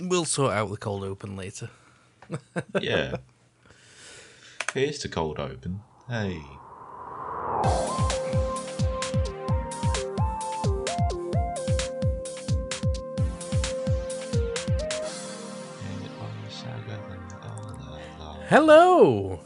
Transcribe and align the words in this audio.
We'll 0.00 0.24
sort 0.24 0.52
out 0.52 0.70
the 0.70 0.76
cold 0.76 1.02
open 1.04 1.36
later. 1.36 1.70
Yeah. 2.80 3.16
Here's 4.74 4.98
the 5.00 5.08
cold 5.08 5.40
open. 5.40 5.80
Hey. 6.08 6.40
Hello, 18.48 19.40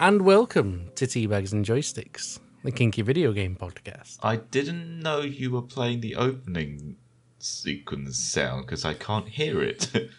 and 0.00 0.22
welcome 0.22 0.90
to 0.94 1.06
Teabags 1.06 1.52
and 1.52 1.64
Joysticks, 1.64 2.38
the 2.62 2.70
kinky 2.72 3.02
video 3.02 3.32
game 3.32 3.56
podcast. 3.56 4.18
I 4.22 4.36
didn't 4.36 5.00
know 5.00 5.20
you 5.20 5.50
were 5.50 5.62
playing 5.62 6.00
the 6.00 6.16
opening 6.16 6.96
sequence 7.46 8.18
sound 8.18 8.66
because 8.66 8.84
I 8.84 8.94
can't 8.94 9.28
hear 9.28 9.62
it. 9.62 9.88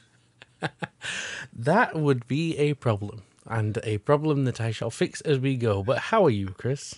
That 1.53 1.95
would 1.95 2.27
be 2.27 2.57
a 2.57 2.73
problem, 2.73 3.23
and 3.45 3.77
a 3.83 3.97
problem 3.99 4.45
that 4.45 4.61
I 4.61 4.71
shall 4.71 4.89
fix 4.89 5.21
as 5.21 5.39
we 5.39 5.55
go. 5.57 5.83
But 5.83 5.97
how 6.09 6.25
are 6.25 6.29
you, 6.31 6.49
Chris? 6.49 6.95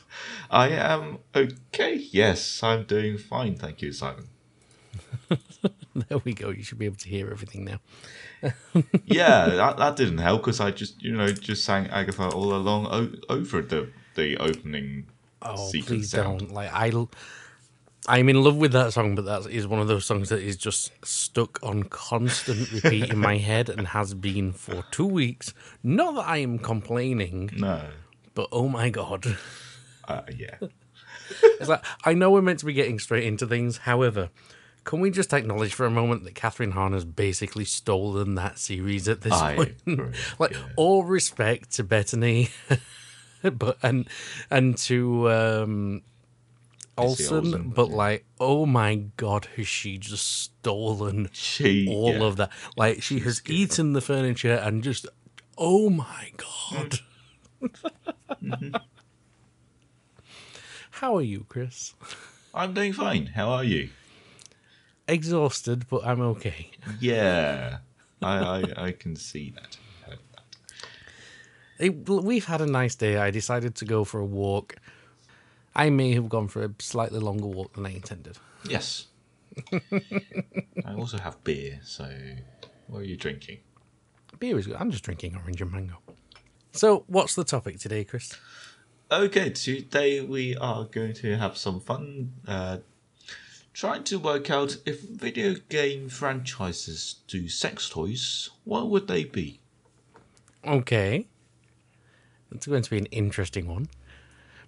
I 0.50 0.70
am 0.70 1.20
okay. 1.36 1.96
Yes, 1.96 2.62
I'm 2.64 2.84
doing 2.84 3.18
fine. 3.18 3.56
Thank 3.56 3.82
you, 3.82 3.92
Simon. 3.92 4.28
There 6.10 6.20
we 6.20 6.34
go. 6.34 6.50
You 6.50 6.64
should 6.64 6.80
be 6.80 6.86
able 6.86 6.98
to 6.98 7.10
hear 7.10 7.30
everything 7.30 7.66
now. 7.66 7.80
Yeah, 9.06 9.48
that, 9.56 9.78
that 9.78 9.96
didn't 9.96 10.20
help 10.20 10.42
because 10.44 10.60
I 10.60 10.72
just, 10.72 11.02
you 11.02 11.16
know, 11.16 11.34
just 11.34 11.66
sang 11.66 11.88
Agatha 11.88 12.30
all 12.30 12.54
along 12.54 12.88
o- 12.88 13.16
over 13.34 13.62
the 13.62 13.90
the 14.16 14.38
opening 14.38 15.08
Oh, 15.42 15.56
sequence 15.72 15.88
please 15.88 16.10
sound. 16.10 16.40
don't. 16.40 16.54
Like 16.54 16.72
I, 16.74 16.92
I'm 18.08 18.30
in 18.30 18.42
love 18.42 18.56
with 18.58 18.72
that 18.72 18.94
song, 18.94 19.16
but 19.16 19.26
that 19.26 19.46
is 19.52 19.68
one 19.68 19.80
of 19.80 19.88
those 19.88 20.06
songs 20.06 20.30
that 20.30 20.42
is 20.42 20.56
just 20.56 20.92
stuck 21.06 21.60
on 21.62 21.84
constant 21.84 22.72
repeat 22.72 23.10
in 23.10 23.18
my 23.20 23.38
head 23.38 23.70
and 23.70 23.88
has 23.90 24.14
been 24.14 24.54
for 24.54 24.84
two 24.90 25.06
weeks. 25.06 25.54
Not 25.84 26.16
that 26.16 26.28
I 26.28 26.38
am 26.38 26.60
complaining, 26.60 27.52
No. 27.58 27.82
but 28.34 28.48
oh 28.52 28.68
my 28.70 28.90
god. 28.90 29.38
Uh, 30.08 30.22
yeah. 30.36 30.56
It's 31.60 31.70
like 31.70 31.84
I 32.06 32.14
know 32.16 32.32
we're 32.32 32.42
meant 32.42 32.60
to 32.60 32.66
be 32.66 32.74
getting 32.74 32.98
straight 33.00 33.26
into 33.26 33.46
things. 33.46 33.78
However, 33.78 34.30
can 34.86 35.02
we 35.02 35.12
just 35.12 35.32
acknowledge 35.34 35.74
for 35.76 35.86
a 35.86 35.92
moment 35.92 36.24
that 36.24 36.34
Kathryn 36.34 36.72
Hahn 36.72 36.94
has 36.94 37.06
basically 37.06 37.66
stolen 37.66 38.34
that 38.36 38.58
series 38.58 39.08
at 39.08 39.22
this 39.22 39.34
I 39.34 39.56
point? 39.56 39.76
agree, 39.86 40.14
like 40.40 40.52
yeah. 40.54 40.64
all 40.78 41.04
respect 41.04 41.72
to 41.74 41.84
Bettany, 41.84 42.50
but 43.44 43.78
and 43.84 44.08
and 44.50 44.76
to 44.80 45.30
um, 45.30 46.02
Olsen, 47.00 47.36
Olsen, 47.36 47.70
but 47.70 47.90
like, 47.90 48.26
oh 48.40 48.66
my 48.66 48.96
god, 49.18 49.48
has 49.56 49.68
she 49.68 49.98
just 49.98 50.26
stolen 50.26 51.30
She. 51.32 51.88
all 51.90 52.14
yeah. 52.14 52.24
of 52.24 52.38
that? 52.38 52.52
Like 52.78 53.02
she 53.02 53.20
has 53.20 53.42
eaten 53.48 53.94
the 53.94 54.02
furniture 54.02 54.54
and 54.54 54.84
just, 54.84 55.08
oh 55.58 55.90
my 55.90 56.32
god. 56.38 57.00
Mm-hmm. 57.62 58.76
How 60.92 61.16
are 61.16 61.22
you, 61.22 61.46
Chris? 61.48 61.94
I'm 62.54 62.74
doing 62.74 62.92
fine. 62.94 63.28
How 63.28 63.50
are 63.50 63.64
you? 63.64 63.90
Exhausted, 65.08 65.88
but 65.90 66.06
I'm 66.06 66.20
okay. 66.22 66.72
Yeah. 67.00 67.78
I, 68.22 68.38
I, 68.38 68.86
I 68.88 68.92
can 68.92 69.16
see 69.16 69.52
that. 69.56 69.78
It, 71.80 72.10
we've 72.10 72.46
had 72.46 72.60
a 72.60 72.66
nice 72.66 72.96
day. 72.96 73.18
I 73.18 73.32
decided 73.32 73.76
to 73.76 73.86
go 73.86 74.04
for 74.04 74.20
a 74.20 74.26
walk. 74.26 74.76
I 75.76 75.90
may 75.90 76.14
have 76.14 76.30
gone 76.30 76.48
for 76.48 76.64
a 76.64 76.72
slightly 76.80 77.20
longer 77.20 77.48
walk 77.48 77.74
than 77.74 77.86
I 77.86 77.92
intended. 77.92 78.38
Yes. 78.68 79.08
I 79.74 80.94
also 80.96 81.18
have 81.18 81.44
beer, 81.44 81.80
so 81.84 82.10
what 82.88 83.00
are 83.00 83.06
you 83.06 83.18
drinking? 83.18 83.60
Beer 84.40 84.58
is 84.58 84.68
good. 84.68 84.78
I'm 84.78 84.92
just 84.92 85.04
drinking 85.04 85.36
orange 85.36 85.62
and 85.62 85.72
mango. 85.72 85.98
So, 86.72 87.04
what's 87.08 87.36
the 87.36 87.44
topic 87.44 87.80
today, 87.80 88.04
Chris? 88.04 88.38
Okay, 89.12 89.50
today 89.50 90.22
we 90.22 90.56
are 90.58 90.86
going 90.86 91.14
to 91.14 91.36
have 91.36 91.58
some 91.58 91.80
fun 91.80 92.32
uh, 92.48 92.78
trying 93.74 94.04
to 94.04 94.20
work 94.20 94.50
out 94.50 94.78
if 94.86 95.02
video 95.02 95.56
game 95.70 96.10
franchises 96.10 97.16
do 97.28 97.48
sex 97.48 97.90
toys, 97.90 98.50
what 98.66 98.90
would 98.90 99.08
they 99.08 99.24
be? 99.24 99.60
Okay. 100.66 101.28
It's 102.52 102.68
going 102.68 102.84
to 102.84 102.90
be 102.90 102.98
an 102.98 103.06
interesting 103.06 103.68
one. 103.68 103.88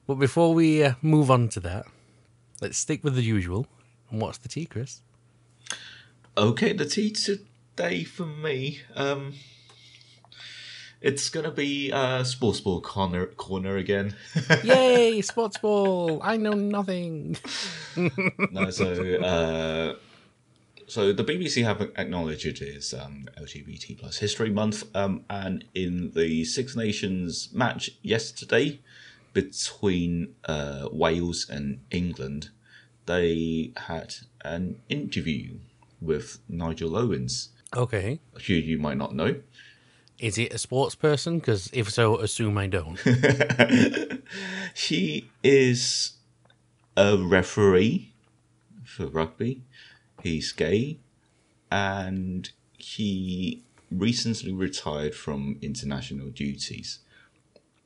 But 0.07 0.15
before 0.15 0.53
we 0.53 0.83
uh, 0.83 0.93
move 1.01 1.29
on 1.29 1.49
to 1.49 1.59
that, 1.61 1.85
let's 2.61 2.77
stick 2.77 3.03
with 3.03 3.15
the 3.15 3.23
usual. 3.23 3.67
And 4.09 4.21
what's 4.21 4.37
the 4.37 4.49
tea, 4.49 4.65
Chris? 4.65 5.01
Okay, 6.37 6.73
the 6.73 6.85
tea 6.85 7.11
today 7.11 8.03
for 8.03 8.25
me, 8.25 8.81
um, 8.95 9.33
it's 11.01 11.29
gonna 11.29 11.51
be 11.51 11.91
uh, 11.91 12.23
sports 12.23 12.61
ball 12.61 12.81
corner 12.81 13.25
corner 13.25 13.77
again. 13.77 14.15
Yay, 14.63 15.21
sports 15.21 15.57
ball! 15.57 16.21
I 16.23 16.37
know 16.37 16.53
nothing. 16.53 17.37
no, 18.51 18.69
so 18.69 19.15
uh, 19.15 19.95
so 20.87 21.11
the 21.11 21.23
BBC 21.23 21.63
have 21.63 21.81
acknowledged 21.95 22.45
it 22.45 22.61
is 22.61 22.93
um, 22.93 23.25
LGBT 23.39 23.97
plus 23.99 24.17
History 24.17 24.49
Month, 24.49 24.83
um, 24.95 25.25
and 25.29 25.65
in 25.73 26.11
the 26.11 26.45
Six 26.45 26.75
Nations 26.75 27.49
match 27.53 27.91
yesterday 28.03 28.79
between 29.33 30.35
uh, 30.45 30.87
Wales 30.91 31.47
and 31.49 31.79
England, 31.91 32.49
they 33.05 33.71
had 33.77 34.15
an 34.43 34.81
interview 34.89 35.59
with 36.01 36.39
Nigel 36.49 36.95
Owens, 36.97 37.49
Okay. 37.75 38.19
who 38.47 38.53
you 38.53 38.77
might 38.77 38.97
not 38.97 39.15
know. 39.15 39.35
Is 40.19 40.37
it 40.37 40.53
a 40.53 40.57
sports 40.57 40.93
person? 40.95 41.39
Because 41.39 41.69
if 41.73 41.89
so, 41.89 42.17
assume 42.19 42.57
I 42.57 42.67
don't. 42.67 42.99
He 44.75 45.29
is 45.43 46.13
a 46.95 47.17
referee 47.17 48.13
for 48.85 49.07
rugby. 49.07 49.63
He's 50.23 50.51
gay, 50.53 50.99
and 51.71 52.49
he 52.77 53.63
recently 53.91 54.53
retired 54.53 55.15
from 55.15 55.57
international 55.61 56.29
duties. 56.29 56.99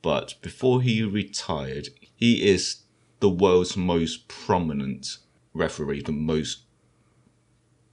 But 0.06 0.34
before 0.40 0.82
he 0.82 1.02
retired, 1.02 1.88
he 2.14 2.48
is 2.48 2.82
the 3.18 3.28
world's 3.28 3.76
most 3.76 4.28
prominent 4.28 5.18
referee, 5.52 6.02
the 6.02 6.12
most 6.12 6.62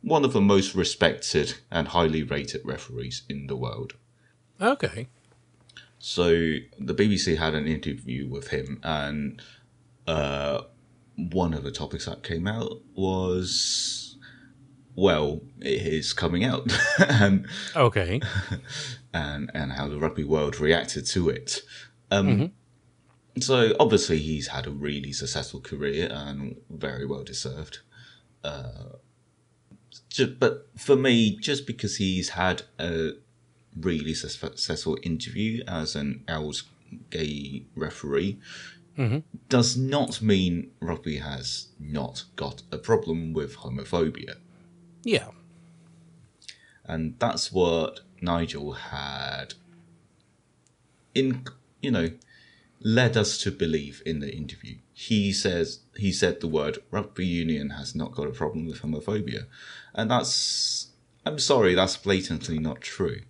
one 0.01 0.23
of 0.23 0.31
the 0.31 0.39
most 0.39 0.75
respected 0.75 1.55
and 1.71 1.87
highly 1.87 2.21
rated 2.21 2.61
referees 2.63 3.23
in 3.27 3.47
the 3.47 3.55
world. 3.55 3.93
Okay. 4.61 5.07
So 5.97 6.27
the 6.77 6.93
BBC 6.93 7.39
had 7.39 7.55
an 7.55 7.65
interview 7.65 8.27
with 8.29 8.49
him, 8.49 8.79
and 8.83 9.41
uh, 10.05 10.61
one 11.15 11.55
of 11.55 11.63
the 11.63 11.71
topics 11.71 12.05
that 12.05 12.21
came 12.21 12.45
out 12.45 12.83
was, 12.93 14.17
well, 14.95 15.41
it 15.61 15.81
is 15.81 16.13
coming 16.13 16.43
out, 16.43 16.71
and 16.99 17.47
Okay. 17.75 18.21
and 19.15 19.49
and 19.55 19.71
how 19.71 19.87
the 19.87 19.97
rugby 19.97 20.23
world 20.23 20.59
reacted 20.59 21.07
to 21.07 21.29
it. 21.29 21.61
Um, 22.17 22.51
So 23.39 23.73
obviously 23.79 24.19
he's 24.19 24.47
had 24.49 24.67
a 24.67 24.71
really 24.71 25.11
successful 25.11 25.59
career 25.59 26.07
and 26.11 26.57
very 26.69 27.05
well 27.05 27.23
deserved. 27.23 27.79
Uh, 28.43 28.97
ju- 30.09 30.35
but 30.39 30.69
for 30.77 30.95
me, 30.95 31.35
just 31.37 31.65
because 31.65 31.97
he's 31.97 32.29
had 32.29 32.61
a 32.79 33.13
really 33.75 34.13
successful 34.13 34.97
interview 35.01 35.63
as 35.67 35.95
an 35.95 36.23
out 36.27 36.61
gay 37.09 37.63
referee 37.75 38.37
does 39.49 39.75
not 39.75 40.21
mean 40.21 40.69
rugby 40.79 41.17
has 41.17 41.69
not 41.79 42.25
got 42.35 42.61
a 42.71 42.77
problem 42.77 43.33
with 43.33 43.55
homophobia. 43.57 44.35
Yeah. 45.03 45.29
and 46.85 47.15
that's 47.17 47.51
what 47.51 48.01
Nigel 48.21 48.73
had 48.73 49.55
in 51.15 51.43
you 51.83 51.91
know 51.91 52.09
led 52.85 53.15
us 53.15 53.37
to 53.37 53.49
believe 53.49 54.03
in 54.05 54.19
the 54.19 54.35
interview. 54.35 54.75
He 54.93 55.31
says 55.31 55.79
he 55.95 56.11
said 56.11 56.41
the 56.41 56.47
word 56.47 56.79
rugby 56.91 57.25
union 57.25 57.71
has 57.71 57.95
not 57.95 58.13
got 58.13 58.27
a 58.27 58.31
problem 58.31 58.65
with 58.65 58.81
homophobia, 58.81 59.45
and 59.93 60.09
that's 60.11 60.87
I'm 61.25 61.39
sorry, 61.39 61.73
that's 61.75 61.95
blatantly 61.97 62.59
not 62.59 62.81
true. 62.81 63.21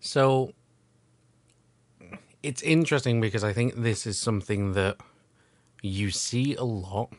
So 0.00 0.52
it's 2.42 2.62
interesting 2.62 3.20
because 3.20 3.44
I 3.44 3.52
think 3.52 3.76
this 3.76 4.06
is 4.06 4.18
something 4.18 4.72
that 4.72 4.96
you 5.82 6.10
see 6.10 6.54
a 6.56 6.64
lot 6.64 7.12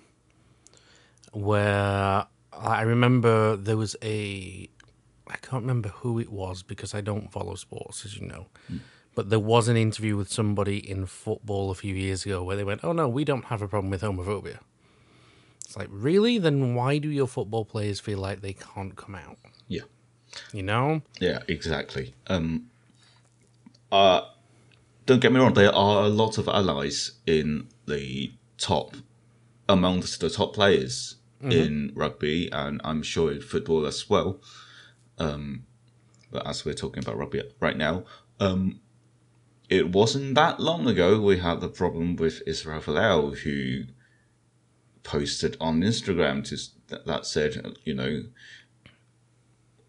where 1.31 2.25
I 2.51 2.81
remember 2.81 3.56
there 3.56 3.77
was 3.77 3.95
a 4.03 4.69
I 5.27 5.38
can't 5.38 5.62
remember 5.62 5.89
who 5.89 6.19
it 6.19 6.30
was 6.30 6.62
because 6.62 6.94
I 6.94 7.01
don't 7.01 7.31
follow 7.31 7.56
sports 7.56 8.03
as 8.06 8.18
you 8.18 8.27
know. 8.27 8.48
Hmm. 8.68 8.77
But 9.13 9.30
there 9.30 9.40
was 9.40 9.68
an 9.68 9.75
interview 9.75 10.16
with 10.16 10.31
somebody 10.31 10.78
in 10.78 11.06
football 11.06 11.69
a 11.69 11.75
few 11.75 11.94
years 11.94 12.25
ago 12.25 12.44
where 12.44 12.56
they 12.56 12.63
went, 12.63 12.84
"Oh 12.84 12.94
no, 12.94 13.08
we 13.08 13.25
don't 13.25 13.46
have 13.46 13.62
a 13.62 13.68
problem 13.68 13.92
with 13.92 14.02
homophobia." 14.02 14.60
It's 15.66 15.75
like, 15.75 15.90
"Really? 15.92 16.38
Then 16.38 16.75
why 16.75 16.98
do 16.98 17.10
your 17.10 17.28
football 17.28 17.66
players 17.66 18.00
feel 18.00 18.19
like 18.19 18.42
they 18.42 18.54
can't 18.54 18.96
come 18.96 19.16
out?" 19.16 19.38
Yeah. 19.68 19.84
You 20.54 20.63
know? 20.63 21.02
Yeah, 21.19 21.40
exactly. 21.48 22.13
Um, 22.28 22.69
uh, 23.92 24.22
don't 25.06 25.19
get 25.19 25.34
me 25.34 25.40
wrong, 25.40 25.54
there 25.54 25.75
are 25.75 26.04
a 26.04 26.10
lot 26.10 26.38
of 26.38 26.48
allies 26.48 27.12
in 27.28 27.68
the 27.86 28.31
top, 28.58 28.96
amongst 29.68 30.22
the 30.22 30.30
top 30.30 30.54
players 30.54 31.16
in 31.50 31.92
rugby, 31.96 32.52
and 32.52 32.80
I'm 32.84 33.02
sure 33.02 33.31
in 33.31 33.42
football 33.42 33.88
as 33.88 34.10
well. 34.10 34.40
Um, 35.18 35.66
but 36.30 36.46
as 36.46 36.63
we're 36.63 36.75
talking 36.75 37.04
about 37.04 37.18
rugby 37.18 37.42
right 37.60 37.75
now, 37.75 38.04
um, 38.40 38.80
it 39.71 39.89
wasn't 39.89 40.35
that 40.35 40.59
long 40.59 40.85
ago 40.85 41.21
we 41.21 41.38
had 41.38 41.62
the 41.62 41.69
problem 41.69 42.18
with 42.18 42.44
Israel 42.45 42.81
Folau, 42.81 43.38
who 43.38 43.85
posted 45.03 45.56
on 45.62 45.79
Instagram 45.79 46.44
to, 46.50 46.57
that, 46.89 47.06
that 47.06 47.25
said, 47.25 47.77
you 47.85 47.94
know, 47.94 48.25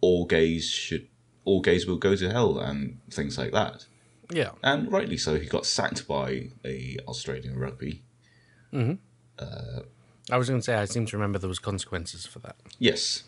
all 0.01 0.25
gays 0.25 0.71
should, 0.71 1.09
all 1.45 1.61
gays 1.61 1.85
will 1.85 1.97
go 1.97 2.15
to 2.15 2.31
hell, 2.31 2.61
and 2.61 3.01
things 3.11 3.37
like 3.37 3.51
that. 3.51 3.87
Yeah. 4.31 4.53
And 4.63 4.91
rightly 4.91 5.17
so, 5.17 5.39
he 5.39 5.47
got 5.47 5.67
sacked 5.67 6.07
by 6.07 6.51
a 6.65 6.97
Australian 7.09 7.59
rugby. 7.59 8.05
Hmm. 8.71 8.95
Uh, 9.37 9.81
I 10.31 10.39
was 10.39 10.49
going 10.49 10.61
to 10.61 10.65
say, 10.65 10.77
I 10.77 10.85
seem 10.85 11.07
to 11.07 11.17
remember 11.17 11.41
there 11.41 11.49
was 11.49 11.59
consequences 11.59 12.25
for 12.25 12.39
that. 12.39 12.55
Yes. 12.79 13.25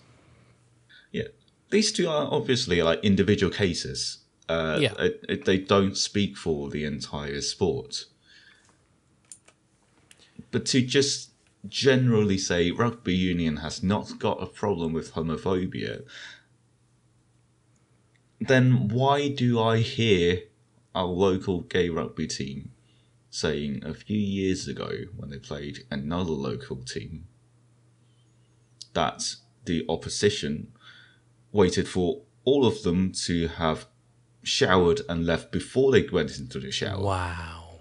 Yeah. 1.11 1.29
These 1.71 1.91
two 1.91 2.09
are 2.09 2.29
obviously 2.31 2.81
like 2.81 3.01
individual 3.03 3.53
cases. 3.53 4.19
Uh, 4.49 4.79
Yeah. 4.81 4.95
it- 5.03 5.25
it- 5.29 5.45
they 5.47 5.59
don't 5.59 5.97
speak 5.97 6.37
for 6.37 6.71
the 6.71 6.85
entire 6.85 7.41
sport. 7.41 8.07
But 10.51 10.67
to 10.67 10.83
just 10.83 11.31
generally 11.67 12.37
say 12.37 12.71
rugby 12.71 13.15
union 13.17 13.57
has 13.59 13.83
not 13.83 14.19
got 14.19 14.43
a 14.43 14.47
problem 14.47 14.93
with 14.93 15.13
homophobia, 15.13 16.05
then 18.41 18.89
why 18.89 19.29
do 19.29 19.59
I 19.59 19.79
hear 19.81 20.45
our 20.95 21.07
local 21.07 21.63
gay 21.63 21.89
rugby 21.89 22.27
team 22.27 22.73
saying 23.31 23.83
a 23.85 23.95
few 23.95 24.19
years 24.19 24.69
ago 24.69 25.07
when 25.17 25.31
they 25.31 25.39
played 25.39 25.87
another 25.91 26.31
local 26.33 26.77
team 26.77 27.27
that 28.93 29.37
the 29.65 29.85
opposition 29.89 30.73
waited 31.51 31.89
for 31.89 32.23
all 32.45 32.67
of 32.67 32.83
them 32.83 33.11
to 33.11 33.49
have 33.49 33.89
showered 34.45 35.01
and 35.09 35.27
left 35.27 35.51
before 35.51 35.91
they 35.91 36.07
went 36.09 36.39
into 36.39 36.61
the 36.61 36.71
shower. 36.71 37.03
Wow. 37.03 37.81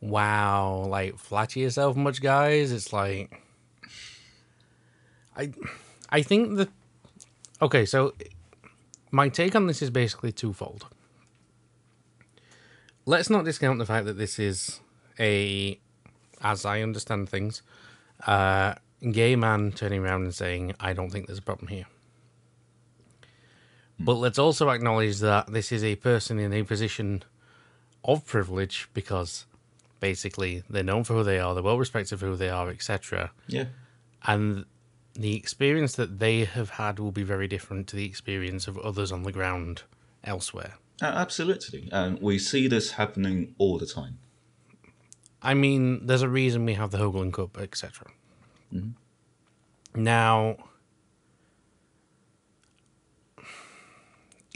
Wow. 0.00 0.86
Like, 0.88 1.18
flatter 1.18 1.60
yourself 1.60 1.96
much, 1.96 2.22
guys. 2.22 2.72
It's 2.72 2.92
like. 2.92 3.42
I, 5.36 5.52
I 6.08 6.22
think 6.22 6.56
that. 6.56 6.70
Okay, 7.60 7.84
so 7.84 8.14
my 9.10 9.28
take 9.28 9.54
on 9.54 9.66
this 9.66 9.82
is 9.82 9.90
basically 9.90 10.32
twofold. 10.32 10.86
Let's 13.04 13.30
not 13.30 13.44
discount 13.44 13.78
the 13.78 13.86
fact 13.86 14.06
that 14.06 14.18
this 14.18 14.38
is 14.38 14.80
a, 15.18 15.78
as 16.42 16.64
I 16.64 16.82
understand 16.82 17.28
things, 17.28 17.62
uh, 18.26 18.74
gay 19.12 19.36
man 19.36 19.72
turning 19.72 20.00
around 20.00 20.24
and 20.24 20.34
saying, 20.34 20.74
I 20.80 20.92
don't 20.92 21.10
think 21.10 21.26
there's 21.26 21.38
a 21.38 21.42
problem 21.42 21.68
here. 21.68 21.86
But 23.98 24.14
let's 24.14 24.38
also 24.38 24.68
acknowledge 24.68 25.20
that 25.20 25.52
this 25.52 25.72
is 25.72 25.82
a 25.82 25.96
person 25.96 26.38
in 26.38 26.52
a 26.52 26.62
position 26.64 27.22
of 28.04 28.26
privilege 28.26 28.88
because 28.92 29.46
basically 30.00 30.62
they're 30.68 30.82
known 30.82 31.04
for 31.04 31.14
who 31.14 31.24
they 31.24 31.38
are, 31.38 31.54
they're 31.54 31.62
well 31.62 31.78
respected 31.78 32.18
for 32.18 32.26
who 32.26 32.36
they 32.36 32.50
are, 32.50 32.68
etc. 32.68 33.32
Yeah. 33.46 33.66
And 34.24 34.66
the 35.14 35.34
experience 35.34 35.94
that 35.94 36.18
they 36.18 36.44
have 36.44 36.70
had 36.70 36.98
will 36.98 37.12
be 37.12 37.22
very 37.22 37.48
different 37.48 37.88
to 37.88 37.96
the 37.96 38.04
experience 38.04 38.68
of 38.68 38.76
others 38.78 39.10
on 39.10 39.22
the 39.22 39.32
ground 39.32 39.82
elsewhere. 40.24 40.74
Uh, 41.00 41.06
absolutely. 41.06 41.88
And 41.92 42.20
we 42.20 42.38
see 42.38 42.68
this 42.68 42.92
happening 42.92 43.54
all 43.58 43.78
the 43.78 43.86
time. 43.86 44.18
I 45.42 45.54
mean, 45.54 46.06
there's 46.06 46.22
a 46.22 46.28
reason 46.28 46.64
we 46.64 46.74
have 46.74 46.90
the 46.90 46.98
Hoagland 46.98 47.32
Cup, 47.32 47.58
etc. 47.58 48.08
Now, 49.94 50.56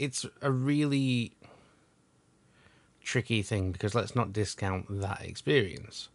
it's 0.01 0.25
a 0.41 0.51
really 0.51 1.33
tricky 3.03 3.43
thing 3.43 3.71
because 3.71 3.93
let's 3.93 4.15
not 4.15 4.33
discount 4.33 5.01
that 5.01 5.21
experience. 5.21 6.09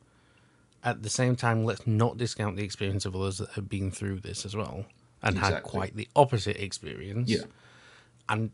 At 0.83 1.05
the 1.05 1.09
same 1.09 1.37
time, 1.37 1.65
let's 1.65 1.87
not 1.87 2.17
discount 2.17 2.56
the 2.56 2.65
experience 2.65 3.05
of 3.05 3.15
others 3.15 3.38
that 3.38 3.50
have 3.50 3.69
been 3.69 3.93
through 3.93 4.21
this 4.21 4.44
as 4.44 4.56
well 4.56 4.87
and 5.23 5.38
had 5.38 5.62
quite 5.62 5.94
the 5.94 6.09
opposite 6.17 6.61
experience. 6.61 7.31
Yeah. 7.31 7.44
And 8.29 8.50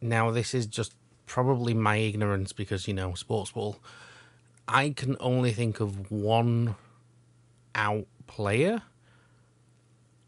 now 0.00 0.30
this 0.30 0.54
is 0.54 0.66
just 0.66 0.94
probably 1.26 1.74
my 1.74 1.96
ignorance 1.96 2.52
because, 2.52 2.86
you 2.86 2.94
know, 2.94 3.14
sports 3.14 3.50
ball. 3.50 3.78
I 4.68 4.90
can 4.90 5.16
only 5.18 5.52
think 5.52 5.80
of 5.80 6.12
one 6.12 6.76
out 7.74 8.06
player, 8.28 8.82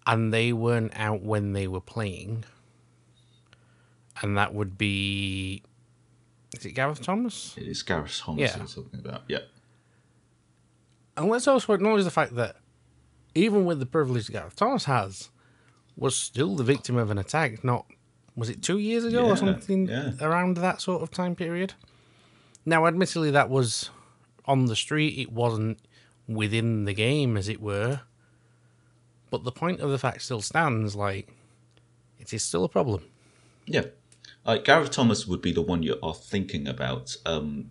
and 0.05 0.32
they 0.32 0.52
weren't 0.52 0.93
out 0.96 1.23
when 1.23 1.52
they 1.52 1.69
were 1.69 1.81
playing. 1.81 2.44
And 4.22 4.36
that 4.38 4.54
would 4.54 4.78
be. 4.78 5.62
Is 6.56 6.64
it 6.64 6.72
Gareth 6.72 7.02
Thomas? 7.02 7.54
It 7.56 7.64
is 7.68 7.82
Gareth 7.82 8.18
Thomas 8.18 8.40
Yeah. 8.40 8.58
we're 8.60 8.66
talking 8.66 9.00
about. 9.00 9.22
Yeah. 9.28 9.40
And 11.16 11.28
let's 11.28 11.46
also 11.48 11.72
acknowledge 11.72 12.04
the 12.04 12.10
fact 12.10 12.34
that 12.36 12.56
even 13.34 13.64
with 13.64 13.78
the 13.78 13.86
privilege 13.86 14.30
Gareth 14.30 14.56
Thomas 14.56 14.84
has, 14.84 15.30
was 15.96 16.16
still 16.16 16.56
the 16.56 16.64
victim 16.64 16.96
of 16.96 17.10
an 17.10 17.18
attack. 17.18 17.62
Not 17.64 17.86
was 18.34 18.48
it 18.50 18.62
two 18.62 18.78
years 18.78 19.04
ago 19.04 19.24
Yeah, 19.26 19.32
or 19.32 19.36
something 19.36 19.88
yeah. 19.88 20.12
around 20.20 20.56
that 20.58 20.80
sort 20.80 21.02
of 21.02 21.10
time 21.10 21.34
period? 21.34 21.74
Now, 22.64 22.86
admittedly, 22.86 23.30
that 23.30 23.48
was 23.48 23.90
on 24.44 24.66
the 24.66 24.76
street. 24.76 25.18
It 25.18 25.32
wasn't 25.32 25.78
within 26.28 26.84
the 26.84 26.92
game, 26.92 27.36
as 27.36 27.48
it 27.48 27.60
were. 27.62 28.00
But 29.30 29.44
the 29.44 29.52
point 29.52 29.80
of 29.80 29.90
the 29.90 29.98
fact 29.98 30.22
still 30.22 30.40
stands. 30.42 30.94
Like, 30.96 31.28
it 32.18 32.32
is 32.34 32.42
still 32.42 32.64
a 32.64 32.68
problem. 32.68 33.04
Yeah. 33.66 33.84
Like 34.46 34.64
Gareth 34.64 34.93
Thomas 34.93 35.26
would 35.26 35.43
be 35.43 35.52
the 35.52 35.62
one 35.62 35.82
you 35.82 35.98
are 36.02 36.14
thinking 36.14 36.69
about. 36.69 37.16
Um, 37.26 37.70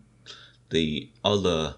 the 0.69 1.10
other 1.24 1.75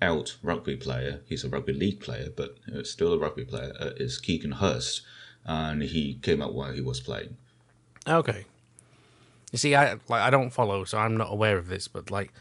out 0.00 0.36
rugby 0.42 0.76
player, 0.76 1.20
he's 1.26 1.44
a 1.44 1.48
rugby 1.48 1.72
league 1.72 2.00
player, 2.00 2.28
but 2.34 2.56
still 2.84 3.12
a 3.12 3.18
rugby 3.18 3.44
player, 3.44 3.72
uh, 3.78 3.90
is 3.96 4.18
Keegan 4.18 4.52
Hurst. 4.52 5.02
And 5.44 5.82
he 5.82 6.18
came 6.22 6.40
out 6.40 6.54
while 6.54 6.72
he 6.72 6.80
was 6.80 7.00
playing. 7.00 7.36
Okay. 8.08 8.44
You 9.50 9.58
see, 9.58 9.74
I 9.74 9.92
like 10.08 10.22
I 10.22 10.30
don't 10.30 10.50
follow, 10.50 10.84
so 10.84 10.98
I'm 10.98 11.16
not 11.16 11.30
aware 11.30 11.58
of 11.58 11.68
this. 11.68 11.88
But 11.88 12.10
like, 12.10 12.32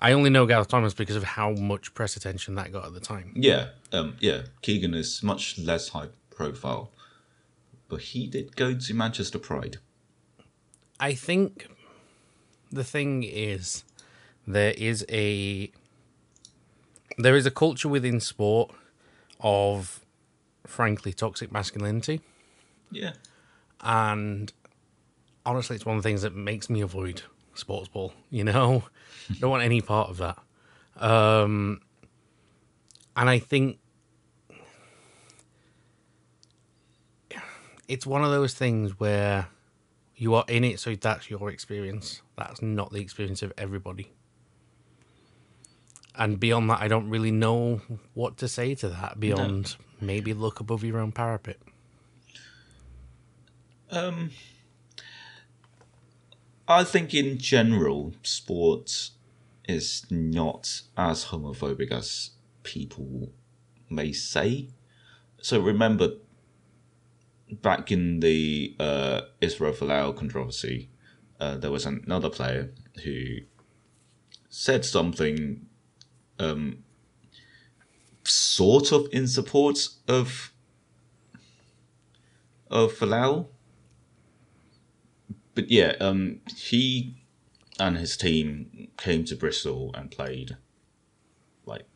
I 0.00 0.12
only 0.12 0.30
know 0.30 0.46
Gareth 0.46 0.68
Thomas 0.68 0.94
because 0.94 1.16
of 1.16 1.24
how 1.24 1.52
much 1.52 1.92
press 1.94 2.16
attention 2.16 2.54
that 2.54 2.70
got 2.72 2.86
at 2.86 2.94
the 2.94 3.00
time. 3.00 3.32
Yeah, 3.34 3.68
um, 3.90 4.16
yeah. 4.20 4.42
Keegan 4.60 4.94
is 4.94 5.22
much 5.22 5.58
less 5.58 5.88
high 5.88 6.08
profile, 6.30 6.92
but 7.88 8.00
he 8.00 8.26
did 8.26 8.54
go 8.54 8.74
to 8.74 8.94
Manchester 8.94 9.38
Pride. 9.38 9.78
I 11.02 11.14
think 11.14 11.66
the 12.70 12.84
thing 12.84 13.24
is 13.24 13.82
there 14.46 14.72
is 14.78 15.04
a 15.08 15.72
there 17.18 17.34
is 17.34 17.44
a 17.44 17.50
culture 17.50 17.88
within 17.88 18.20
sport 18.20 18.70
of 19.40 20.06
frankly 20.64 21.12
toxic 21.12 21.50
masculinity. 21.50 22.20
Yeah, 22.92 23.14
and 23.80 24.52
honestly 25.44 25.74
it's 25.74 25.84
one 25.84 25.96
of 25.96 26.04
the 26.04 26.08
things 26.08 26.22
that 26.22 26.36
makes 26.36 26.70
me 26.70 26.80
avoid 26.80 27.22
sports 27.54 27.88
ball 27.88 28.14
you 28.30 28.44
know? 28.44 28.84
Don't 29.40 29.50
want 29.50 29.64
any 29.64 29.80
part 29.80 30.08
of 30.08 30.18
that. 30.18 30.38
Um 30.96 31.80
and 33.16 33.28
i 33.28 33.38
think 33.38 33.78
it's 37.88 38.06
one 38.06 38.22
of 38.24 38.30
those 38.30 38.54
things 38.54 38.98
where 39.00 39.48
you 40.22 40.34
are 40.34 40.44
in 40.46 40.62
it 40.62 40.78
so 40.78 40.94
that's 40.94 41.28
your 41.28 41.50
experience. 41.50 42.22
That's 42.36 42.62
not 42.62 42.92
the 42.92 43.00
experience 43.00 43.42
of 43.42 43.52
everybody. 43.58 44.12
And 46.14 46.38
beyond 46.38 46.70
that 46.70 46.80
i 46.80 46.88
don't 46.88 47.08
really 47.08 47.30
know 47.30 47.80
what 48.14 48.36
to 48.36 48.46
say 48.46 48.74
to 48.76 48.88
that 48.90 49.18
beyond 49.18 49.76
maybe 50.00 50.34
look 50.34 50.60
above 50.60 50.84
your 50.84 50.98
own 51.00 51.10
parapet. 51.10 51.58
Um, 53.90 54.30
I 56.68 56.84
think 56.84 57.14
in 57.14 57.38
general, 57.38 58.14
sports 58.22 59.12
is 59.66 60.06
not 60.10 60.82
as 60.96 61.26
homophobic 61.26 61.90
as 61.90 62.30
people 62.62 63.32
may 63.90 64.12
say. 64.12 64.68
So 65.40 65.60
remember, 65.60 66.08
back 67.60 67.92
in 67.92 68.20
the 68.20 68.74
uh, 68.78 69.22
Israel 69.40 69.72
Folau 69.72 70.16
controversy, 70.16 70.88
uh, 71.40 71.56
there 71.56 71.70
was 71.70 71.84
another 71.86 72.30
player 72.30 72.72
who 73.04 73.38
said 74.48 74.84
something 74.84 75.66
um, 76.38 76.84
sort 78.24 78.92
of 78.92 79.08
in 79.12 79.26
support 79.26 79.88
of 80.08 80.52
of 82.70 82.92
Folau. 82.92 83.48
But 85.54 85.70
yeah, 85.70 85.94
um, 86.00 86.40
he 86.56 87.22
and 87.78 87.98
his 87.98 88.16
team 88.16 88.88
came 88.96 89.24
to 89.24 89.36
Bristol 89.36 89.90
and 89.94 90.10
played 90.10 90.56
like 91.66 91.86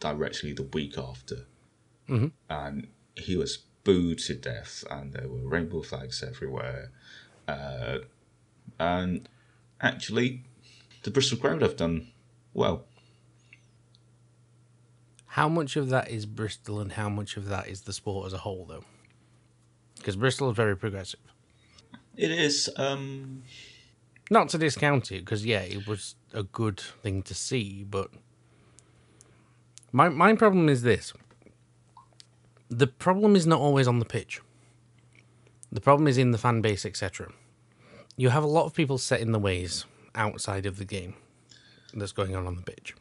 directly 0.00 0.52
the 0.52 0.64
week 0.64 0.98
after, 0.98 1.46
Mhm. 2.08 2.32
and 2.50 2.88
he 3.16 3.36
was 3.36 3.64
booed 3.84 4.18
to 4.18 4.34
death, 4.34 4.84
and 4.90 5.12
there 5.12 5.28
were 5.28 5.46
rainbow 5.48 5.82
flags 5.82 6.22
everywhere, 6.22 6.90
uh, 7.46 7.98
and 8.78 9.28
actually, 9.80 10.42
the 11.02 11.10
Bristol 11.10 11.38
crowd 11.38 11.62
have 11.62 11.76
done 11.76 12.08
well. 12.54 12.86
How 15.26 15.48
much 15.48 15.76
of 15.76 15.88
that 15.90 16.10
is 16.10 16.26
Bristol 16.26 16.80
and 16.80 16.92
how 16.92 17.08
much 17.08 17.36
of 17.36 17.48
that 17.48 17.68
is 17.68 17.82
the 17.82 17.92
sport 17.92 18.26
as 18.26 18.32
a 18.32 18.38
whole, 18.38 18.64
though? 18.66 18.84
Because 19.96 20.16
Bristol 20.16 20.50
is 20.50 20.56
very 20.56 20.76
progressive. 20.76 21.20
It 22.16 22.30
is. 22.30 22.70
Um, 22.76 23.42
Not 24.30 24.48
to 24.50 24.58
discount 24.58 25.10
it, 25.10 25.20
because 25.20 25.44
yeah, 25.44 25.62
it 25.62 25.86
was 25.86 26.14
a 26.32 26.44
good 26.44 26.78
thing 26.78 27.22
to 27.24 27.34
see, 27.34 27.84
but 27.84 28.10
my 29.90 30.08
my 30.08 30.34
problem 30.34 30.68
is 30.68 30.82
this: 30.82 31.12
the 32.78 32.86
problem 32.86 33.36
is 33.36 33.46
not 33.46 33.60
always 33.60 33.86
on 33.88 33.98
the 33.98 34.04
pitch. 34.04 34.40
The 35.72 35.80
problem 35.80 36.06
is 36.06 36.18
in 36.18 36.30
the 36.30 36.38
fan 36.38 36.60
base, 36.60 36.84
etc. 36.86 37.32
You 38.16 38.28
have 38.30 38.44
a 38.44 38.46
lot 38.48 38.64
of 38.66 38.74
people 38.74 38.98
set 38.98 39.20
in 39.20 39.32
the 39.32 39.38
ways 39.38 39.84
outside 40.14 40.66
of 40.66 40.78
the 40.78 40.84
game 40.84 41.14
that's 41.92 42.12
going 42.12 42.34
on 42.36 42.46
on 42.46 42.56
the 42.56 42.62
pitch, 42.62 42.94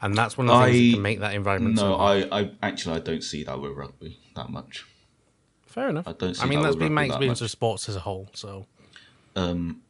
and 0.00 0.16
that's 0.16 0.38
one 0.38 0.48
of 0.48 0.58
the 0.58 0.64
things 0.66 0.76
I- 0.76 0.86
that 0.88 0.92
can 0.94 1.02
make 1.02 1.20
that 1.20 1.34
environment. 1.34 1.76
no. 1.76 1.96
I, 1.96 2.40
I 2.40 2.50
actually 2.62 2.96
I 2.96 3.00
don't 3.00 3.22
see 3.24 3.44
that 3.44 3.60
with 3.60 3.72
rugby 3.76 4.18
that 4.36 4.48
much. 4.50 4.86
fair 5.66 5.88
enough. 5.90 6.08
I 6.08 6.12
don't 6.12 6.34
see 6.34 6.40
that. 6.40 6.46
I 6.46 6.48
mean, 6.48 6.58
that 6.60 6.64
that's 6.64 6.76
with 6.76 6.80
been 6.86 6.94
my 6.94 7.04
experience 7.04 7.40
of 7.42 7.50
sports 7.50 7.88
as 7.88 7.96
a 7.96 8.00
whole. 8.00 8.28
So 8.34 8.66
Um, 9.36 9.82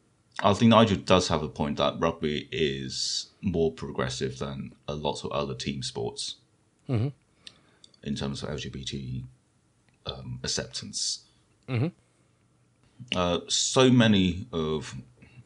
I 0.43 0.53
think 0.53 0.69
Nigel 0.69 0.97
does 0.97 1.27
have 1.29 1.41
a 1.43 1.49
point 1.49 1.77
that 1.77 1.99
rugby 1.99 2.47
is 2.51 3.27
more 3.41 3.71
progressive 3.71 4.37
than 4.39 4.73
a 4.87 4.93
lot 4.95 5.23
of 5.25 5.31
other 5.31 5.55
team 5.55 5.81
sports 5.83 6.35
Mhm. 6.89 7.13
In 8.03 8.15
terms 8.15 8.43
of 8.43 8.49
LGBT 8.49 9.23
um, 10.05 10.39
acceptance. 10.43 11.25
Mhm. 11.67 11.91
Uh, 13.15 13.39
so 13.47 13.89
many 13.89 14.47
of 14.51 14.95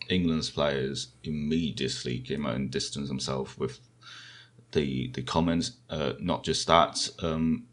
England's 0.09 0.49
players 0.49 1.09
immediately 1.23 2.19
came 2.19 2.45
out 2.45 2.55
and 2.55 2.69
distanced 2.71 3.09
themselves 3.09 3.57
with 3.57 3.79
the 4.71 5.09
the 5.11 5.21
comments. 5.21 5.73
Uh, 5.89 6.13
not 6.19 6.43
just 6.43 6.67
that, 6.67 7.09
um, 7.19 7.65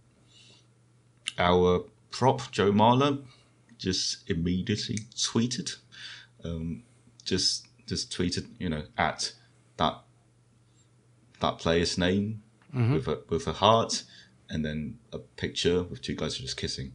our 1.38 1.84
prop 2.10 2.50
Joe 2.52 2.72
Marler 2.72 3.24
just 3.78 4.28
immediately 4.30 4.98
tweeted 5.14 5.76
um, 6.44 6.82
just 7.24 7.66
just 7.86 8.12
tweeted, 8.12 8.46
you 8.58 8.68
know, 8.68 8.82
at 8.96 9.32
that 9.76 10.02
that 11.40 11.58
player's 11.58 11.98
name 11.98 12.42
with 12.94 13.08
a 13.08 13.20
with 13.28 13.46
a 13.46 13.52
heart, 13.52 14.04
and 14.52 14.64
then 14.64 14.98
a 15.12 15.18
picture 15.18 15.82
with 15.82 16.02
two 16.02 16.14
guys 16.14 16.36
just 16.38 16.56
kissing, 16.56 16.92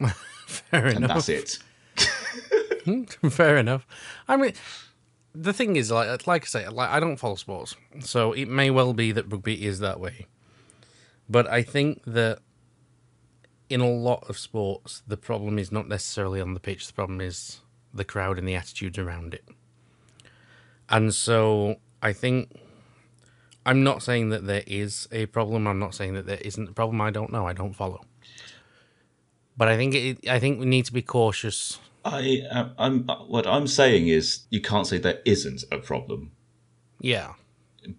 fair 0.46 0.86
and 0.86 0.96
enough. 1.04 1.26
that's 1.26 1.28
it. 1.28 1.58
Hmm, 2.84 3.04
fair 3.04 3.58
enough. 3.58 3.86
I 4.26 4.36
mean, 4.36 4.54
the 5.32 5.52
thing 5.52 5.76
is, 5.76 5.92
like, 5.92 6.26
like 6.26 6.42
I 6.42 6.46
say, 6.46 6.68
like 6.68 6.90
I 6.90 6.98
don't 6.98 7.16
follow 7.16 7.36
sports, 7.36 7.76
so 8.00 8.32
it 8.32 8.48
may 8.48 8.70
well 8.70 8.92
be 8.92 9.12
that 9.12 9.30
rugby 9.30 9.64
is 9.64 9.78
that 9.78 10.00
way. 10.00 10.26
But 11.28 11.46
I 11.48 11.62
think 11.62 12.02
that 12.06 12.40
in 13.70 13.80
a 13.80 13.88
lot 13.88 14.28
of 14.28 14.36
sports, 14.36 15.04
the 15.06 15.16
problem 15.16 15.60
is 15.60 15.70
not 15.70 15.86
necessarily 15.86 16.40
on 16.40 16.54
the 16.54 16.60
pitch. 16.60 16.88
The 16.88 16.92
problem 16.92 17.20
is 17.20 17.60
the 17.94 18.04
crowd 18.04 18.36
and 18.36 18.48
the 18.48 18.56
attitudes 18.56 18.98
around 18.98 19.32
it. 19.32 19.44
And 20.88 21.14
so 21.14 21.76
I 22.02 22.12
think 22.12 22.50
I'm 23.64 23.82
not 23.84 24.02
saying 24.02 24.30
that 24.30 24.46
there 24.46 24.64
is 24.66 25.08
a 25.12 25.26
problem. 25.26 25.66
I'm 25.66 25.78
not 25.78 25.94
saying 25.94 26.14
that 26.14 26.26
there 26.26 26.40
isn't 26.40 26.68
a 26.68 26.72
problem. 26.72 27.00
I 27.00 27.10
don't 27.10 27.30
know. 27.32 27.46
I 27.46 27.52
don't 27.52 27.74
follow. 27.74 28.00
But 29.56 29.68
I 29.68 29.76
think 29.76 29.94
it, 29.94 30.28
I 30.28 30.38
think 30.38 30.58
we 30.58 30.66
need 30.66 30.86
to 30.86 30.92
be 30.92 31.02
cautious 31.02 31.78
I 32.04 32.42
uh, 32.50 32.68
I'm 32.78 33.04
what 33.28 33.46
I'm 33.46 33.66
saying 33.66 34.08
is 34.08 34.46
you 34.50 34.60
can't 34.60 34.86
say 34.86 34.98
there 34.98 35.20
isn't 35.24 35.64
a 35.70 35.78
problem, 35.78 36.32
Yeah. 37.00 37.34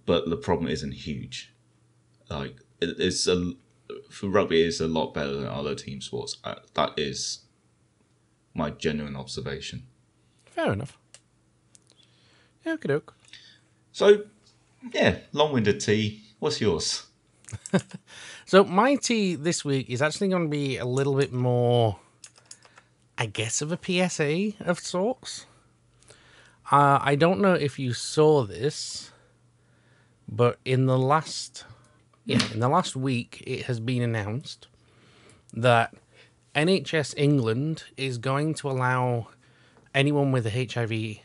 but 0.06 0.30
the 0.30 0.36
problem 0.36 0.70
isn't 0.70 0.92
huge. 0.92 1.54
Like 2.30 2.58
it's 2.82 3.28
a 3.28 3.54
for 4.10 4.28
rugby 4.28 4.62
is 4.62 4.82
a 4.82 4.88
lot 4.88 5.14
better 5.14 5.34
than 5.34 5.46
other 5.48 5.76
team 5.76 6.02
sports. 6.02 6.38
Uh, 6.44 6.56
that 6.74 6.92
is 6.98 7.46
my 8.54 8.72
genuine 8.72 9.16
observation. 9.16 9.84
Fair 10.46 10.74
enough. 10.74 10.98
Yeah, 12.66 12.74
okay, 12.74 12.88
doke. 12.90 13.14
So 13.92 14.26
yeah, 14.92 15.18
long-winded 15.32 15.80
tea. 15.80 16.24
What's 16.40 16.60
yours? 16.60 17.06
So 18.46 18.64
my 18.64 18.96
tea 18.96 19.36
this 19.36 19.64
week 19.64 19.90
is 19.90 20.02
actually 20.02 20.28
going 20.28 20.44
to 20.44 20.50
be 20.50 20.78
a 20.78 20.86
little 20.86 21.16
bit 21.16 21.32
more, 21.32 21.98
I 23.18 23.26
guess, 23.26 23.62
of 23.62 23.72
a 23.72 23.80
PSA 23.82 24.54
of 24.60 24.80
sorts. 24.80 25.46
Uh, 26.72 27.00
I 27.02 27.16
don't 27.16 27.40
know 27.40 27.54
if 27.54 27.80
you 27.80 27.94
saw 27.94 28.44
this, 28.44 29.12
but 30.28 30.60
in 30.66 30.88
the 30.88 30.98
last, 30.98 31.66
yeah, 32.26 32.42
in 32.54 32.60
the 32.60 32.70
last 32.70 32.96
week, 32.96 33.44
it 33.48 33.66
has 33.66 33.80
been 33.80 34.02
announced 34.02 34.68
that 35.54 35.94
NHS 36.54 37.14
England 37.18 37.86
is 37.96 38.18
going 38.18 38.54
to 38.56 38.70
allow 38.70 39.30
anyone 39.96 40.32
with 40.32 40.46
a 40.46 40.68
HIV 40.72 41.23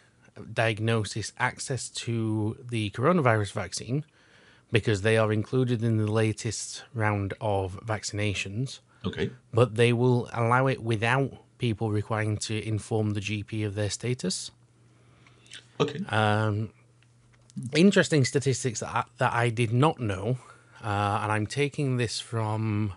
diagnosis 0.52 1.32
access 1.38 1.88
to 1.90 2.56
the 2.70 2.90
coronavirus 2.90 3.52
vaccine 3.52 4.04
because 4.70 5.02
they 5.02 5.16
are 5.16 5.32
included 5.32 5.82
in 5.82 5.96
the 5.96 6.10
latest 6.10 6.84
round 6.94 7.34
of 7.40 7.78
vaccinations, 7.86 8.80
Okay. 9.04 9.30
but 9.52 9.76
they 9.76 9.92
will 9.92 10.28
allow 10.32 10.66
it 10.66 10.82
without 10.82 11.32
people 11.58 11.90
requiring 11.90 12.36
to 12.36 12.66
inform 12.66 13.14
the 13.14 13.20
GP 13.20 13.64
of 13.66 13.74
their 13.74 13.90
status. 13.90 14.50
Okay. 15.80 16.00
Um, 16.08 16.70
interesting 17.74 18.24
statistics 18.24 18.80
that 18.80 18.88
I, 18.94 19.04
that 19.18 19.32
I 19.32 19.48
did 19.50 19.72
not 19.72 20.00
know, 20.00 20.38
uh, 20.82 21.20
and 21.22 21.32
I'm 21.32 21.46
taking 21.46 21.96
this 21.96 22.20
from 22.20 22.92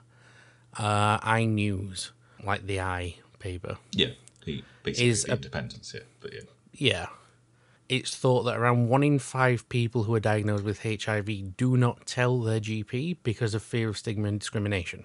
uh, 0.77 1.19
iNews, 1.19 2.11
like 2.43 2.65
the 2.67 2.79
i 2.81 3.15
paper. 3.39 3.77
yeah. 3.91 4.07
The 4.45 4.63
basically 4.83 5.09
is 5.09 5.23
the 5.23 5.31
a- 5.33 5.35
independence. 5.35 5.93
Yeah. 5.93 6.01
But 6.19 6.33
yeah. 6.33 6.41
Yeah. 6.73 7.05
It's 7.91 8.15
thought 8.15 8.43
that 8.43 8.57
around 8.57 8.87
one 8.87 9.03
in 9.03 9.19
five 9.19 9.67
people 9.67 10.03
who 10.03 10.15
are 10.15 10.21
diagnosed 10.21 10.63
with 10.63 10.83
HIV 10.83 11.57
do 11.57 11.75
not 11.75 12.05
tell 12.05 12.39
their 12.39 12.61
GP 12.61 13.17
because 13.21 13.53
of 13.53 13.61
fear 13.61 13.89
of 13.89 13.97
stigma 13.97 14.29
and 14.29 14.39
discrimination. 14.39 15.03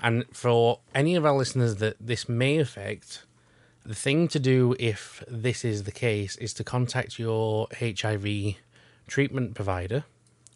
And 0.00 0.24
for 0.32 0.80
any 0.96 1.14
of 1.14 1.24
our 1.24 1.36
listeners 1.36 1.76
that 1.76 1.94
this 2.00 2.28
may 2.28 2.58
affect, 2.58 3.24
the 3.86 3.94
thing 3.94 4.26
to 4.26 4.40
do 4.40 4.74
if 4.80 5.22
this 5.28 5.64
is 5.64 5.84
the 5.84 5.92
case 5.92 6.34
is 6.38 6.52
to 6.54 6.64
contact 6.64 7.20
your 7.20 7.68
HIV 7.78 8.56
treatment 9.06 9.54
provider, 9.54 10.02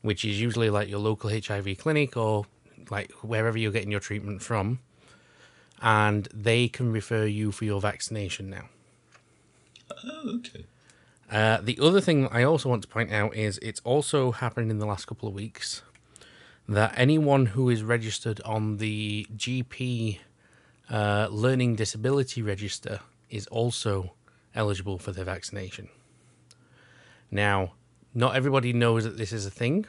which 0.00 0.24
is 0.24 0.40
usually 0.40 0.68
like 0.68 0.88
your 0.88 0.98
local 0.98 1.30
HIV 1.30 1.78
clinic 1.78 2.16
or 2.16 2.46
like 2.90 3.12
wherever 3.22 3.56
you're 3.56 3.70
getting 3.70 3.92
your 3.92 4.00
treatment 4.00 4.42
from, 4.42 4.80
and 5.80 6.28
they 6.34 6.66
can 6.66 6.90
refer 6.90 7.24
you 7.24 7.52
for 7.52 7.66
your 7.66 7.80
vaccination 7.80 8.50
now. 8.50 8.64
Oh, 10.04 10.38
okay. 10.38 10.64
Uh, 11.32 11.58
the 11.62 11.78
other 11.80 12.00
thing 12.00 12.28
I 12.28 12.42
also 12.42 12.68
want 12.68 12.82
to 12.82 12.88
point 12.88 13.10
out 13.10 13.34
is 13.34 13.58
it's 13.62 13.80
also 13.84 14.32
happened 14.32 14.70
in 14.70 14.78
the 14.78 14.84
last 14.84 15.06
couple 15.06 15.26
of 15.26 15.34
weeks 15.34 15.82
that 16.68 16.92
anyone 16.94 17.46
who 17.46 17.70
is 17.70 17.82
registered 17.82 18.42
on 18.42 18.76
the 18.76 19.26
GP 19.34 20.18
uh, 20.90 21.28
Learning 21.30 21.74
Disability 21.74 22.42
Register 22.42 23.00
is 23.30 23.46
also 23.46 24.12
eligible 24.54 24.98
for 24.98 25.10
their 25.12 25.24
vaccination. 25.24 25.88
Now, 27.30 27.72
not 28.12 28.36
everybody 28.36 28.74
knows 28.74 29.04
that 29.04 29.16
this 29.16 29.32
is 29.32 29.46
a 29.46 29.50
thing. 29.50 29.86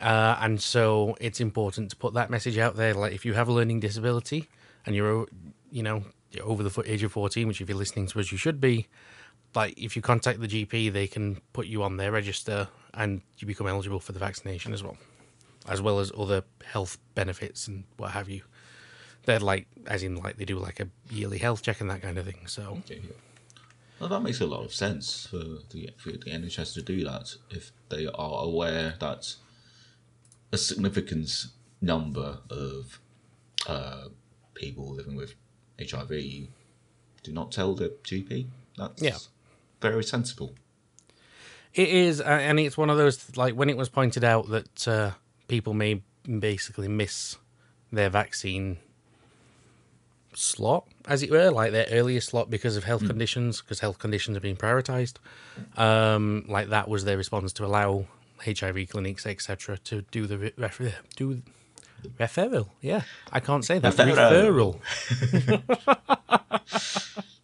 Uh, 0.00 0.36
and 0.40 0.60
so 0.60 1.16
it's 1.20 1.40
important 1.40 1.90
to 1.90 1.96
put 1.96 2.14
that 2.14 2.30
message 2.30 2.58
out 2.58 2.76
there. 2.76 2.94
Like, 2.94 3.12
if 3.12 3.24
you 3.24 3.34
have 3.34 3.48
a 3.48 3.52
learning 3.52 3.80
disability 3.80 4.48
and 4.84 4.94
you're, 4.94 5.26
you 5.72 5.82
know, 5.82 6.04
you're 6.30 6.46
over 6.46 6.62
the 6.62 6.82
age 6.86 7.02
of 7.02 7.10
14, 7.10 7.48
which 7.48 7.60
if 7.60 7.68
you're 7.68 7.76
listening 7.76 8.06
to 8.06 8.20
us, 8.20 8.30
you 8.30 8.38
should 8.38 8.60
be, 8.60 8.86
like 9.56 9.78
if 9.78 9.96
you 9.96 10.02
contact 10.02 10.40
the 10.40 10.46
GP, 10.46 10.92
they 10.92 11.06
can 11.06 11.40
put 11.52 11.66
you 11.66 11.82
on 11.82 11.96
their 11.96 12.12
register 12.12 12.68
and 12.94 13.22
you 13.38 13.46
become 13.46 13.66
eligible 13.66 14.00
for 14.00 14.12
the 14.12 14.18
vaccination 14.18 14.72
as 14.72 14.82
well, 14.82 14.96
as 15.68 15.80
well 15.82 15.98
as 15.98 16.12
other 16.16 16.44
health 16.64 16.98
benefits 17.14 17.66
and 17.66 17.84
what 17.96 18.12
have 18.12 18.28
you. 18.28 18.42
They're 19.24 19.40
like, 19.40 19.66
as 19.86 20.02
in, 20.02 20.16
like 20.16 20.36
they 20.36 20.44
do 20.44 20.58
like 20.58 20.78
a 20.78 20.88
yearly 21.10 21.38
health 21.38 21.62
check 21.62 21.80
and 21.80 21.90
that 21.90 22.02
kind 22.02 22.16
of 22.18 22.24
thing. 22.24 22.46
So 22.46 22.78
Okay. 22.84 23.00
Yeah. 23.02 23.12
Well, 23.98 24.10
that 24.10 24.20
makes 24.20 24.40
a 24.42 24.46
lot 24.46 24.62
of 24.62 24.74
sense 24.74 25.26
for 25.26 25.38
the 25.70 25.90
for 25.96 26.10
the 26.10 26.18
NHS 26.18 26.74
to 26.74 26.82
do 26.82 27.02
that 27.04 27.34
if 27.50 27.72
they 27.88 28.06
are 28.06 28.44
aware 28.44 28.94
that 29.00 29.34
a 30.52 30.58
significant 30.58 31.46
number 31.80 32.38
of 32.50 33.00
uh, 33.66 34.08
people 34.54 34.94
living 34.94 35.16
with 35.16 35.34
HIV, 35.80 36.10
do 37.22 37.32
not 37.32 37.52
tell 37.52 37.74
the 37.74 37.88
GP. 38.04 38.46
That's 38.76 39.02
Yeah. 39.02 39.16
Very 39.80 40.04
sensible. 40.04 40.54
It 41.74 41.88
is, 41.88 42.20
and 42.20 42.58
it's 42.58 42.78
one 42.78 42.90
of 42.90 42.96
those 42.96 43.36
like 43.36 43.54
when 43.54 43.68
it 43.68 43.76
was 43.76 43.88
pointed 43.88 44.24
out 44.24 44.48
that 44.48 44.88
uh, 44.88 45.10
people 45.48 45.74
may 45.74 46.02
basically 46.26 46.88
miss 46.88 47.36
their 47.92 48.08
vaccine 48.08 48.78
slot, 50.34 50.86
as 51.06 51.22
it 51.22 51.30
were, 51.30 51.50
like 51.50 51.72
their 51.72 51.86
earliest 51.90 52.30
slot 52.30 52.50
because 52.50 52.76
of 52.76 52.84
health 52.84 53.06
conditions, 53.06 53.60
because 53.60 53.80
health 53.80 53.98
conditions 53.98 54.36
are 54.36 54.40
being 54.40 54.56
prioritised. 54.56 55.14
Um, 55.76 56.44
like 56.48 56.68
that 56.70 56.88
was 56.88 57.04
their 57.04 57.16
response 57.16 57.52
to 57.54 57.64
allow 57.64 58.06
HIV 58.44 58.88
clinics, 58.90 59.26
etc., 59.26 59.78
to 59.84 60.02
do 60.10 60.26
the 60.26 60.38
re- 60.38 60.52
refer- 60.56 60.94
do 61.16 61.42
referral. 62.18 62.68
Yeah, 62.80 63.02
I 63.32 63.40
can't 63.40 63.64
say 63.64 63.78
that 63.78 63.94
Referral. 63.94 64.80
referral. 65.10 67.22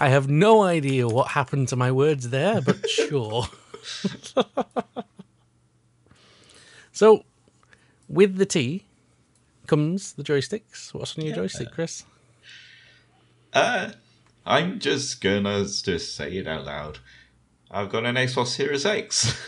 I 0.00 0.08
have 0.08 0.30
no 0.30 0.62
idea 0.62 1.06
what 1.06 1.28
happened 1.28 1.68
to 1.68 1.76
my 1.76 1.92
words 1.92 2.30
there, 2.30 2.62
but 2.62 2.88
sure. 2.90 3.44
so, 6.92 7.24
with 8.08 8.36
the 8.36 8.46
tea 8.46 8.84
comes 9.66 10.14
the 10.14 10.24
joysticks. 10.24 10.94
What's 10.94 11.18
on 11.18 11.26
your 11.26 11.36
joystick, 11.36 11.70
Chris? 11.72 12.04
Uh, 13.52 13.90
I'm 14.46 14.78
just 14.78 15.20
gonna 15.20 15.64
just 15.64 16.16
say 16.16 16.32
it 16.32 16.48
out 16.48 16.64
loud. 16.64 17.00
I've 17.70 17.90
got 17.90 18.06
an 18.06 18.14
Xbox 18.14 18.46
Series 18.46 18.86
X. 18.86 19.38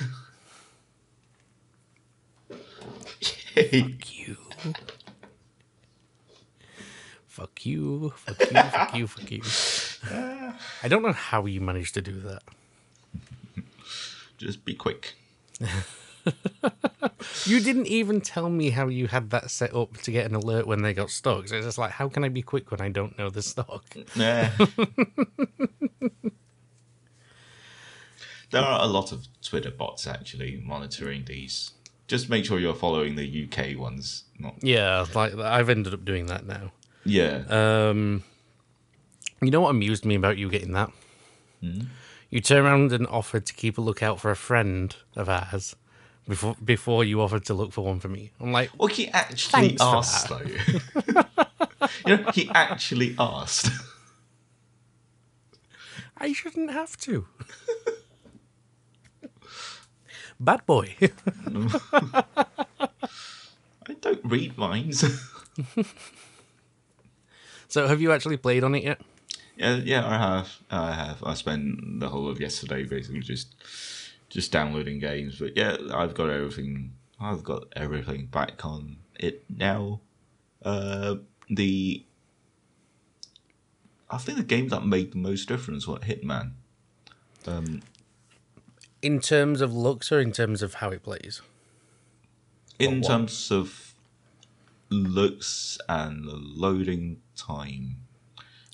Yay. 3.56 3.96
You. 4.04 4.36
Fuck 7.26 7.64
you. 7.64 8.12
Fuck 8.16 8.40
you. 8.40 8.46
Fuck 8.46 8.94
you. 8.94 9.06
Fuck 9.06 9.30
you. 9.30 9.42
I 10.04 10.88
don't 10.88 11.02
know 11.02 11.12
how 11.12 11.46
you 11.46 11.60
managed 11.60 11.94
to 11.94 12.02
do 12.02 12.20
that. 12.20 12.42
Just 14.38 14.64
be 14.64 14.74
quick. 14.74 15.14
You 17.46 17.60
didn't 17.60 17.86
even 17.88 18.20
tell 18.20 18.48
me 18.48 18.70
how 18.70 18.86
you 18.88 19.08
had 19.08 19.30
that 19.30 19.50
set 19.50 19.74
up 19.74 19.96
to 19.98 20.10
get 20.12 20.26
an 20.26 20.34
alert 20.36 20.66
when 20.66 20.82
they 20.82 20.92
got 20.94 21.10
stuck. 21.10 21.48
So 21.48 21.56
it's 21.56 21.66
just 21.66 21.78
like, 21.78 21.90
how 21.92 22.08
can 22.08 22.22
I 22.24 22.28
be 22.28 22.42
quick 22.42 22.70
when 22.70 22.80
I 22.80 22.88
don't 22.90 23.16
know 23.18 23.28
the 23.30 23.42
stock? 23.42 23.84
Nah. 24.14 24.48
there 28.50 28.62
are 28.62 28.82
a 28.82 28.86
lot 28.86 29.12
of 29.12 29.26
Twitter 29.42 29.70
bots 29.70 30.06
actually 30.06 30.62
monitoring 30.64 31.24
these. 31.24 31.72
Just 32.06 32.28
make 32.28 32.44
sure 32.44 32.58
you're 32.60 32.74
following 32.74 33.16
the 33.16 33.48
UK 33.48 33.76
ones. 33.78 34.24
Not 34.38 34.54
Yeah, 34.62 35.06
like 35.14 35.34
I've 35.36 35.68
ended 35.68 35.94
up 35.94 36.04
doing 36.04 36.26
that 36.26 36.46
now. 36.46 36.72
yeah. 37.04 37.42
Um, 37.48 38.22
you 39.42 39.50
know 39.50 39.60
what 39.60 39.70
amused 39.70 40.04
me 40.04 40.14
about 40.14 40.38
you 40.38 40.48
getting 40.48 40.72
that? 40.72 40.90
Hmm? 41.60 41.82
You 42.30 42.40
turned 42.40 42.64
around 42.64 42.92
and 42.92 43.06
offered 43.08 43.44
to 43.46 43.52
keep 43.52 43.76
a 43.76 43.80
lookout 43.80 44.20
for 44.20 44.30
a 44.30 44.36
friend 44.36 44.94
of 45.16 45.28
ours 45.28 45.74
before 46.26 46.56
before 46.64 47.04
you 47.04 47.20
offered 47.20 47.44
to 47.46 47.54
look 47.54 47.72
for 47.72 47.84
one 47.84 48.00
for 48.00 48.08
me. 48.08 48.30
I'm 48.40 48.52
like, 48.52 48.70
well, 48.78 48.88
he 48.88 49.08
actually 49.08 49.76
asked 49.80 50.28
though. 50.28 50.40
you 52.06 52.16
know, 52.16 52.30
he 52.32 52.50
actually 52.54 53.14
asked. 53.18 53.68
I 56.16 56.32
shouldn't 56.32 56.70
have 56.70 56.96
to. 56.98 57.26
Bad 60.40 60.64
boy. 60.66 60.94
I 61.00 61.08
don't 64.00 64.20
read 64.24 64.56
minds. 64.56 65.04
so, 67.68 67.88
have 67.88 68.00
you 68.00 68.12
actually 68.12 68.36
played 68.36 68.64
on 68.64 68.74
it 68.74 68.84
yet? 68.84 69.00
Yeah, 69.56 69.76
yeah, 69.76 70.06
I 70.06 70.18
have. 70.18 70.58
I 70.70 70.92
have. 70.92 71.22
I 71.24 71.34
spent 71.34 72.00
the 72.00 72.08
whole 72.08 72.28
of 72.28 72.40
yesterday 72.40 72.84
basically 72.84 73.20
just 73.20 73.54
just 74.28 74.50
downloading 74.52 74.98
games. 74.98 75.38
But 75.38 75.56
yeah, 75.56 75.76
I've 75.92 76.14
got 76.14 76.30
everything. 76.30 76.94
I've 77.20 77.44
got 77.44 77.64
everything 77.76 78.26
back 78.26 78.64
on 78.64 78.96
it 79.18 79.44
now. 79.48 80.00
Uh, 80.64 81.16
the 81.48 82.04
I 84.10 84.18
think 84.18 84.38
the 84.38 84.44
game 84.44 84.68
that 84.68 84.84
made 84.86 85.12
the 85.12 85.18
most 85.18 85.48
difference 85.48 85.86
was 85.86 86.00
Hitman. 86.00 86.52
Um, 87.46 87.82
In 89.00 89.20
terms 89.20 89.60
of 89.60 89.74
looks 89.74 90.12
or 90.12 90.20
in 90.20 90.32
terms 90.32 90.62
of 90.62 90.74
how 90.74 90.90
it 90.90 91.02
plays? 91.02 91.40
in 92.78 93.00
terms 93.00 93.50
of 93.52 93.94
looks 94.90 95.78
and 95.88 96.24
the 96.24 96.34
loading 96.34 97.20
time, 97.36 97.98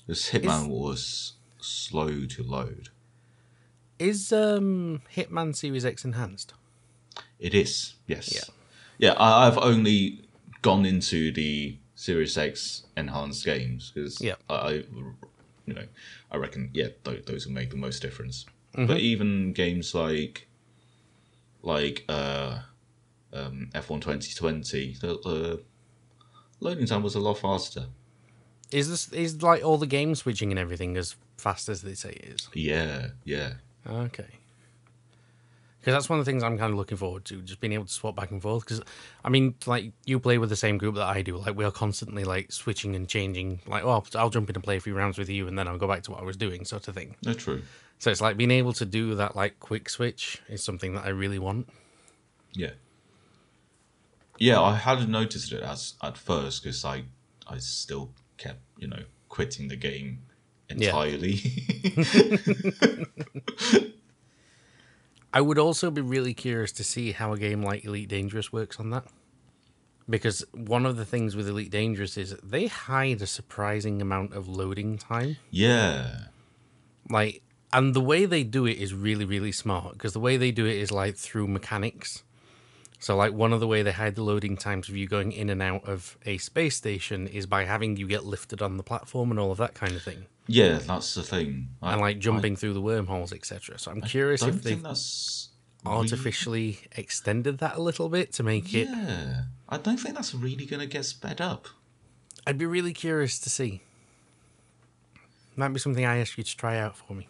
this 0.09 0.31
Hitman 0.31 0.69
was 0.69 1.33
slow 1.59 2.25
to 2.25 2.43
load. 2.43 2.89
Is 3.99 4.33
um, 4.33 5.03
Hitman 5.15 5.55
Series 5.55 5.85
X 5.85 6.03
enhanced? 6.03 6.53
It 7.39 7.53
is, 7.53 7.93
yes. 8.07 8.33
Yeah. 8.33 8.41
Yeah, 8.97 9.13
I, 9.13 9.45
I've 9.45 9.59
only 9.59 10.21
gone 10.63 10.83
into 10.85 11.31
the 11.31 11.77
Series 11.93 12.37
X 12.37 12.83
enhanced 12.97 13.45
games 13.45 13.91
because 13.93 14.19
Yeah. 14.19 14.35
I, 14.49 14.55
I, 14.55 14.71
you 14.71 15.73
know, 15.75 15.85
I 16.31 16.37
reckon 16.37 16.71
yeah, 16.73 16.87
th- 17.03 17.25
those 17.25 17.45
will 17.45 17.53
make 17.53 17.69
the 17.69 17.77
most 17.77 18.01
difference. 18.01 18.45
Mm-hmm. 18.73 18.87
But 18.87 18.97
even 18.97 19.53
games 19.53 19.93
like, 19.93 20.47
like 21.61 22.03
uh, 22.09 22.59
um, 23.31 23.69
F1 23.75 24.01
2020, 24.01 24.95
the, 25.01 25.07
the 25.07 25.63
loading 26.61 26.87
time 26.87 27.03
was 27.03 27.13
a 27.13 27.19
lot 27.19 27.37
faster. 27.37 27.85
Is 28.71 28.89
this 28.89 29.11
is 29.11 29.41
like 29.41 29.63
all 29.63 29.77
the 29.77 29.87
game 29.87 30.13
switching 30.15 30.51
and 30.51 30.59
everything 30.59 30.95
as 30.97 31.15
fast 31.37 31.69
as 31.69 31.81
they 31.81 31.93
say 31.95 32.11
it 32.11 32.25
is? 32.25 32.49
Yeah, 32.53 33.07
yeah. 33.23 33.53
Okay. 33.87 34.27
Because 35.79 35.93
that's 35.93 36.09
one 36.09 36.19
of 36.19 36.25
the 36.25 36.29
things 36.29 36.43
I'm 36.43 36.57
kind 36.57 36.73
of 36.73 36.77
looking 36.77 36.97
forward 36.97 37.23
to, 37.25 37.41
just 37.41 37.61
being 37.61 37.71
able 37.71 37.85
to 37.85 37.91
swap 37.91 38.13
back 38.13 38.31
and 38.31 38.41
forth. 38.41 38.65
Because, 38.65 38.81
I 39.23 39.29
mean, 39.29 39.55
like, 39.65 39.93
you 40.05 40.19
play 40.19 40.37
with 40.37 40.49
the 40.49 40.57
same 40.57 40.77
group 40.77 40.95
that 40.95 41.07
I 41.07 41.21
do. 41.21 41.37
Like, 41.37 41.55
we 41.55 41.63
are 41.63 41.71
constantly, 41.71 42.25
like, 42.25 42.51
switching 42.51 42.97
and 42.97 43.07
changing. 43.07 43.61
Like, 43.65 43.85
oh, 43.85 44.03
I'll 44.15 44.29
jump 44.29 44.49
in 44.49 44.57
and 44.57 44.63
play 44.63 44.75
a 44.75 44.81
few 44.81 44.93
rounds 44.93 45.17
with 45.17 45.29
you, 45.29 45.47
and 45.47 45.57
then 45.57 45.69
I'll 45.69 45.77
go 45.77 45.87
back 45.87 46.03
to 46.03 46.11
what 46.11 46.19
I 46.19 46.25
was 46.25 46.35
doing, 46.35 46.65
sort 46.65 46.89
of 46.89 46.95
thing. 46.95 47.15
No, 47.23 47.33
true. 47.33 47.61
So 47.97 48.11
it's 48.11 48.19
like 48.19 48.35
being 48.35 48.51
able 48.51 48.73
to 48.73 48.85
do 48.85 49.15
that, 49.15 49.37
like, 49.37 49.61
quick 49.61 49.89
switch 49.89 50.41
is 50.49 50.61
something 50.61 50.95
that 50.95 51.05
I 51.05 51.09
really 51.09 51.39
want. 51.39 51.69
Yeah. 52.51 52.71
Yeah, 54.37 54.61
I 54.61 54.75
hadn't 54.75 55.09
noticed 55.09 55.53
it 55.53 55.63
as 55.63 55.93
at 56.03 56.17
first 56.17 56.63
because 56.63 56.83
I 56.83 57.03
I 57.47 57.57
still 57.57 58.11
kept 58.39 58.61
you 58.79 58.87
know 58.87 59.03
quitting 59.27 59.67
the 59.67 59.75
game 59.75 60.23
entirely. 60.69 61.41
I 65.31 65.41
would 65.41 65.59
also 65.59 65.91
be 65.91 66.01
really 66.01 66.33
curious 66.33 66.71
to 66.73 66.83
see 66.83 67.11
how 67.11 67.33
a 67.33 67.37
game 67.37 67.61
like 67.61 67.85
Elite 67.85 68.09
Dangerous 68.09 68.51
works 68.51 68.79
on 68.79 68.89
that. 68.89 69.05
Because 70.09 70.43
one 70.53 70.87
of 70.87 70.97
the 70.97 71.05
things 71.05 71.35
with 71.35 71.47
Elite 71.47 71.69
Dangerous 71.69 72.17
is 72.17 72.35
they 72.41 72.65
hide 72.65 73.21
a 73.21 73.27
surprising 73.27 74.01
amount 74.01 74.33
of 74.33 74.47
loading 74.47 74.97
time. 74.97 75.37
yeah, 75.51 76.21
like 77.09 77.43
and 77.71 77.93
the 77.93 78.01
way 78.01 78.25
they 78.25 78.43
do 78.43 78.65
it 78.65 78.77
is 78.77 78.93
really 78.93 79.25
really 79.25 79.51
smart 79.51 79.93
because 79.93 80.13
the 80.13 80.19
way 80.19 80.37
they 80.37 80.51
do 80.51 80.65
it 80.65 80.77
is 80.77 80.91
like 80.91 81.15
through 81.15 81.47
mechanics 81.47 82.23
so 83.01 83.15
like 83.15 83.31
one 83.33 83.53
of 83.53 83.59
the 83.61 83.67
way 83.67 83.81
they 83.81 83.93
hide 83.93 84.15
the 84.15 84.21
loading 84.23 84.57
times 84.57 84.89
of 84.89 84.95
you 84.95 85.07
going 85.07 85.31
in 85.31 85.49
and 85.49 85.61
out 85.61 85.87
of 85.87 86.17
a 86.25 86.37
space 86.37 86.75
station 86.75 87.27
is 87.27 87.45
by 87.45 87.63
having 87.63 87.95
you 87.97 88.07
get 88.07 88.25
lifted 88.25 88.61
on 88.61 88.75
the 88.77 88.83
platform 88.83 89.31
and 89.31 89.39
all 89.39 89.51
of 89.51 89.57
that 89.57 89.73
kind 89.73 89.95
of 89.95 90.01
thing 90.03 90.25
yeah, 90.51 90.79
that's 90.79 91.13
the 91.13 91.21
thing. 91.21 91.67
I, 91.81 91.91
and 91.93 92.01
like 92.01 92.17
jumping 92.17 92.55
through 92.55 92.73
the 92.73 92.81
wormholes 92.81 93.31
etc 93.33 93.77
so 93.79 93.91
i'm 93.91 94.01
curious 94.01 94.41
if 94.43 94.61
they've 94.63 94.81
that's 94.81 95.49
artificially 95.85 96.79
extended 96.97 97.59
that 97.59 97.75
a 97.77 97.81
little 97.81 98.09
bit 98.09 98.33
to 98.33 98.43
make 98.43 98.73
it 98.73 98.87
Yeah, 98.89 99.43
I 99.69 99.77
don't 99.77 99.97
think 99.97 100.15
that's 100.15 100.33
really 100.35 100.65
gonna 100.65 100.87
get 100.87 101.05
sped 101.05 101.39
up. 101.39 101.67
i'd 102.47 102.57
be 102.57 102.65
really 102.65 102.93
curious 102.93 103.39
to 103.39 103.49
see 103.49 103.81
might 105.55 105.69
be 105.69 105.79
something 105.79 106.05
i 106.05 106.17
ask 106.17 106.37
you 106.37 106.43
to 106.43 106.57
try 106.57 106.77
out 106.77 106.95
for 106.97 107.13
me 107.13 107.27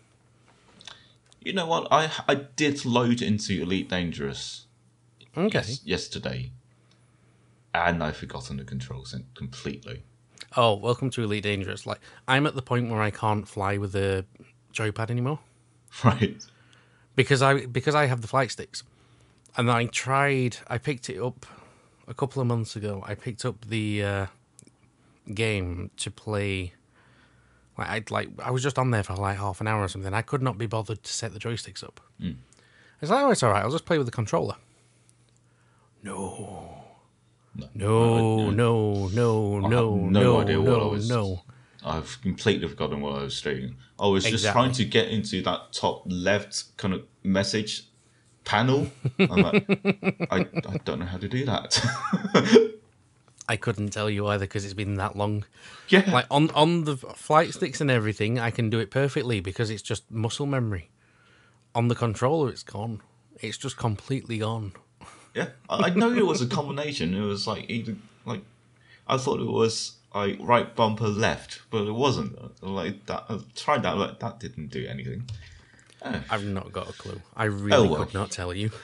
You 1.42 1.54
know 1.54 1.68
what? 1.68 1.88
I 1.92 2.12
I 2.28 2.36
did 2.36 2.84
load 2.86 3.22
into 3.22 3.62
Elite 3.62 3.90
Dangerous 3.90 4.66
okay 5.40 5.60
yes, 5.60 5.82
yesterday, 5.86 6.52
and 7.74 8.04
I've 8.04 8.18
forgotten 8.18 8.58
the 8.58 8.64
controls 8.64 9.16
completely. 9.36 10.04
Oh, 10.58 10.76
welcome 10.76 11.10
to 11.12 11.24
Elite 11.24 11.44
Dangerous. 11.44 11.86
Like, 11.86 12.00
I'm 12.28 12.48
at 12.48 12.56
the 12.56 12.62
point 12.62 12.90
where 12.90 13.02
I 13.02 13.12
can't 13.12 13.48
fly 13.48 13.78
with 13.78 13.92
the 13.92 14.26
joypad 14.74 15.10
anymore 15.12 15.40
Right. 16.04 16.44
because 17.16 17.42
I 17.42 17.66
because 17.66 17.96
I 17.96 18.06
have 18.08 18.22
the 18.22 18.28
flight 18.28 18.52
sticks, 18.52 18.84
and 19.58 19.70
I 19.72 19.86
tried. 19.86 20.58
I 20.68 20.78
picked 20.78 21.10
it 21.10 21.20
up 21.22 21.46
a 22.08 22.14
couple 22.14 22.42
of 22.42 22.48
months 22.48 22.76
ago. 22.76 23.04
I 23.06 23.16
picked 23.16 23.46
up 23.46 23.66
the 23.66 24.04
uh, 24.04 24.26
game 25.34 25.92
to 25.98 26.12
play. 26.12 26.74
Like, 27.78 27.88
I 27.90 28.04
like 28.14 28.30
I 28.44 28.52
was 28.52 28.64
just 28.64 28.78
on 28.80 28.92
there 28.92 29.04
for 29.04 29.16
like 29.16 29.38
half 29.38 29.62
an 29.62 29.68
hour 29.68 29.82
or 29.84 29.88
something. 29.88 30.14
I 30.14 30.22
could 30.22 30.42
not 30.42 30.58
be 30.58 30.66
bothered 30.66 31.04
to 31.04 31.14
set 31.14 31.34
the 31.34 31.40
joysticks 31.40 31.84
up. 31.84 32.02
It's 33.02 33.10
like, 33.12 33.24
oh, 33.24 33.32
it's 33.32 33.44
all 33.44 33.52
right. 33.52 33.64
I'll 33.64 33.72
just 33.72 33.86
play 33.86 33.98
with 33.98 34.08
the 34.08 34.12
controller. 34.12 34.56
No, 36.04 36.76
No, 37.74 38.50
no, 38.52 39.08
no, 39.08 39.08
no, 39.10 39.60
no 39.60 39.96
no, 40.08 40.40
idea 40.40 40.62
what 40.62 40.82
I 40.82 40.86
was- 40.86 41.10
no. 41.10 41.44
I've 41.84 42.22
completely 42.22 42.68
forgotten 42.68 43.00
what 43.02 43.20
I 43.20 43.24
was 43.24 43.42
doing. 43.42 43.78
I 44.00 44.08
was 44.08 44.26
just 44.26 44.46
trying 44.52 44.74
to 44.74 44.86
get 44.86 45.08
into 45.10 45.42
that 45.44 45.72
top 45.72 46.04
left 46.08 46.76
kind 46.78 46.94
of 46.94 47.04
message 47.24 47.84
panel. 48.44 48.92
I'm 49.18 49.30
like, 49.42 49.66
I, 50.32 50.40
I 50.40 50.78
don't 50.84 51.00
know 51.00 51.06
how 51.06 51.18
to 51.18 51.28
do 51.30 51.46
that. 51.46 51.82
I 53.48 53.56
couldn't 53.56 53.90
tell 53.90 54.10
you 54.10 54.28
either 54.28 54.44
because 54.46 54.64
it's 54.66 54.74
been 54.74 54.96
that 54.96 55.16
long. 55.16 55.46
yeah. 55.88 56.04
Like 56.12 56.26
on 56.30 56.52
on 56.52 56.84
the 56.84 56.98
flight 56.98 57.54
sticks 57.54 57.80
and 57.82 57.90
everything, 57.90 58.38
I 58.40 58.52
can 58.52 58.70
do 58.70 58.80
it 58.80 58.92
perfectly 58.92 59.40
because 59.40 59.70
it's 59.70 59.82
just 59.82 60.10
muscle 60.12 60.46
memory. 60.46 60.90
On 61.74 61.88
the 61.88 61.96
controller, 61.96 62.50
it's 62.50 62.62
gone. 62.64 63.02
It's 63.42 63.58
just 63.58 63.78
completely 63.78 64.40
gone. 64.40 64.74
Yeah, 65.36 65.50
I, 65.70 65.76
I 65.86 65.90
know 65.92 66.12
it 66.12 66.26
was 66.26 66.42
a 66.42 66.48
combination. 66.48 67.14
It 67.14 67.22
was 67.22 67.46
like 67.48 67.70
either 67.70 67.96
like 68.26 68.42
I 69.08 69.18
thought 69.18 69.40
it 69.40 69.50
was 69.52 69.94
like 70.14 70.38
right 70.42 70.76
bumper 70.76 71.08
left, 71.08 71.62
but 71.70 71.88
it 71.88 71.92
wasn't. 71.94 72.64
Like 72.64 73.06
that, 73.06 73.26
I 73.30 73.40
tried 73.56 73.84
that. 73.84 73.98
Like 73.98 74.20
that 74.20 74.40
didn't 74.40 74.68
do 74.68 74.86
anything. 74.88 75.30
I've 76.02 76.46
not 76.46 76.72
got 76.72 76.90
a 76.90 76.94
clue. 76.94 77.22
I 77.36 77.46
really 77.46 77.88
Oh, 77.88 77.92
well. 77.92 78.06
could 78.06 78.14
not 78.14 78.32
tell 78.32 78.54
you. 78.54 78.72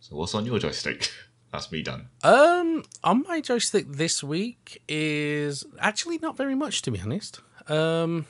So 0.00 0.16
what's 0.16 0.34
on 0.34 0.44
your 0.46 0.58
joystick? 0.58 1.10
That's 1.52 1.70
me 1.70 1.82
done. 1.82 2.08
Um, 2.24 2.84
on 3.04 3.22
my 3.28 3.40
joystick 3.40 3.86
this 3.88 4.24
week 4.24 4.82
is 4.88 5.64
actually 5.78 6.18
not 6.18 6.36
very 6.36 6.54
much, 6.54 6.82
to 6.82 6.90
be 6.90 7.00
honest. 7.00 7.40
Um, 7.68 8.26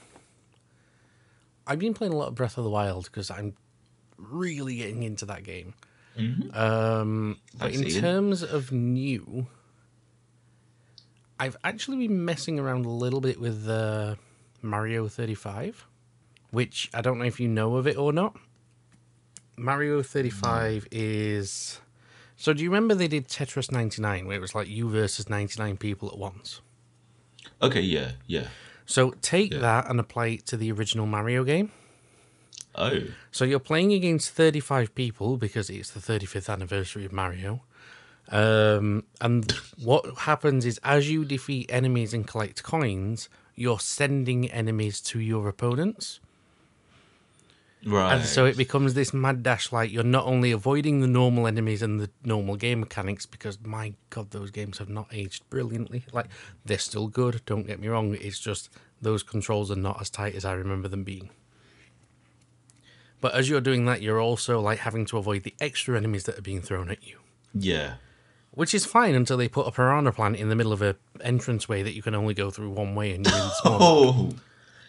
I've 1.67 1.79
been 1.79 1.95
playing 1.95 2.13
a 2.13 2.17
lot 2.17 2.29
of 2.29 2.35
Breath 2.35 2.59
of 2.59 2.65
the 2.65 2.71
Wild 2.71 3.05
because 3.05 3.31
I'm 3.31 3.55
really 4.30 4.76
getting 4.76 5.02
into 5.02 5.26
that 5.26 5.44
game. 5.44 5.74
Um, 6.52 7.38
but 7.59 7.72
in 7.72 7.88
terms 7.88 8.42
of 8.42 8.72
new, 8.72 9.46
I've 11.38 11.56
actually 11.64 12.06
been 12.06 12.24
messing 12.24 12.59
around 12.59 12.85
a 12.85 12.90
little 12.90 13.20
bit 13.22 13.40
with 13.40 13.66
uh, 13.68 14.16
Mario 14.61 15.09
35, 15.09 15.87
which 16.50 16.90
I 16.92 17.00
don't 17.00 17.18
know 17.18 17.24
if 17.24 17.40
you 17.40 17.48
know 17.48 17.76
of 17.76 17.87
it 17.87 17.96
or 17.96 18.12
not. 18.12 18.37
Mario 19.56 20.02
35 20.02 20.88
is. 20.90 21.80
So, 22.37 22.52
do 22.52 22.62
you 22.62 22.70
remember 22.70 22.94
they 22.94 23.09
did 23.09 23.28
Tetris 23.28 23.70
99, 23.70 24.26
where 24.26 24.37
it 24.37 24.40
was 24.40 24.54
like 24.54 24.68
you 24.68 24.88
versus 24.88 25.28
99 25.28 25.76
people 25.76 26.09
at 26.09 26.18
once? 26.18 26.61
Okay, 27.62 27.80
yeah, 27.83 28.12
yeah. 28.26 28.48
So, 28.87 29.11
take 29.22 29.52
Yeah. 29.52 29.59
that 29.61 29.88
and 29.90 30.00
apply 30.00 30.26
it 30.28 30.46
to 30.46 30.56
the 30.56 30.72
original 30.72 31.06
Mario 31.06 31.44
game. 31.44 31.70
Oh, 32.74 33.00
So, 33.30 33.44
you're 33.44 33.59
playing 33.59 33.92
against 33.92 34.30
35 34.30 34.94
people 34.94 35.37
because 35.37 35.70
it's 35.70 35.90
the 35.90 36.00
35th 36.00 36.48
anniversary 36.48 37.04
of 37.04 37.12
Mario. 37.12 37.62
Um, 38.30 39.04
and 39.20 39.50
what 39.83 40.06
happens 40.18 40.64
is, 40.64 40.78
as 40.85 41.11
you 41.11 41.24
defeat 41.24 41.70
enemies 41.70 42.14
and 42.14 42.26
collect 42.26 42.62
coins, 42.62 43.28
you're 43.56 43.80
sending 43.80 44.50
enemies 44.50 45.00
to 45.00 45.20
your 45.20 45.48
opponents. 45.48 46.20
right. 47.85 48.14
And 48.14 48.24
so 48.24 48.46
it 48.46 48.56
becomes 48.56 48.94
this 48.94 49.12
mad 49.12 49.42
dash 49.42 49.72
like 49.72 49.90
you're 49.90 50.04
not 50.04 50.26
only 50.26 50.52
avoiding 50.52 51.00
the 51.00 51.09
normal 51.09 51.46
enemies 51.46 51.83
and 51.83 52.00
the 52.00 52.11
normal 52.24 52.56
game 52.56 52.80
mechanics 52.80 53.26
because 53.26 53.59
my 53.62 53.94
god 54.11 54.30
those 54.30 54.50
games 54.50 54.78
have 54.78 54.88
not 54.88 55.09
aged 55.12 55.48
brilliantly. 55.50 56.04
Like 56.12 56.26
they're 56.64 56.78
still 56.78 57.09
good, 57.09 57.42
don't 57.46 57.66
get 57.66 57.80
me 57.80 57.88
wrong, 57.88 58.14
it's 58.14 58.38
just 58.38 58.70
those 59.02 59.22
controls 59.22 59.70
are 59.70 59.76
not 59.76 60.00
as 60.00 60.09
tight 60.09 60.35
as 60.35 60.44
I 60.44 60.52
remember 60.52 60.88
them 60.88 61.04
being. 61.04 61.30
But 63.20 63.35
as 63.35 63.48
you're 63.50 63.61
doing 63.61 63.85
that, 63.87 64.00
you're 64.02 64.20
also 64.20 64.61
like 64.61 64.78
having 64.80 65.04
to 65.06 65.18
avoid 65.18 65.42
the 65.42 65.54
extra 65.61 65.96
enemies 65.96 66.24
that 66.24 66.38
are 66.38 66.42
being 66.42 66.62
thrown 66.62 66.90
at 66.90 67.06
you. 67.06 67.18
yeah. 67.54 67.94
Which 68.52 68.74
is 68.74 68.85
fine 68.85 69.14
until 69.14 69.37
they 69.37 69.46
put 69.46 69.68
a 69.68 69.70
piranha 69.70 70.11
plant 70.11 70.35
in 70.37 70.48
the 70.48 70.56
middle 70.56 70.72
of 70.72 70.83
a 70.83 70.96
entranceway 71.24 71.85
that 71.85 71.94
you 71.94 72.02
can 72.02 72.16
only 72.16 72.35
go 72.35 72.50
through 72.50 72.70
one 72.70 72.96
way 72.96 73.12
and 73.14 73.24
you're 73.24 73.37
in 73.37 73.50
small. 73.62 73.78
Oh, 73.80 74.30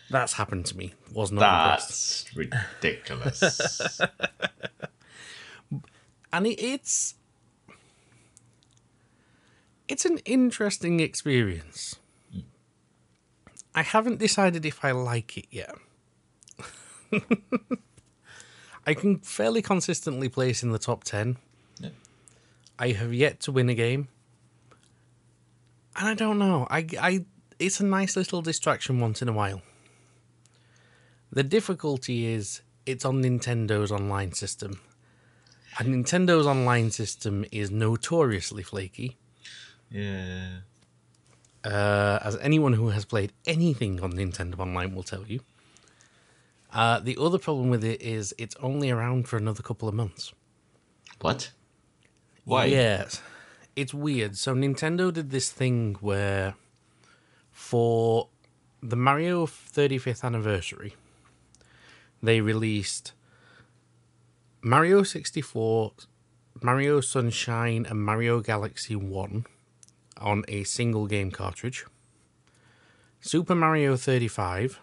That's 0.09 0.33
happened 0.33 0.65
to 0.67 0.77
me. 0.77 0.93
Was 1.13 1.31
not 1.31 1.43
impressed. 1.43 2.25
that's 2.33 2.35
ridiculous. 2.35 4.01
and 6.33 6.47
it, 6.47 6.59
it's 6.59 7.13
it's 9.87 10.05
an 10.05 10.17
interesting 10.25 10.99
experience. 10.99 11.97
I 13.75 13.83
haven't 13.83 14.17
decided 14.17 14.65
if 14.65 14.83
I 14.83 14.91
like 14.91 15.37
it 15.37 15.45
yet. 15.51 15.75
I 18.91 18.93
can 18.93 19.19
fairly 19.19 19.61
consistently 19.61 20.27
place 20.27 20.63
in 20.63 20.71
the 20.71 20.77
top 20.79 21.05
10. 21.05 21.37
Yeah. 21.79 21.89
I 22.77 22.89
have 22.89 23.13
yet 23.13 23.39
to 23.41 23.51
win 23.51 23.69
a 23.69 23.73
game. 23.73 24.09
And 25.95 26.09
I 26.09 26.13
don't 26.13 26.37
know. 26.37 26.67
I, 26.69 26.85
I 26.99 27.25
it's 27.57 27.79
a 27.79 27.85
nice 27.85 28.17
little 28.17 28.41
distraction 28.41 28.99
once 28.99 29.21
in 29.21 29.29
a 29.29 29.33
while. 29.33 29.61
The 31.31 31.43
difficulty 31.43 32.25
is 32.25 32.61
it's 32.85 33.05
on 33.05 33.23
Nintendo's 33.23 33.91
online 33.93 34.33
system. 34.33 34.81
And 35.79 35.87
Nintendo's 35.87 36.45
online 36.45 36.91
system 36.91 37.45
is 37.51 37.71
notoriously 37.71 38.63
flaky. 38.63 39.17
yeah. 39.89 40.47
Uh, 41.63 42.17
as 42.23 42.35
anyone 42.37 42.73
who 42.73 42.89
has 42.89 43.05
played 43.05 43.31
anything 43.45 44.01
on 44.01 44.13
Nintendo 44.13 44.57
Online 44.59 44.95
will 44.95 45.03
tell 45.03 45.27
you. 45.27 45.41
Uh, 46.73 46.99
the 46.99 47.17
other 47.19 47.37
problem 47.37 47.69
with 47.69 47.83
it 47.83 48.01
is 48.01 48.33
it's 48.37 48.55
only 48.61 48.89
around 48.89 49.27
for 49.27 49.37
another 49.37 49.61
couple 49.61 49.89
of 49.89 49.93
months. 49.93 50.33
What? 51.19 51.51
Why? 52.45 52.65
Yes. 52.65 53.21
It's 53.75 53.93
weird. 53.93 54.37
So 54.37 54.53
Nintendo 54.53 55.11
did 55.11 55.31
this 55.31 55.51
thing 55.51 55.95
where 55.99 56.55
for 57.51 58.29
the 58.81 58.95
Mario 58.95 59.45
35th 59.45 60.23
anniversary, 60.23 60.95
they 62.23 62.41
released 62.41 63.13
Mario 64.61 65.03
64, 65.03 65.93
Mario 66.61 67.01
Sunshine, 67.01 67.85
and 67.89 68.03
Mario 68.03 68.39
Galaxy 68.39 68.95
1 68.95 69.45
on 70.17 70.43
a 70.47 70.63
single 70.63 71.07
game 71.07 71.31
cartridge. 71.31 71.85
Super 73.19 73.55
Mario 73.55 73.95
35, 73.97 74.79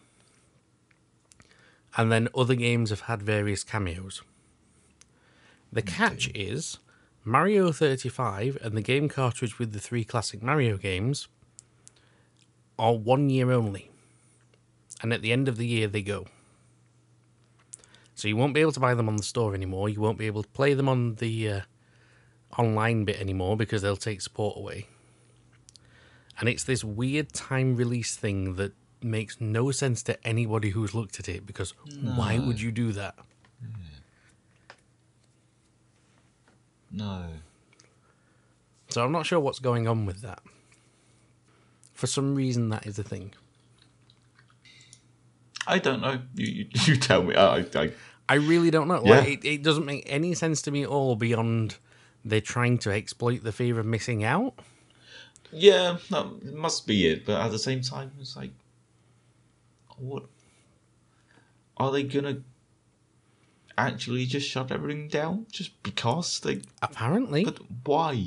and 1.98 2.12
then 2.12 2.28
other 2.34 2.54
games 2.54 2.90
have 2.90 3.02
had 3.02 3.20
various 3.20 3.64
cameos. 3.64 4.22
The 5.72 5.82
catch 5.82 6.28
is 6.28 6.78
Mario 7.24 7.72
35 7.72 8.56
and 8.62 8.76
the 8.76 8.80
game 8.80 9.08
cartridge 9.08 9.58
with 9.58 9.72
the 9.72 9.80
three 9.80 10.04
classic 10.04 10.40
Mario 10.40 10.76
games 10.76 11.26
are 12.78 12.94
one 12.94 13.28
year 13.28 13.50
only. 13.50 13.90
And 15.02 15.12
at 15.12 15.22
the 15.22 15.32
end 15.32 15.48
of 15.48 15.56
the 15.56 15.66
year, 15.66 15.88
they 15.88 16.02
go. 16.02 16.26
So 18.14 18.28
you 18.28 18.36
won't 18.36 18.54
be 18.54 18.60
able 18.60 18.72
to 18.72 18.80
buy 18.80 18.94
them 18.94 19.08
on 19.08 19.16
the 19.16 19.22
store 19.24 19.54
anymore. 19.54 19.88
You 19.88 20.00
won't 20.00 20.18
be 20.18 20.26
able 20.26 20.44
to 20.44 20.48
play 20.50 20.74
them 20.74 20.88
on 20.88 21.16
the 21.16 21.50
uh, 21.50 21.60
online 22.56 23.04
bit 23.04 23.20
anymore 23.20 23.56
because 23.56 23.82
they'll 23.82 23.96
take 23.96 24.20
support 24.20 24.56
away. 24.56 24.86
And 26.38 26.48
it's 26.48 26.64
this 26.64 26.84
weird 26.84 27.32
time 27.32 27.74
release 27.74 28.14
thing 28.14 28.54
that 28.54 28.72
makes 29.02 29.40
no 29.40 29.70
sense 29.70 30.02
to 30.04 30.26
anybody 30.26 30.70
who's 30.70 30.94
looked 30.94 31.18
at 31.20 31.28
it 31.28 31.46
because 31.46 31.74
why 32.02 32.38
would 32.38 32.60
you 32.60 32.70
do 32.72 32.92
that? 32.92 33.14
No. 36.90 37.24
So 38.88 39.04
I'm 39.04 39.12
not 39.12 39.26
sure 39.26 39.38
what's 39.40 39.58
going 39.58 39.86
on 39.86 40.06
with 40.06 40.22
that. 40.22 40.40
For 41.92 42.06
some 42.06 42.34
reason, 42.34 42.70
that 42.70 42.86
is 42.86 42.98
a 42.98 43.02
thing. 43.02 43.34
I 45.66 45.78
don't 45.78 46.00
know. 46.00 46.20
You 46.34 46.46
you, 46.46 46.66
you 46.86 46.96
tell 46.96 47.22
me. 47.22 47.34
I, 47.34 47.58
I 47.58 47.92
I 48.28 48.34
really 48.34 48.70
don't 48.70 48.88
know. 48.88 49.02
Yeah. 49.04 49.18
Like, 49.18 49.28
it, 49.28 49.44
it 49.44 49.62
doesn't 49.62 49.84
make 49.84 50.04
any 50.06 50.34
sense 50.34 50.62
to 50.62 50.70
me 50.70 50.82
at 50.82 50.88
all 50.88 51.16
beyond 51.16 51.76
they're 52.24 52.40
trying 52.40 52.78
to 52.78 52.90
exploit 52.90 53.42
the 53.42 53.52
fear 53.52 53.78
of 53.78 53.86
missing 53.86 54.24
out. 54.24 54.54
yeah, 55.52 55.96
that 56.10 56.54
must 56.54 56.86
be 56.86 57.06
it. 57.06 57.24
But 57.24 57.40
at 57.40 57.50
the 57.50 57.58
same 57.58 57.80
time, 57.80 58.12
it's 58.20 58.36
like, 58.36 58.50
what 59.98 60.24
are 61.76 61.92
they 61.92 62.02
gonna 62.02 62.42
actually 63.76 64.26
just 64.26 64.48
shut 64.48 64.72
everything 64.72 65.08
down 65.08 65.46
just 65.50 65.82
because 65.82 66.40
they? 66.40 66.62
Apparently. 66.82 67.44
But 67.44 67.60
why? 67.84 68.24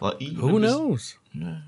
Like 0.00 0.20
Who 0.20 0.58
knows? 0.58 1.16
No. 1.32 1.58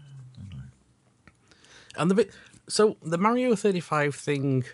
And 1.96 2.10
the 2.10 2.14
bit 2.14 2.32
so 2.68 2.96
the 3.02 3.18
Mario 3.18 3.54
35 3.54 4.14
thing, 4.14 4.64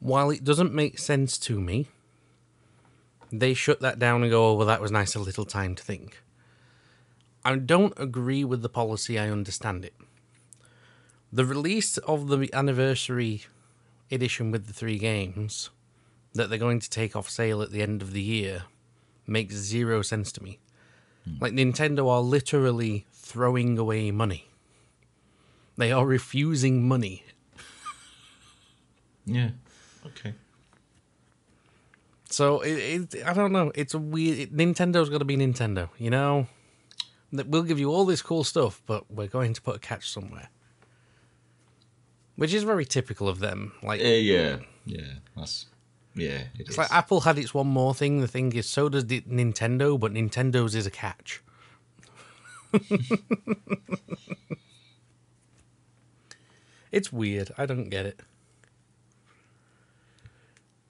while 0.00 0.30
it 0.30 0.42
doesn't 0.42 0.72
make 0.72 0.98
sense 0.98 1.38
to 1.38 1.60
me, 1.60 1.88
they 3.30 3.54
shut 3.54 3.80
that 3.80 3.98
down 3.98 4.22
and 4.22 4.30
go, 4.30 4.48
"Oh, 4.48 4.54
well, 4.54 4.66
that 4.66 4.80
was 4.80 4.90
nice 4.90 5.14
a 5.14 5.20
little 5.20 5.44
time 5.44 5.74
to 5.74 5.82
think." 5.82 6.22
I 7.44 7.56
don't 7.56 7.94
agree 7.96 8.44
with 8.44 8.62
the 8.62 8.68
policy. 8.68 9.18
I 9.18 9.30
understand 9.30 9.84
it. 9.84 9.94
The 11.32 11.44
release 11.44 11.96
of 11.98 12.28
the 12.28 12.48
anniversary 12.52 13.44
edition 14.10 14.50
with 14.50 14.66
the 14.66 14.72
three 14.72 14.98
games 14.98 15.70
that 16.34 16.48
they're 16.48 16.58
going 16.58 16.80
to 16.80 16.90
take 16.90 17.14
off 17.14 17.28
sale 17.28 17.62
at 17.62 17.70
the 17.70 17.82
end 17.82 18.02
of 18.02 18.12
the 18.12 18.22
year 18.22 18.64
makes 19.26 19.54
zero 19.54 20.02
sense 20.02 20.32
to 20.32 20.42
me. 20.42 20.58
Hmm. 21.24 21.36
Like 21.40 21.52
Nintendo 21.52 22.08
are 22.08 22.20
literally 22.20 23.06
throwing 23.12 23.78
away 23.78 24.10
money. 24.10 24.48
They 25.76 25.92
are 25.92 26.06
refusing 26.06 26.86
money. 26.86 27.24
Yeah. 29.26 29.50
Okay. 30.04 30.34
So 32.30 32.60
it, 32.60 33.14
it 33.14 33.26
I 33.26 33.32
don't 33.32 33.52
know. 33.52 33.70
It's 33.74 33.94
a 33.94 33.98
weird. 33.98 34.38
It, 34.38 34.56
Nintendo's 34.56 35.10
got 35.10 35.18
to 35.18 35.24
be 35.24 35.36
Nintendo, 35.36 35.88
you 35.98 36.10
know. 36.10 36.46
That 37.32 37.46
we'll 37.46 37.62
give 37.62 37.78
you 37.78 37.90
all 37.92 38.04
this 38.04 38.22
cool 38.22 38.42
stuff, 38.42 38.82
but 38.86 39.08
we're 39.10 39.28
going 39.28 39.52
to 39.52 39.62
put 39.62 39.76
a 39.76 39.78
catch 39.78 40.10
somewhere, 40.10 40.48
which 42.40 42.54
is 42.54 42.62
very 42.62 42.86
typical 42.86 43.28
of 43.28 43.38
them. 43.38 43.72
Like 43.82 44.00
Uh, 44.00 44.04
yeah. 44.32 44.60
Yeah. 44.86 45.12
That's. 45.36 45.66
Yeah. 46.14 46.38
It 46.54 46.60
it's 46.60 46.70
is. 46.70 46.78
like 46.78 46.90
Apple 46.90 47.20
had 47.20 47.36
its 47.38 47.52
one 47.52 47.66
more 47.66 47.94
thing. 47.94 48.22
The 48.22 48.28
thing 48.28 48.50
is, 48.54 48.66
so 48.66 48.88
does 48.88 49.06
the 49.06 49.20
Nintendo, 49.22 50.00
but 50.00 50.14
Nintendo's 50.14 50.74
is 50.74 50.86
a 50.86 50.90
catch. 50.90 51.42
it's 56.90 57.12
weird. 57.12 57.52
I 57.58 57.66
don't 57.66 57.90
get 57.90 58.06
it. 58.06 58.20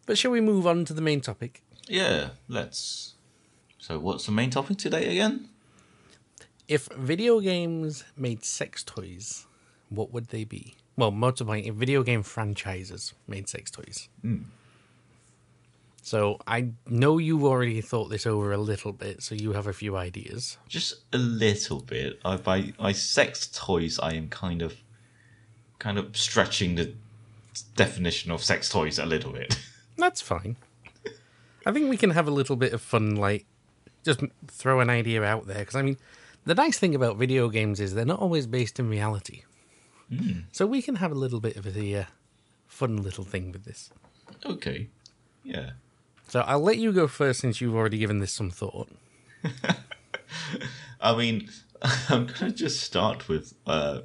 But 0.07 0.19
shall 0.19 0.31
we 0.31 0.41
move 0.41 0.69
on 0.69 0.85
to 0.85 0.93
the 0.95 1.03
main 1.03 1.21
topic? 1.21 1.63
yeah. 1.89 2.31
Let's. 2.49 3.15
So, 3.79 3.99
what's 3.99 4.27
the 4.27 4.33
main 4.33 4.51
topic 4.51 4.79
today 4.79 5.11
again? 5.11 5.49
If 6.69 6.87
video 6.97 7.41
games 7.41 8.05
made 8.17 8.45
sex 8.45 8.85
toys, 8.85 9.47
what 9.89 10.13
would 10.13 10.29
they 10.29 10.45
be? 10.45 10.77
Well, 11.01 11.11
the 11.11 11.71
video 11.75 12.03
game 12.03 12.23
franchises 12.23 13.15
made 13.27 13.49
sex 13.49 13.71
toys. 13.71 14.09
Hmm. 14.23 14.43
So 16.03 16.39
I 16.47 16.69
know 16.89 17.19
you've 17.19 17.45
already 17.45 17.81
thought 17.81 18.11
this 18.11 18.27
over 18.27 18.53
a 18.53 18.59
little 18.59 18.93
bit, 18.93 19.23
so 19.23 19.35
you 19.35 19.53
have 19.53 19.67
a 19.67 19.73
few 19.73 19.97
ideas. 19.97 20.59
Just 20.69 20.95
a 21.13 21.19
little 21.19 21.81
bit. 21.81 22.19
I 22.25 22.37
by 22.37 22.73
by 22.79 22.93
sex 22.93 23.49
toys, 23.53 23.99
I 23.99 24.13
am 24.15 24.29
kind 24.29 24.63
of, 24.63 24.77
kind 25.79 25.99
of 25.99 26.17
stretching 26.17 26.75
the 26.75 26.95
definition 27.77 28.31
of 28.31 28.43
sex 28.43 28.69
toys 28.69 28.99
a 28.99 29.07
little 29.07 29.33
bit. 29.33 29.59
That's 29.97 30.21
fine. 30.21 30.57
I 31.67 31.73
think 31.73 31.91
we 31.91 31.97
can 31.97 32.11
have 32.11 32.27
a 32.27 32.31
little 32.31 32.57
bit 32.57 32.73
of 32.73 32.81
fun, 32.81 33.17
like 33.17 33.47
just 34.05 34.23
throw 34.49 34.81
an 34.81 34.91
idea 34.91 35.23
out 35.23 35.47
there. 35.47 35.59
Because 35.59 35.77
I 35.77 35.83
mean, 35.83 35.99
the 36.45 36.55
nice 36.55 36.79
thing 36.79 36.95
about 36.95 37.17
video 37.17 37.49
games 37.49 37.81
is 37.81 37.95
they're 37.95 38.05
not 38.05 38.21
always 38.21 38.47
based 38.47 38.79
in 38.79 38.89
reality, 38.89 39.45
so 40.53 40.66
we 40.66 40.83
can 40.83 40.96
have 40.96 41.12
a 41.12 41.14
little 41.14 41.40
bit 41.40 41.57
of 41.57 41.77
a 41.77 41.94
uh, 41.94 42.05
fun 42.66 43.03
little 43.03 43.25
thing 43.25 43.53
with 43.53 43.64
this. 43.64 43.90
okay. 44.44 44.88
Yeah. 45.44 45.70
So 46.29 46.40
I'll 46.40 46.61
let 46.61 46.79
you 46.79 46.92
go 46.92 47.09
first, 47.09 47.40
since 47.40 47.61
you've 47.61 47.75
already 47.75 47.99
given 47.99 48.20
this 48.20 48.33
some 48.33 48.51
thought. 48.51 48.88
I 51.01 51.16
mean, 51.16 51.49
I'm 52.09 52.27
gonna 52.27 52.53
just 52.53 52.81
start 52.81 53.29
with 53.29 53.55
uh, 53.66 54.01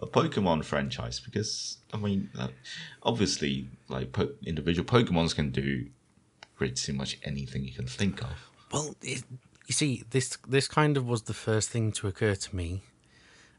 a 0.00 0.06
Pokemon 0.06 0.64
franchise 0.64 1.20
because 1.20 1.78
I 1.92 1.98
mean, 1.98 2.30
uh, 2.38 2.48
obviously, 3.02 3.68
like 3.88 4.12
po- 4.12 4.32
individual 4.46 4.86
Pokemons 4.86 5.34
can 5.34 5.50
do 5.50 5.86
pretty 6.56 6.92
much 6.92 7.18
anything 7.24 7.64
you 7.64 7.72
can 7.72 7.86
think 7.86 8.22
of. 8.22 8.50
Well, 8.72 8.94
it, 9.02 9.24
you 9.66 9.74
see, 9.74 10.04
this 10.10 10.38
this 10.48 10.68
kind 10.68 10.96
of 10.96 11.06
was 11.06 11.22
the 11.22 11.34
first 11.34 11.70
thing 11.70 11.92
to 11.92 12.08
occur 12.08 12.34
to 12.36 12.56
me. 12.56 12.82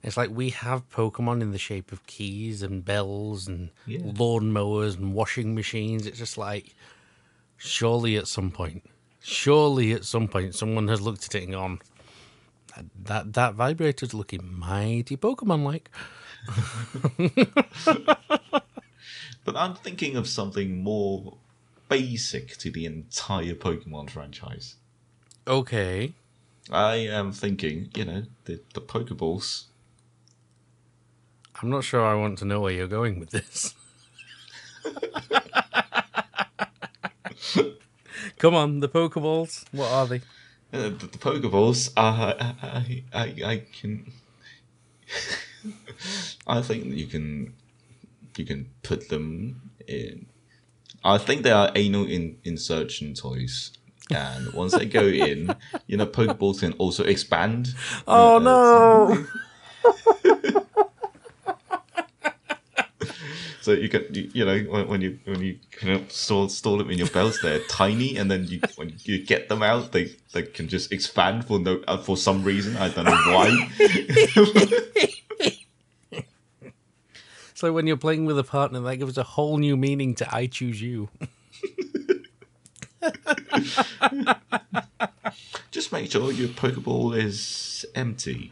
It's 0.03 0.17
like 0.17 0.29
we 0.31 0.49
have 0.49 0.89
Pokemon 0.89 1.41
in 1.41 1.51
the 1.51 1.57
shape 1.59 1.91
of 1.91 2.05
keys 2.07 2.63
and 2.63 2.83
bells 2.83 3.47
and 3.47 3.69
Yeah. 3.85 3.99
lawnmowers 3.99 4.97
and 4.97 5.13
washing 5.13 5.53
machines. 5.53 6.05
It's 6.07 6.17
just 6.17 6.37
like, 6.37 6.75
surely 7.57 8.17
at 8.17 8.27
some 8.27 8.49
point, 8.51 8.83
surely 9.21 9.93
at 9.93 10.03
some 10.05 10.27
point, 10.27 10.55
someone 10.55 10.87
has 10.87 11.01
looked 11.01 11.25
at 11.25 11.35
it 11.35 11.43
and 11.43 11.51
gone, 11.53 11.79
that 12.75 12.85
that, 13.05 13.33
that 13.33 13.53
vibrator's 13.55 14.13
looking 14.13 14.57
mighty 14.57 15.15
Pokemon 15.17 15.63
like. 15.63 15.89
But 19.43 19.55
I'm 19.57 19.73
thinking 19.73 20.15
of 20.17 20.27
something 20.27 20.83
more 20.83 21.37
basic 21.89 22.57
to 22.57 22.69
the 22.69 22.85
entire 22.85 23.55
Pokemon 23.55 24.11
franchise. 24.11 24.75
Okay. 25.47 26.13
I 26.69 26.95
am 26.97 27.31
thinking, 27.31 27.89
you 27.95 28.05
know, 28.05 28.23
the 28.45 28.61
the 28.75 28.81
Pokeballs. 28.81 29.65
I'm 31.61 31.69
not 31.69 31.83
sure 31.83 32.03
I 32.03 32.15
want 32.15 32.39
to 32.39 32.45
know 32.45 32.59
where 32.61 32.73
you're 32.73 32.87
going 32.87 33.19
with 33.19 33.29
this. 33.29 33.75
Come 38.39 38.55
on, 38.55 38.79
the 38.79 38.89
Pokeballs. 38.89 39.63
What 39.71 39.91
are 39.91 40.07
they? 40.07 40.21
Uh, 40.73 40.89
the, 40.89 40.89
the 40.89 41.17
Pokeballs, 41.19 41.91
uh, 41.95 42.33
I, 42.39 43.03
I, 43.13 43.35
I 43.45 43.63
can. 43.79 44.11
I 46.47 46.61
think 46.63 46.85
you 46.85 47.05
can, 47.05 47.53
you 48.35 48.45
can 48.45 48.71
put 48.81 49.09
them 49.09 49.69
in. 49.87 50.25
I 51.03 51.19
think 51.19 51.43
they 51.43 51.51
are 51.51 51.71
anal 51.75 52.05
in, 52.05 52.37
insertion 52.43 53.13
toys, 53.13 53.71
and 54.09 54.51
once 54.53 54.73
they 54.73 54.85
go 54.85 55.05
in, 55.05 55.55
you 55.85 55.97
know, 55.97 56.07
Pokeballs 56.07 56.61
can 56.61 56.73
also 56.73 57.03
expand. 57.03 57.75
Oh 58.07 58.37
Uh, 58.37 58.39
no! 58.39 59.25
So 63.61 63.73
you 63.73 63.89
can, 63.89 64.05
you, 64.11 64.29
you 64.33 64.43
know, 64.43 64.57
when, 64.71 64.87
when 64.87 65.01
you 65.01 65.19
when 65.25 65.39
you 65.41 65.59
kind 65.71 65.93
of 65.93 66.11
store 66.11 66.49
store 66.49 66.79
them 66.79 66.89
in 66.89 66.97
your 66.97 67.09
belts, 67.09 67.41
they're 67.41 67.59
tiny, 67.69 68.17
and 68.17 68.29
then 68.29 68.45
you 68.47 68.59
when 68.75 68.93
you 69.03 69.23
get 69.23 69.49
them 69.49 69.61
out, 69.61 69.91
they 69.91 70.15
they 70.33 70.43
can 70.43 70.67
just 70.67 70.91
expand 70.91 71.45
for 71.45 71.59
no 71.59 71.81
uh, 71.87 71.97
for 71.97 72.17
some 72.17 72.43
reason. 72.43 72.75
I 72.77 72.89
don't 72.89 73.05
know 73.05 73.11
why. 73.11 73.69
So 77.61 77.71
when 77.71 77.85
you're 77.85 77.95
playing 77.95 78.25
with 78.25 78.39
a 78.39 78.43
partner, 78.43 78.79
that 78.79 78.97
gives 78.97 79.19
a 79.19 79.23
whole 79.23 79.59
new 79.59 79.77
meaning 79.77 80.15
to 80.15 80.35
"I 80.35 80.47
choose 80.47 80.81
you." 80.81 81.09
just 85.69 85.91
make 85.91 86.11
sure 86.11 86.31
your 86.31 86.47
Pokeball 86.49 87.15
is 87.15 87.85
empty. 87.93 88.51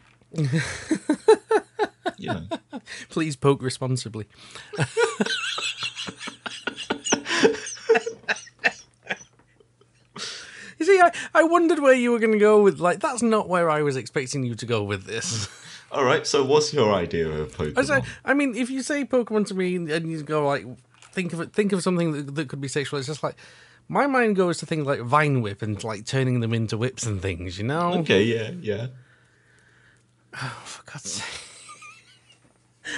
You 2.19 2.27
know. 2.33 2.47
Please 3.09 3.35
poke 3.35 3.61
responsibly. 3.61 4.25
you 10.79 10.85
see, 10.85 10.99
I, 10.99 11.11
I 11.33 11.43
wondered 11.43 11.79
where 11.79 11.93
you 11.93 12.11
were 12.11 12.19
going 12.19 12.33
to 12.33 12.39
go 12.39 12.61
with 12.61 12.79
like. 12.79 12.99
That's 12.99 13.21
not 13.21 13.47
where 13.47 13.69
I 13.69 13.81
was 13.81 13.95
expecting 13.95 14.43
you 14.43 14.55
to 14.55 14.65
go 14.65 14.83
with 14.83 15.05
this. 15.05 15.47
All 15.91 16.03
right. 16.03 16.25
So, 16.25 16.43
what's 16.43 16.73
your 16.73 16.93
idea 16.93 17.27
of 17.29 17.55
Pokemon? 17.55 17.85
say, 17.85 18.01
I 18.23 18.33
mean, 18.33 18.55
if 18.55 18.69
you 18.69 18.81
say 18.81 19.05
Pokemon 19.05 19.47
to 19.47 19.53
me 19.53 19.75
and 19.75 20.09
you 20.09 20.23
go 20.23 20.47
like, 20.47 20.65
think 21.11 21.33
of 21.33 21.41
it, 21.41 21.53
think 21.53 21.73
of 21.73 21.81
something 21.83 22.11
that, 22.11 22.35
that 22.35 22.49
could 22.49 22.61
be 22.61 22.67
sexual. 22.67 22.99
It's 22.99 23.07
just 23.07 23.23
like 23.23 23.35
my 23.87 24.07
mind 24.07 24.35
goes 24.35 24.59
to 24.59 24.65
things 24.65 24.85
like 24.85 25.01
Vine 25.01 25.41
Whip 25.41 25.61
and 25.61 25.83
like 25.83 26.05
turning 26.05 26.39
them 26.39 26.53
into 26.53 26.77
whips 26.77 27.05
and 27.05 27.21
things. 27.21 27.57
You 27.57 27.65
know? 27.65 27.93
okay. 27.95 28.23
Yeah. 28.23 28.51
Yeah. 28.61 28.87
Oh, 30.41 30.61
for 30.63 30.83
God's 30.83 31.11
sake. 31.13 31.48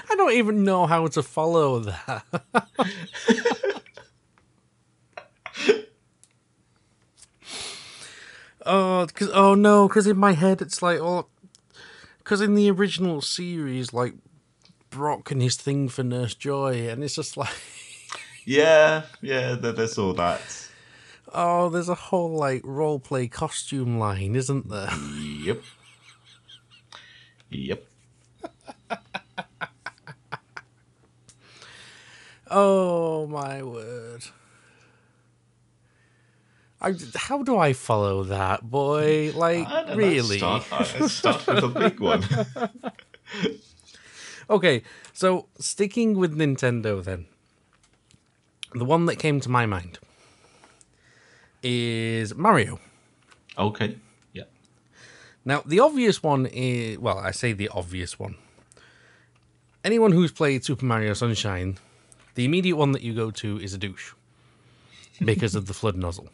I 0.09 0.15
don't 0.15 0.33
even 0.33 0.63
know 0.63 0.85
how 0.85 1.07
to 1.07 1.23
follow 1.23 1.79
that. 1.79 2.23
oh, 8.65 9.07
cause, 9.13 9.29
oh 9.33 9.55
no, 9.55 9.87
because 9.87 10.07
in 10.07 10.17
my 10.17 10.33
head 10.33 10.61
it's 10.61 10.81
like, 10.81 10.99
oh, 10.99 11.27
because 12.19 12.41
in 12.41 12.55
the 12.55 12.69
original 12.71 13.21
series, 13.21 13.93
like 13.93 14.13
Brock 14.89 15.31
and 15.31 15.41
his 15.41 15.55
thing 15.55 15.89
for 15.89 16.03
Nurse 16.03 16.35
Joy, 16.35 16.87
and 16.89 17.03
it's 17.03 17.15
just 17.15 17.37
like, 17.37 17.49
Yeah. 18.45 19.03
Yeah. 19.21 19.55
There, 19.55 19.71
there's 19.71 19.97
all 19.97 20.13
that. 20.13 20.41
oh, 21.33 21.69
there's 21.69 21.89
a 21.89 21.95
whole 21.95 22.35
like 22.35 22.61
role 22.65 22.99
play 22.99 23.27
costume 23.27 23.99
line, 23.99 24.35
isn't 24.35 24.69
there? 24.69 24.89
Yep. 25.43 25.61
Yep. 27.49 27.85
Oh 32.53 33.27
my 33.27 33.63
word. 33.63 34.25
I, 36.81 36.93
how 37.15 37.43
do 37.43 37.57
I 37.57 37.73
follow 37.73 38.23
that, 38.25 38.69
boy? 38.69 39.31
Like, 39.35 39.67
I 39.67 39.83
don't 39.83 39.89
know, 39.89 39.95
really? 39.95 40.37
Start, 40.37 40.63
start 41.09 41.47
with 41.47 41.63
a 41.63 41.67
big 41.67 41.99
one. 41.99 42.23
Okay, 44.49 44.83
so 45.13 45.47
sticking 45.59 46.17
with 46.17 46.35
Nintendo 46.37 47.01
then. 47.01 47.27
The 48.75 48.83
one 48.83 49.05
that 49.05 49.15
came 49.15 49.39
to 49.39 49.49
my 49.49 49.65
mind 49.65 49.97
is 51.63 52.35
Mario. 52.35 52.79
okay. 53.57 53.95
Yeah. 54.33 54.43
Now, 55.45 55.63
the 55.65 55.79
obvious 55.79 56.21
one 56.21 56.47
is 56.47 56.99
well, 56.99 57.17
I 57.17 57.31
say 57.31 57.53
the 57.53 57.69
obvious 57.69 58.19
one. 58.19 58.35
Anyone 59.85 60.11
who's 60.11 60.33
played 60.33 60.65
Super 60.65 60.85
Mario 60.85 61.13
Sunshine, 61.13 61.77
the 62.35 62.45
immediate 62.45 62.75
one 62.75 62.91
that 62.91 63.01
you 63.01 63.13
go 63.13 63.31
to 63.31 63.59
is 63.59 63.73
a 63.73 63.77
douche 63.77 64.13
because 65.23 65.55
of 65.55 65.67
the 65.67 65.73
FLUDD 65.73 65.95
nozzle. 65.95 66.29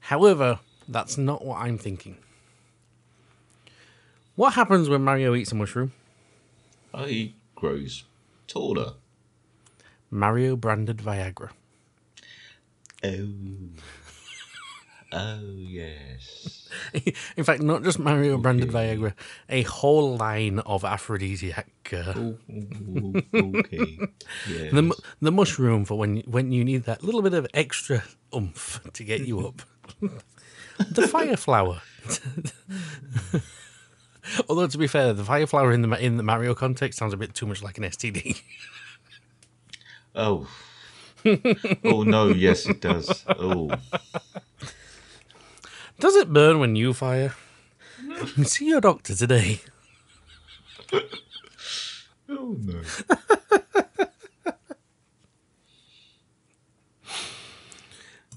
However, 0.00 0.60
that's 0.88 1.18
not 1.18 1.44
what 1.44 1.58
I'm 1.58 1.78
thinking. 1.78 2.16
What 4.36 4.54
happens 4.54 4.88
when 4.88 5.02
Mario 5.02 5.34
eats 5.34 5.52
a 5.52 5.54
mushroom? 5.54 5.92
Oh, 6.94 7.04
he 7.04 7.34
grows 7.54 8.04
taller. 8.46 8.94
Mario 10.10 10.56
branded 10.56 10.98
Viagra. 10.98 11.50
Oh. 13.04 13.28
Oh, 15.10 15.40
yes. 15.56 16.68
In 17.36 17.44
fact, 17.44 17.62
not 17.62 17.82
just 17.82 17.98
Mario 17.98 18.36
branded 18.36 18.68
Viagra, 18.68 19.14
a 19.48 19.62
whole 19.62 20.16
line 20.16 20.58
of 20.60 20.84
aphrodisiac. 20.84 21.66
Uh, 21.92 22.12
Oh, 22.14 22.36
oh, 22.52 23.22
oh, 23.34 23.52
okay. 23.56 23.98
Yes. 24.48 24.72
the 24.72 24.94
the 25.22 25.32
mushroom 25.32 25.86
for 25.86 25.96
when 25.96 26.18
when 26.26 26.52
you 26.52 26.64
need 26.64 26.84
that 26.84 27.02
little 27.02 27.22
bit 27.22 27.32
of 27.32 27.46
extra 27.54 28.04
oomph 28.34 28.80
to 28.92 29.04
get 29.04 29.22
you 29.22 29.46
up. 29.46 29.62
the 30.90 31.08
fire 31.08 31.36
flower. 31.36 31.80
Although 34.48 34.66
to 34.66 34.76
be 34.76 34.86
fair, 34.86 35.14
the 35.14 35.24
fire 35.24 35.46
flower 35.46 35.72
in 35.72 35.80
the 35.80 35.96
in 36.04 36.18
the 36.18 36.22
Mario 36.22 36.54
context 36.54 36.98
sounds 36.98 37.14
a 37.14 37.16
bit 37.16 37.34
too 37.34 37.46
much 37.46 37.62
like 37.62 37.78
an 37.78 37.84
STD. 37.84 38.42
Oh. 40.14 40.48
oh, 41.84 42.02
no, 42.02 42.28
yes, 42.28 42.66
it 42.66 42.80
does. 42.80 43.24
Oh. 43.28 43.70
Does 45.98 46.16
it 46.16 46.32
burn 46.32 46.60
when 46.60 46.76
you 46.76 46.92
fire? 46.94 47.34
See 48.44 48.68
your 48.68 48.80
doctor 48.80 49.14
today. 49.14 49.60
Oh, 52.28 52.56
no. 52.60 52.80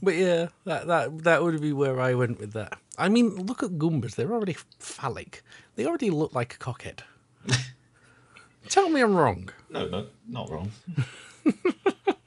But 0.04 0.15
yeah, 0.15 0.47
that 0.65 0.88
that 0.88 1.24
that 1.24 1.43
would 1.43 1.62
be 1.62 1.74
where 1.74 2.00
I 2.00 2.15
went 2.15 2.39
with 2.39 2.54
that. 2.54 2.80
I 2.97 3.08
mean, 3.08 3.36
look 3.36 3.62
at 3.62 3.78
Goombas; 3.78 4.15
they're 4.15 4.34
already 4.34 4.56
phallic. 4.80 5.43
They 5.76 5.86
already 5.86 6.10
look 6.10 6.34
like 6.34 6.56
a 6.56 6.58
cockhead. 6.58 7.02
Tell 8.69 8.89
me 8.89 9.02
I'm 9.02 9.15
wrong. 9.15 9.50
No, 9.69 9.88
no, 9.88 10.08
not 10.28 10.50
wrong. 10.50 10.71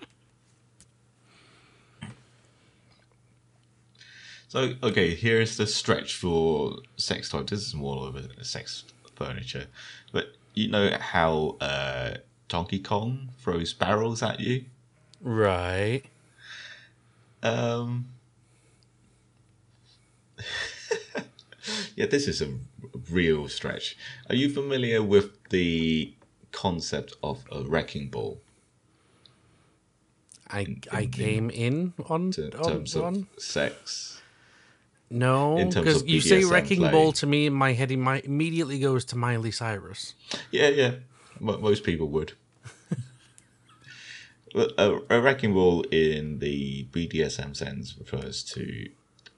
so, 4.55 4.73
okay, 4.85 5.17
here's 5.17 5.57
the 5.57 5.67
stretch 5.67 6.15
for 6.15 6.77
sex 6.97 7.29
toys. 7.29 7.47
This 7.47 7.67
is 7.67 7.75
more 7.75 8.07
of 8.07 8.15
a 8.15 8.45
sex 8.45 8.85
furniture. 9.17 9.67
But 10.13 10.37
you 10.55 10.69
know 10.69 10.97
how 11.01 11.57
uh, 11.61 12.19
Donkey 12.49 12.79
Kong 12.79 13.31
throws 13.41 13.73
barrels 13.73 14.23
at 14.23 14.39
you? 14.39 14.67
Right. 15.21 16.03
Um, 17.43 18.11
yeah, 21.97 22.07
this 22.07 22.29
is 22.29 22.41
a 22.41 22.55
real 23.11 23.49
stretch. 23.49 23.97
Are 24.31 24.37
you 24.37 24.49
familiar 24.49 25.03
with 25.03 25.49
the 25.49 26.15
concept 26.53 27.15
of 27.25 27.45
a 27.51 27.65
wrecking 27.65 28.09
ball? 28.09 28.41
I 30.49 30.77
I 30.93 31.07
came 31.07 31.51
in 31.51 31.95
on 32.09 32.33
in 32.39 32.55
on, 32.55 32.65
terms 32.65 32.95
on. 32.95 33.27
of 33.37 33.43
sex. 33.43 34.14
No 35.11 35.57
because 35.69 36.05
you 36.05 36.21
say 36.21 36.45
wrecking 36.45 36.79
play. 36.79 36.91
ball 36.91 37.13
to 37.13 37.27
me 37.27 37.47
in 37.47 37.53
my 37.53 37.73
head. 37.73 37.91
Mi- 37.91 38.23
immediately 38.25 38.79
goes 38.79 39.05
to 39.07 39.17
Miley 39.17 39.51
Cyrus. 39.51 40.15
Yeah, 40.51 40.69
yeah. 40.69 40.95
Most 41.41 41.85
people 41.85 42.09
would. 42.09 42.33
A, 44.55 44.81
uh, 44.81 45.01
a 45.11 45.21
wrecking 45.21 45.53
ball 45.53 45.83
in 45.91 46.39
the 46.39 46.85
BDSM 46.93 47.57
sense 47.57 47.97
refers 47.99 48.45
to 48.45 48.89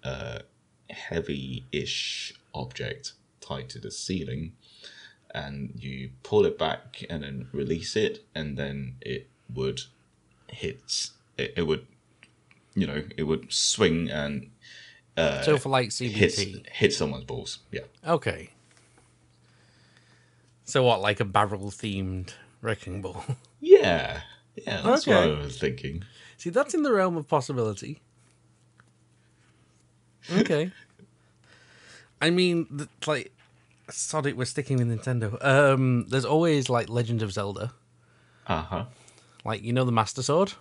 a 0.05 0.42
heavy-ish 0.90 2.35
object 2.55 3.14
tied 3.40 3.70
to 3.70 3.79
the 3.79 3.90
ceiling, 3.90 4.52
and 5.35 5.72
you 5.79 6.11
pull 6.22 6.44
it 6.44 6.59
back 6.59 7.02
and 7.09 7.22
then 7.22 7.48
release 7.52 7.96
it, 7.96 8.24
and 8.35 8.59
then 8.59 8.96
it 9.00 9.29
would 9.52 9.83
hit. 10.48 11.11
It, 11.38 11.55
it 11.57 11.66
would, 11.66 11.87
you 12.74 12.87
know, 12.87 13.05
it 13.16 13.22
would 13.22 13.52
swing 13.52 14.11
and 14.11 14.50
so 15.16 15.57
for 15.59 15.68
like 15.70 15.88
CBT. 15.90 16.68
hit 16.68 16.92
someone's 16.92 17.24
balls. 17.24 17.61
Yeah. 17.72 17.83
Okay. 18.07 18.50
So 20.64 20.83
what, 20.83 21.00
like 21.00 21.20
a 21.20 21.24
barrel 21.24 21.70
themed 21.70 22.31
wrecking 22.62 23.02
ball? 23.02 23.24
Yeah. 23.61 24.20
Yeah, 24.55 24.83
that's 24.83 25.07
what 25.07 25.16
I 25.16 25.26
was 25.26 25.59
thinking. 25.59 26.05
See, 26.37 26.50
that's 26.50 26.72
in 26.74 26.83
the 26.83 26.92
realm 26.92 27.16
of 27.16 27.26
possibility. 27.29 28.00
Okay. 30.38 30.72
I 32.20 32.31
mean, 32.31 32.88
like, 33.07 33.33
sod 33.90 34.26
it, 34.26 34.37
we're 34.37 34.44
sticking 34.44 34.79
with 34.79 34.88
Nintendo. 34.88 35.42
Um, 35.44 36.07
there's 36.09 36.24
always 36.24 36.68
like 36.68 36.88
Legend 36.88 37.22
of 37.22 37.33
Zelda, 37.33 37.72
Uh 38.46 38.62
huh. 38.62 38.85
like 39.44 39.62
you 39.62 39.72
know 39.72 39.85
the 39.85 39.92
Master 39.92 40.22
Sword. 40.22 40.55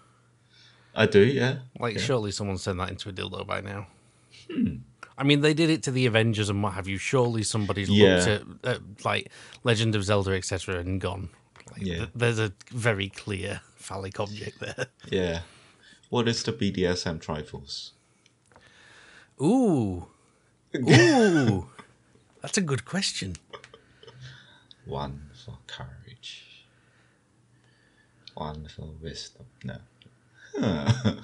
I 0.93 1.07
do, 1.07 1.19
yeah. 1.25 1.57
Like, 1.79 1.95
Yeah. 1.95 2.01
surely 2.01 2.31
someone's 2.31 2.63
turned 2.63 2.79
that 2.79 2.89
into 2.89 3.09
a 3.09 3.13
dildo 3.13 3.45
by 3.47 3.61
now. 3.61 3.87
Hmm. 4.51 4.75
I 5.17 5.23
mean, 5.23 5.41
they 5.41 5.53
did 5.53 5.69
it 5.69 5.81
to 5.83 5.91
the 5.91 6.05
Avengers 6.07 6.49
and 6.49 6.61
what 6.61 6.73
have 6.73 6.87
you. 6.87 6.97
Surely 6.97 7.43
somebody's 7.43 7.89
Yeah. 7.89 8.15
looked 8.15 8.27
at, 8.27 8.41
at 8.75 9.05
like 9.05 9.31
Legend 9.63 9.95
of 9.95 10.03
Zelda, 10.03 10.31
etc., 10.31 10.79
and 10.79 10.99
gone. 10.99 11.29
Like, 11.71 11.81
Yeah. 11.83 11.97
th- 11.97 12.09
there's 12.15 12.39
a 12.39 12.51
very 12.71 13.09
clear 13.09 13.61
phallic 13.75 14.19
object 14.19 14.59
there. 14.59 14.87
Yeah. 15.09 15.41
What 16.09 16.27
is 16.27 16.43
the 16.43 16.51
BDSM 16.51 17.19
Triforce? 17.19 17.91
Ooh, 19.41 20.07
ooh, 20.75 21.69
that's 22.41 22.57
a 22.57 22.61
good 22.61 22.85
question. 22.85 23.35
One 24.85 25.29
for 25.45 25.57
courage. 25.67 26.65
One 28.35 28.67
for 28.67 28.89
wisdom. 29.01 29.45
No. 29.63 29.77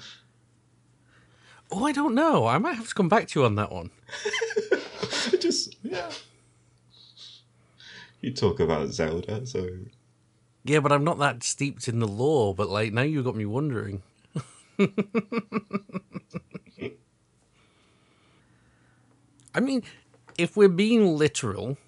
Oh, 1.74 1.86
I 1.86 1.92
don't 1.92 2.14
know. 2.14 2.46
I 2.46 2.58
might 2.58 2.74
have 2.74 2.88
to 2.88 2.94
come 2.94 3.08
back 3.08 3.28
to 3.28 3.40
you 3.40 3.46
on 3.46 3.54
that 3.54 3.72
one. 3.72 3.88
Just, 5.40 5.74
yeah. 5.82 6.10
You 8.20 8.34
talk 8.34 8.60
about 8.60 8.88
Zelda, 8.88 9.46
so. 9.46 9.66
Yeah, 10.64 10.80
but 10.80 10.92
I'm 10.92 11.02
not 11.02 11.18
that 11.18 11.42
steeped 11.42 11.88
in 11.88 11.98
the 11.98 12.06
lore. 12.06 12.54
But 12.54 12.68
like 12.68 12.92
now, 12.92 13.00
you 13.00 13.22
got 13.22 13.36
me 13.36 13.46
wondering. 13.46 14.02
I 19.54 19.60
mean, 19.60 19.82
if 20.36 20.54
we're 20.56 20.68
being 20.68 21.16
literal, 21.16 21.78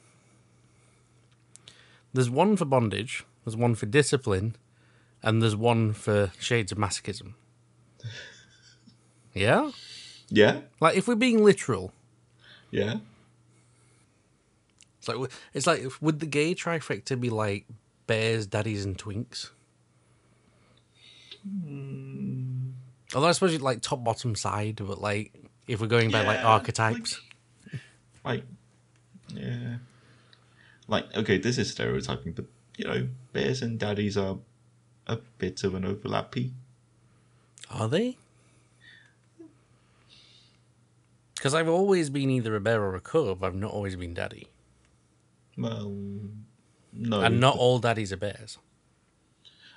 there's 2.14 2.30
one 2.30 2.56
for 2.56 2.64
bondage, 2.64 3.24
there's 3.44 3.56
one 3.56 3.74
for 3.74 3.84
discipline, 3.84 4.56
and 5.22 5.42
there's 5.42 5.56
one 5.56 5.92
for 5.92 6.32
shades 6.38 6.72
of 6.72 6.78
masochism. 6.78 7.34
Yeah, 9.34 9.70
Yeah? 10.28 10.60
like 10.80 10.96
if 10.96 11.08
we're 11.08 11.14
being 11.16 11.42
literal, 11.44 11.92
Yeah? 12.70 12.98
it's 14.98 15.08
like 15.08 15.30
it's 15.52 15.66
like 15.66 15.82
would 16.00 16.20
the 16.20 16.26
gay 16.26 16.54
trifecta 16.54 17.20
be 17.20 17.30
like 17.30 17.66
bears, 18.06 18.46
daddies, 18.46 18.84
and 18.84 18.96
twinks? 18.96 19.50
Hmm. 21.42 22.70
Although 23.14 23.28
I 23.28 23.32
suppose 23.32 23.52
you'd 23.52 23.62
like 23.62 23.80
top, 23.82 24.02
bottom, 24.02 24.34
side, 24.34 24.76
but 24.86 25.00
like 25.00 25.32
if 25.68 25.80
we're 25.80 25.86
going 25.86 26.10
by 26.10 26.24
like 26.24 26.44
archetypes, 26.44 27.20
Like, 28.24 28.44
yeah. 29.34 29.76
Like, 30.88 31.14
okay, 31.16 31.38
this 31.38 31.58
is 31.58 31.70
stereotyping, 31.70 32.32
but, 32.32 32.46
you 32.76 32.84
know, 32.86 33.08
bears 33.32 33.60
and 33.62 33.78
daddies 33.78 34.16
are 34.16 34.38
a 35.06 35.16
bit 35.38 35.62
of 35.64 35.74
an 35.74 35.82
overlappy. 35.84 36.52
are 37.70 37.88
they? 37.88 38.16
Because 41.44 41.52
I've 41.52 41.68
always 41.68 42.08
been 42.08 42.30
either 42.30 42.56
a 42.56 42.60
bear 42.60 42.82
or 42.82 42.94
a 42.94 43.02
cub. 43.02 43.44
I've 43.44 43.54
not 43.54 43.70
always 43.70 43.96
been 43.96 44.14
daddy, 44.14 44.48
Well, 45.58 45.94
no. 46.90 47.20
and 47.20 47.38
not 47.38 47.58
all 47.58 47.78
daddies 47.78 48.14
are 48.14 48.16
bears. 48.16 48.56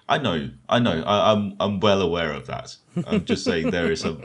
I 0.07 0.17
know, 0.17 0.51
I 0.69 0.79
know. 0.79 1.03
I, 1.05 1.33
I'm 1.33 1.57
I'm 1.59 1.81
well 1.81 2.01
aware 2.01 2.31
of 2.31 2.47
that. 2.47 2.77
I'm 3.05 3.25
just 3.25 3.43
saying 3.43 3.71
there 3.71 3.91
is 3.91 4.05
a 4.05 4.15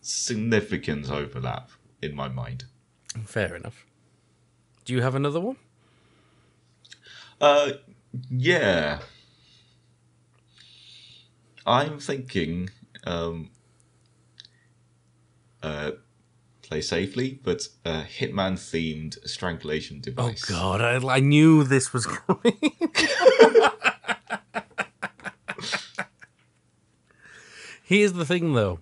significant 0.00 1.10
overlap 1.10 1.68
in 2.00 2.14
my 2.16 2.28
mind. 2.28 2.64
Fair 3.26 3.54
enough. 3.54 3.84
Do 4.86 4.94
you 4.94 5.02
have 5.02 5.14
another 5.14 5.40
one? 5.40 5.56
Uh, 7.42 7.72
yeah. 8.30 9.00
I'm 11.66 11.98
thinking, 11.98 12.70
um, 13.04 13.50
uh, 15.66 15.90
play 16.62 16.80
safely, 16.80 17.40
but 17.42 17.68
a 17.84 18.02
Hitman 18.02 18.54
themed 18.54 19.16
strangulation 19.28 20.00
device. 20.00 20.48
Oh. 20.50 20.54
God, 20.54 20.80
I, 20.80 21.16
I 21.16 21.20
knew 21.20 21.64
this 21.64 21.92
was 21.92 22.06
coming. 22.26 22.56
Here's 27.82 28.14
the 28.14 28.24
thing, 28.24 28.54
though. 28.54 28.80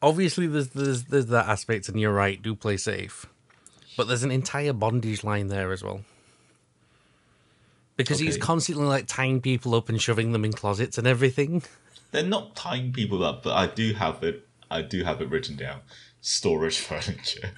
Obviously, 0.00 0.46
there's 0.46 0.68
there's 0.68 1.04
there's 1.04 1.26
that 1.26 1.48
aspect, 1.48 1.88
and 1.88 2.00
you're 2.00 2.12
right. 2.12 2.40
Do 2.40 2.54
play 2.54 2.76
safe, 2.76 3.26
But 3.96 4.08
there's 4.08 4.24
an 4.24 4.32
entire 4.32 4.72
bondage 4.72 5.22
line 5.22 5.48
there 5.48 5.72
as 5.72 5.82
well. 5.82 6.02
Because 7.96 8.18
he's 8.18 8.36
constantly 8.36 8.86
like 8.86 9.06
tying 9.06 9.40
people 9.40 9.74
up 9.74 9.88
and 9.88 10.00
shoving 10.00 10.32
them 10.32 10.44
in 10.44 10.52
closets 10.52 10.98
and 10.98 11.06
everything. 11.06 11.62
They're 12.10 12.24
not 12.24 12.56
tying 12.56 12.92
people 12.92 13.22
up, 13.22 13.42
but 13.44 13.52
I 13.52 13.66
do 13.66 13.92
have 13.94 14.22
it. 14.24 14.48
I 14.72 14.82
do 14.82 15.04
have 15.04 15.20
it 15.20 15.28
written 15.28 15.56
down. 15.56 15.80
Storage 16.20 16.78
furniture. 16.88 17.50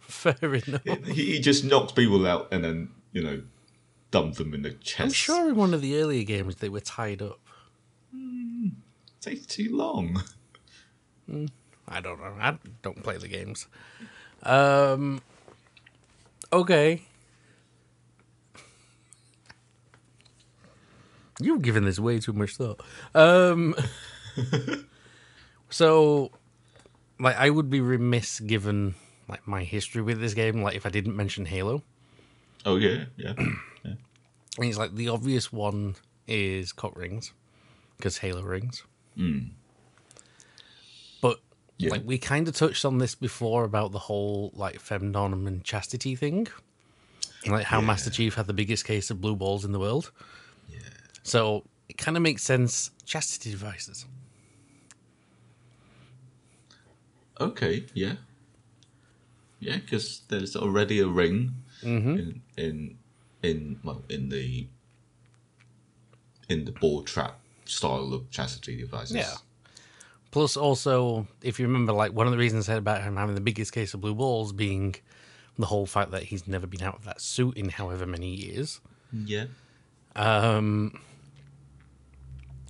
Fair 0.00 0.54
enough. 0.54 0.84
he, 1.06 1.32
he 1.32 1.40
just 1.40 1.64
knocks 1.64 1.92
people 1.92 2.26
out 2.26 2.48
and 2.52 2.62
then 2.64 2.90
you 3.12 3.22
know 3.22 3.42
dump 4.10 4.36
them 4.36 4.54
in 4.54 4.62
the 4.62 4.72
chest. 4.72 5.00
I'm 5.00 5.12
sure 5.12 5.48
in 5.48 5.56
one 5.56 5.72
of 5.74 5.80
the 5.80 5.96
earlier 6.00 6.24
games 6.24 6.56
they 6.56 6.68
were 6.68 6.80
tied 6.80 7.22
up. 7.22 7.40
takes 9.20 9.46
too 9.46 9.74
long. 9.76 10.22
I 11.88 12.00
don't 12.00 12.20
know. 12.20 12.34
I 12.40 12.58
don't 12.82 13.02
play 13.02 13.16
the 13.16 13.28
games. 13.28 13.66
Um. 14.42 15.22
Okay. 16.52 17.02
You've 21.40 21.62
given 21.62 21.84
this 21.84 21.98
way 21.98 22.18
too 22.20 22.32
much 22.32 22.56
thought. 22.56 22.80
Um. 23.14 23.74
so, 25.70 26.30
like, 27.18 27.36
I 27.36 27.50
would 27.50 27.70
be 27.70 27.80
remiss 27.80 28.40
given 28.40 28.94
like 29.28 29.46
my 29.46 29.64
history 29.64 30.02
with 30.02 30.20
this 30.20 30.34
game. 30.34 30.62
Like, 30.62 30.76
if 30.76 30.86
I 30.86 30.90
didn't 30.90 31.16
mention 31.16 31.44
Halo, 31.46 31.82
Oh 32.66 32.76
yeah, 32.76 33.04
yeah. 33.16 33.32
and 33.84 33.96
it's 34.58 34.76
like 34.78 34.94
the 34.94 35.08
obvious 35.08 35.52
one 35.52 35.94
is 36.26 36.72
cock 36.72 36.96
rings 36.96 37.32
because 37.96 38.18
Halo 38.18 38.42
rings. 38.42 38.82
But 41.20 41.40
Yeah. 41.78 41.90
like 41.90 42.02
we 42.04 42.18
kind 42.18 42.48
of 42.48 42.54
touched 42.54 42.84
on 42.84 42.98
this 42.98 43.14
before 43.14 43.64
about 43.64 43.92
the 43.92 43.98
whole 43.98 44.50
like 44.54 44.82
femdom 44.82 45.46
and 45.46 45.64
chastity 45.64 46.16
thing, 46.16 46.48
like 47.46 47.64
how 47.66 47.80
Master 47.80 48.10
Chief 48.10 48.34
had 48.34 48.46
the 48.46 48.52
biggest 48.54 48.84
case 48.84 49.10
of 49.10 49.20
blue 49.20 49.36
balls 49.36 49.64
in 49.64 49.72
the 49.72 49.78
world. 49.78 50.10
So 51.22 51.64
it 51.88 51.96
kind 51.98 52.16
of 52.16 52.22
makes 52.22 52.42
sense. 52.42 52.90
Chastity 53.04 53.50
devices. 53.50 54.06
Okay, 57.40 57.86
yeah, 57.94 58.14
yeah, 59.60 59.76
because 59.78 60.22
there's 60.28 60.54
already 60.54 61.00
a 61.00 61.06
ring 61.06 61.54
in 61.82 62.42
in 62.58 62.98
in 63.42 63.80
well 63.82 64.02
in 64.10 64.28
the 64.28 64.66
in 66.50 66.66
the 66.66 66.72
ball 66.72 67.02
trap 67.02 67.38
style 67.64 68.12
of 68.12 68.30
chastity 68.30 68.76
devices. 68.76 69.16
Yeah. 69.16 69.34
Plus, 70.32 70.56
also, 70.56 71.26
if 71.42 71.58
you 71.58 71.66
remember, 71.66 71.92
like 71.92 72.12
one 72.12 72.26
of 72.26 72.32
the 72.32 72.38
reasons 72.38 72.68
I 72.68 72.72
said 72.74 72.78
about 72.78 73.02
him 73.02 73.16
having 73.16 73.34
the 73.34 73.40
biggest 73.40 73.72
case 73.72 73.94
of 73.94 74.00
blue 74.00 74.14
balls 74.14 74.52
being 74.52 74.94
the 75.58 75.66
whole 75.66 75.86
fact 75.86 76.10
that 76.12 76.24
he's 76.24 76.46
never 76.46 76.66
been 76.66 76.82
out 76.82 76.96
of 76.96 77.04
that 77.04 77.20
suit 77.20 77.56
in 77.56 77.70
however 77.70 78.06
many 78.06 78.34
years. 78.34 78.80
yeah, 79.12 79.46
Um, 80.14 81.00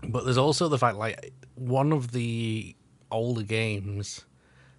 but 0.08 0.24
there's 0.24 0.38
also 0.38 0.68
the 0.68 0.78
fact, 0.78 0.96
like, 0.96 1.32
one 1.54 1.92
of 1.92 2.12
the 2.12 2.74
older 3.10 3.42
games 3.42 4.24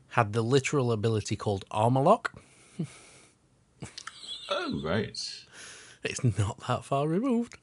had 0.09 0.33
the 0.33 0.41
literal 0.41 0.91
ability 0.91 1.35
called 1.35 1.65
Armor 1.71 2.01
Lock. 2.01 2.33
Oh 4.53 4.81
right. 4.83 5.17
It's 6.03 6.23
not 6.37 6.59
that 6.67 6.83
far 6.83 7.07
removed. 7.07 7.55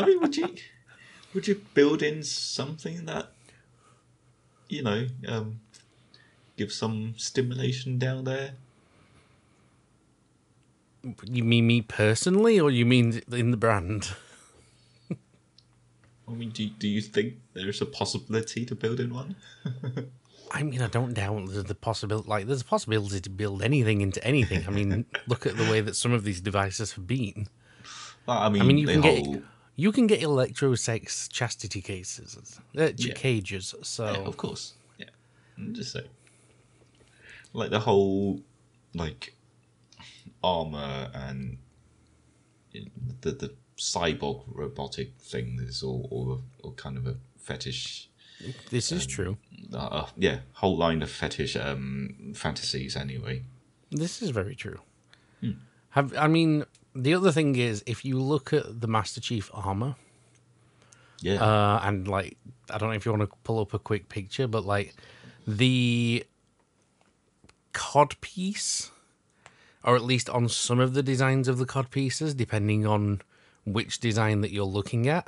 mean, 0.05 0.19
would 0.21 0.35
you 0.35 0.55
would 1.35 1.47
you 1.47 1.61
build 1.75 2.01
in 2.01 2.23
something 2.23 3.05
that 3.05 3.31
you 4.67 4.81
know 4.81 5.05
um, 5.27 5.59
give 6.57 6.71
some 6.71 7.13
stimulation 7.17 7.99
down 7.99 8.23
there? 8.23 8.53
You 11.23 11.43
mean 11.43 11.67
me 11.67 11.81
personally, 11.81 12.59
or 12.59 12.69
you 12.69 12.85
mean 12.85 13.21
in 13.31 13.51
the 13.51 13.57
brand? 13.57 14.13
I 16.27 16.33
mean, 16.33 16.49
do 16.51 16.67
do 16.67 16.87
you 16.87 17.01
think 17.01 17.35
there's 17.53 17.81
a 17.81 17.85
possibility 17.85 18.65
to 18.65 18.75
build 18.75 18.99
in 18.99 19.13
one? 19.13 19.35
I 20.51 20.63
mean, 20.63 20.81
I 20.81 20.87
don't 20.87 21.13
doubt 21.13 21.47
there's 21.49 21.63
the 21.65 21.75
possibility. 21.75 22.27
Like, 22.27 22.47
there's 22.47 22.61
a 22.61 22.65
possibility 22.65 23.19
to 23.21 23.29
build 23.29 23.61
anything 23.61 24.01
into 24.01 24.23
anything. 24.23 24.65
I 24.67 24.71
mean, 24.71 25.05
look 25.27 25.45
at 25.45 25.57
the 25.57 25.69
way 25.69 25.79
that 25.81 25.95
some 25.95 26.11
of 26.11 26.23
these 26.23 26.41
devices 26.41 26.93
have 26.93 27.05
been. 27.07 27.47
Well, 28.25 28.37
I 28.37 28.49
mean, 28.49 28.61
I 28.61 28.65
mean, 28.65 28.77
you 28.77 28.87
can 28.87 29.01
whole 29.01 29.33
get 29.33 29.43
you 29.75 29.91
can 29.91 30.07
get 30.07 30.19
electrosex 30.21 31.31
chastity 31.31 31.81
cases, 31.81 32.59
uh, 32.77 32.91
Yeah. 32.97 33.13
cages. 33.13 33.73
So 33.83 34.05
Yeah, 34.05 34.17
of 34.27 34.37
course. 34.37 34.73
Yeah. 34.97 35.05
I'm 35.57 35.73
just 35.73 35.93
saying. 35.93 36.09
Like 37.53 37.69
the 37.69 37.79
whole 37.79 38.41
like 38.93 39.35
armor 40.43 41.09
and 41.13 41.57
the 43.21 43.31
the 43.31 43.53
cyborg 43.77 44.43
robotic 44.47 45.13
thing 45.19 45.57
is 45.61 45.81
all 45.83 46.07
all, 46.11 46.33
a, 46.33 46.63
all 46.65 46.73
kind 46.73 46.97
of 46.97 47.07
a 47.07 47.15
fetish 47.37 48.09
this 48.69 48.91
is 48.93 49.05
true. 49.05 49.37
uh, 49.73 50.05
yeah, 50.17 50.39
whole 50.53 50.77
line 50.77 51.01
of 51.01 51.11
fetish 51.11 51.57
um 51.57 52.31
fantasies 52.35 52.95
anyway. 52.95 53.43
This 53.91 54.21
is 54.21 54.29
very 54.29 54.55
true. 54.55 54.79
Hmm. 55.41 55.51
Have 55.89 56.15
I 56.15 56.27
mean 56.27 56.63
the 56.95 57.13
other 57.15 57.31
thing 57.33 57.57
is 57.57 57.83
if 57.85 58.05
you 58.05 58.17
look 58.17 58.53
at 58.53 58.79
the 58.79 58.87
Master 58.87 59.19
Chief 59.19 59.49
armor, 59.53 59.95
Yeah. 61.21 61.43
uh, 61.43 61.81
and 61.83 62.07
like 62.07 62.37
I 62.69 62.77
don't 62.77 62.89
know 62.89 62.95
if 62.95 63.05
you 63.05 63.11
want 63.11 63.29
to 63.29 63.35
pull 63.43 63.59
up 63.59 63.73
a 63.73 63.79
quick 63.79 64.07
picture, 64.07 64.47
but 64.47 64.63
like 64.63 64.95
the 65.45 66.23
cod 67.73 68.15
piece, 68.21 68.89
or 69.84 69.95
at 69.95 70.03
least 70.03 70.30
on 70.30 70.49
some 70.49 70.80
of 70.80 70.93
the 70.93 71.03
designs 71.03 71.47
of 71.47 71.57
the 71.57 71.65
cod 71.65 71.91
pieces, 71.91 72.34
depending 72.34 72.86
on 72.86 73.21
which 73.65 73.99
design 73.99 74.41
that 74.41 74.51
you're 74.51 74.65
looking 74.65 75.07
at, 75.07 75.27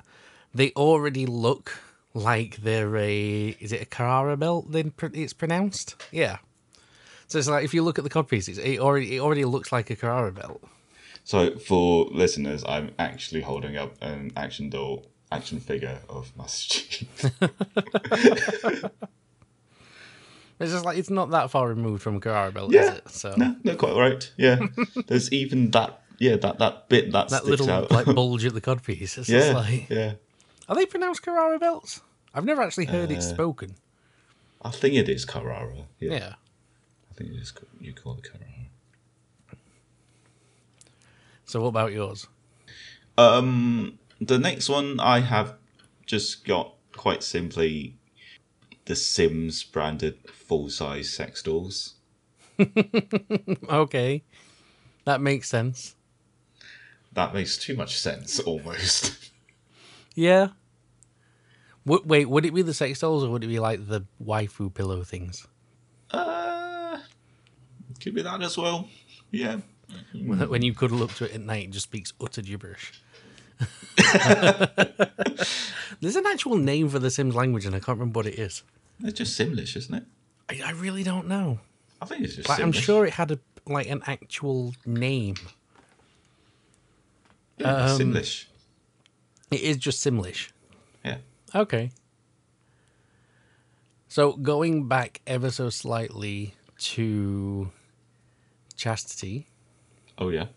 they 0.53 0.71
already 0.71 1.25
look 1.25 1.79
like 2.13 2.57
they're 2.57 2.97
a 2.97 3.55
is 3.59 3.71
it 3.71 3.81
a 3.81 3.85
Carrara 3.85 4.35
belt? 4.37 4.71
Then 4.71 4.93
it's 5.13 5.33
pronounced, 5.33 5.95
yeah. 6.11 6.37
So 7.27 7.39
it's 7.39 7.47
like 7.47 7.63
if 7.63 7.73
you 7.73 7.81
look 7.83 7.97
at 7.97 8.03
the 8.03 8.09
cod 8.09 8.27
pieces, 8.27 8.57
it 8.57 8.79
already 8.79 9.15
it 9.15 9.19
already 9.19 9.45
looks 9.45 9.71
like 9.71 9.89
a 9.89 9.95
Carrara 9.95 10.31
belt. 10.31 10.61
so 11.23 11.57
for 11.57 12.05
listeners, 12.11 12.63
I'm 12.67 12.91
actually 12.99 13.41
holding 13.41 13.77
up 13.77 13.93
an 14.01 14.31
action 14.35 14.69
doll 14.69 15.05
action 15.31 15.61
figure 15.61 15.99
of 16.09 16.35
Master 16.37 16.79
Chief. 16.89 17.25
It's 20.61 20.71
just 20.71 20.85
like 20.85 20.97
it's 20.97 21.09
not 21.09 21.31
that 21.31 21.49
far 21.49 21.67
removed 21.67 22.03
from 22.03 22.19
Carrara 22.19 22.51
belt, 22.51 22.73
is 22.73 22.87
it? 22.89 23.09
So 23.09 23.33
no, 23.35 23.55
no, 23.63 23.75
quite 23.75 23.95
right. 23.95 24.31
Yeah. 24.37 24.59
There's 25.07 25.31
even 25.31 25.71
that 25.71 26.01
yeah, 26.19 26.35
that 26.35 26.59
that 26.59 26.87
bit 26.87 27.11
that, 27.13 27.29
that 27.29 27.45
little 27.45 27.69
out. 27.69 27.89
like 27.91 28.05
bulge 28.15 28.45
at 28.45 28.53
the 28.53 28.61
cod 28.61 28.83
piece. 28.83 29.17
It's 29.17 29.27
just 29.27 29.47
yeah. 29.47 29.55
like 29.55 29.89
yeah. 29.89 30.13
are 30.69 30.75
they 30.75 30.85
pronounced 30.85 31.23
Carrara 31.23 31.57
belts? 31.57 32.01
I've 32.33 32.45
never 32.45 32.61
actually 32.61 32.85
heard 32.85 33.11
Uh, 33.11 33.15
it 33.15 33.21
spoken. 33.21 33.75
I 34.61 34.69
think 34.69 34.93
it 34.93 35.09
is 35.09 35.25
Carrara. 35.25 35.87
Yeah. 35.99 36.11
Yeah. 36.11 36.33
I 37.09 37.13
think 37.15 37.31
it 37.31 37.37
is. 37.37 37.53
You 37.79 37.93
call 37.93 38.15
it 38.15 38.23
Carrara. 38.23 38.47
So 41.45 41.59
what 41.61 41.69
about 41.69 41.91
yours? 41.91 42.27
Um, 43.17 43.99
the 44.21 44.37
next 44.37 44.69
one 44.69 44.99
I 44.99 45.19
have 45.19 45.55
just 46.05 46.45
got 46.45 46.75
quite 46.95 47.23
simply 47.23 47.95
the 48.91 48.95
Sims 48.97 49.63
branded 49.63 50.17
full 50.29 50.69
size 50.69 51.09
sex 51.13 51.41
dolls. 51.41 51.93
Okay, 53.69 54.21
that 55.05 55.21
makes 55.21 55.47
sense. 55.47 55.95
That 57.13 57.33
makes 57.33 57.57
too 57.57 57.73
much 57.77 57.97
sense 57.97 58.39
almost. 58.41 59.31
Yeah. 60.13 60.49
W- 61.85 62.03
wait, 62.05 62.25
would 62.29 62.45
it 62.45 62.53
be 62.53 62.63
the 62.63 62.73
sex 62.73 62.99
dolls 62.99 63.23
or 63.23 63.29
would 63.29 63.45
it 63.45 63.47
be 63.47 63.59
like 63.59 63.87
the 63.87 64.01
waifu 64.21 64.73
pillow 64.73 65.03
things? 65.05 65.47
uh, 66.11 66.97
could 68.01 68.13
be 68.13 68.21
that 68.23 68.41
as 68.41 68.57
well. 68.57 68.89
Yeah. 69.31 69.61
When 70.13 70.63
you 70.63 70.73
cuddle 70.73 71.01
up 71.01 71.11
to 71.13 71.23
it 71.23 71.31
at 71.35 71.39
night, 71.39 71.67
it 71.67 71.71
just 71.71 71.85
speaks 71.85 72.11
utter 72.19 72.41
gibberish. 72.41 72.91
There's 76.01 76.17
an 76.17 76.25
actual 76.27 76.57
name 76.57 76.89
for 76.89 76.99
the 76.99 77.09
Sims 77.11 77.35
language, 77.35 77.65
and 77.65 77.73
I 77.75 77.79
can't 77.79 77.97
remember 77.99 78.17
what 78.19 78.25
it 78.27 78.37
is. 78.37 78.63
It's 79.03 79.17
just 79.17 79.39
Simlish, 79.39 79.75
isn't 79.75 79.93
it? 79.95 80.03
I, 80.49 80.69
I 80.69 80.71
really 80.71 81.03
don't 81.03 81.27
know. 81.27 81.59
I 82.01 82.05
think 82.05 82.23
it's 82.23 82.35
just 82.35 82.49
Like, 82.49 82.59
I'm 82.59 82.71
Simlish. 82.71 82.81
sure 82.83 83.05
it 83.05 83.13
had 83.13 83.31
a 83.31 83.39
like 83.67 83.87
an 83.89 84.01
actual 84.07 84.73
name. 84.85 85.35
Yeah, 87.57 87.75
um, 87.75 87.99
Simlish. 87.99 88.45
It 89.51 89.61
is 89.61 89.77
just 89.77 90.05
Simlish. 90.05 90.49
Yeah. 91.05 91.17
Okay. 91.53 91.91
So 94.07 94.33
going 94.33 94.87
back 94.87 95.21
ever 95.25 95.51
so 95.51 95.69
slightly 95.69 96.53
to 96.79 97.71
chastity, 98.75 99.47
Oh 100.17 100.29
yeah. 100.29 100.47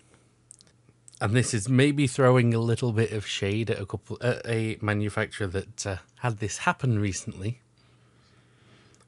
and 1.20 1.34
this 1.34 1.54
is 1.54 1.68
maybe 1.68 2.06
throwing 2.06 2.52
a 2.54 2.58
little 2.58 2.92
bit 2.92 3.12
of 3.12 3.26
shade 3.26 3.70
at 3.70 3.80
a 3.80 3.86
couple 3.86 4.18
at 4.20 4.42
a 4.46 4.76
manufacturer 4.80 5.46
that 5.48 5.86
uh, 5.86 5.96
had 6.20 6.38
this 6.38 6.58
happen 6.58 6.98
recently. 6.98 7.60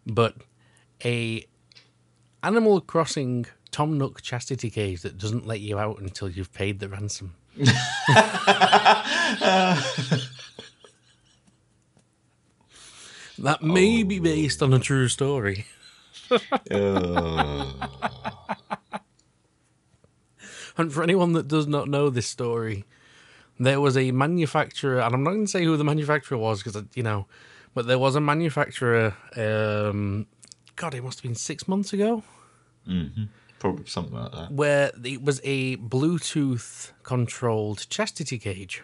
But 0.07 0.37
a 1.05 1.47
Animal 2.43 2.81
Crossing 2.81 3.47
Tom 3.71 3.99
Nook 3.99 4.23
chastity 4.23 4.71
cage 4.71 5.03
that 5.03 5.19
doesn't 5.19 5.47
let 5.47 5.61
you 5.61 5.79
out 5.79 6.01
until 6.01 6.31
you've 6.31 6.53
paid 6.53 6.79
the 6.79 6.89
ransom. 6.89 7.35
that 13.39 13.63
may 13.63 14.03
be 14.03 14.19
based 14.19 14.63
on 14.63 14.73
a 14.73 14.79
true 14.79 15.09
story. 15.09 15.67
Uh, 16.71 17.73
And 20.79 20.93
for 20.93 21.03
anyone 21.03 21.33
that 21.33 21.49
does 21.49 21.67
not 21.67 21.89
know 21.89 22.11
this 22.11 22.27
story, 22.27 22.85
there 23.59 23.81
was 23.81 23.97
a 23.97 24.11
manufacturer, 24.11 25.01
and 25.01 25.15
I'm 25.15 25.23
not 25.23 25.31
going 25.31 25.47
to 25.47 25.51
say 25.51 25.65
who 25.65 25.77
the 25.77 25.85
manufacturer 25.85 26.37
was 26.37 26.63
because, 26.63 26.83
you 26.95 27.03
know, 27.03 27.27
but 27.77 27.87
there 27.87 27.99
was 27.99 28.17
a 28.17 28.21
manufacturer, 28.21 29.15
um, 29.37 30.27
God, 30.77 30.95
it 30.95 31.05
must 31.05 31.19
have 31.19 31.23
been 31.23 31.35
six 31.35 31.69
months 31.69 31.93
ago, 31.93 32.23
probably 33.59 33.85
something 33.87 34.15
like 34.19 34.33
that. 34.33 34.51
where 34.51 34.91
it 35.05 35.23
was 35.23 35.41
a 35.45 35.77
Bluetooth 35.77 36.93
controlled 37.03 37.87
chastity 37.91 38.39
cage. 38.39 38.83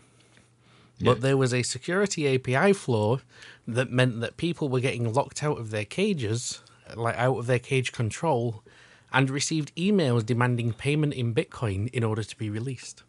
But 1.01 1.21
there 1.21 1.37
was 1.37 1.53
a 1.53 1.63
security 1.65 2.33
API 2.33 2.73
flaw 2.73 3.19
that 3.67 3.91
meant 3.91 4.21
that 4.21 4.37
people 4.37 4.69
were 4.69 4.79
getting 4.81 5.13
locked 5.13 5.43
out 5.43 5.59
of 5.59 5.71
their 5.71 5.85
cages, 5.85 6.61
like 6.95 7.17
out 7.19 7.39
of 7.39 7.47
their 7.47 7.59
cage 7.59 7.91
control, 7.91 8.63
and 9.13 9.29
received 9.29 9.75
emails 9.75 10.25
demanding 10.25 10.73
payment 10.73 11.13
in 11.15 11.35
Bitcoin 11.35 11.89
in 11.93 12.05
order 12.05 12.23
to 12.23 12.37
be 12.37 12.49
released. 12.49 13.03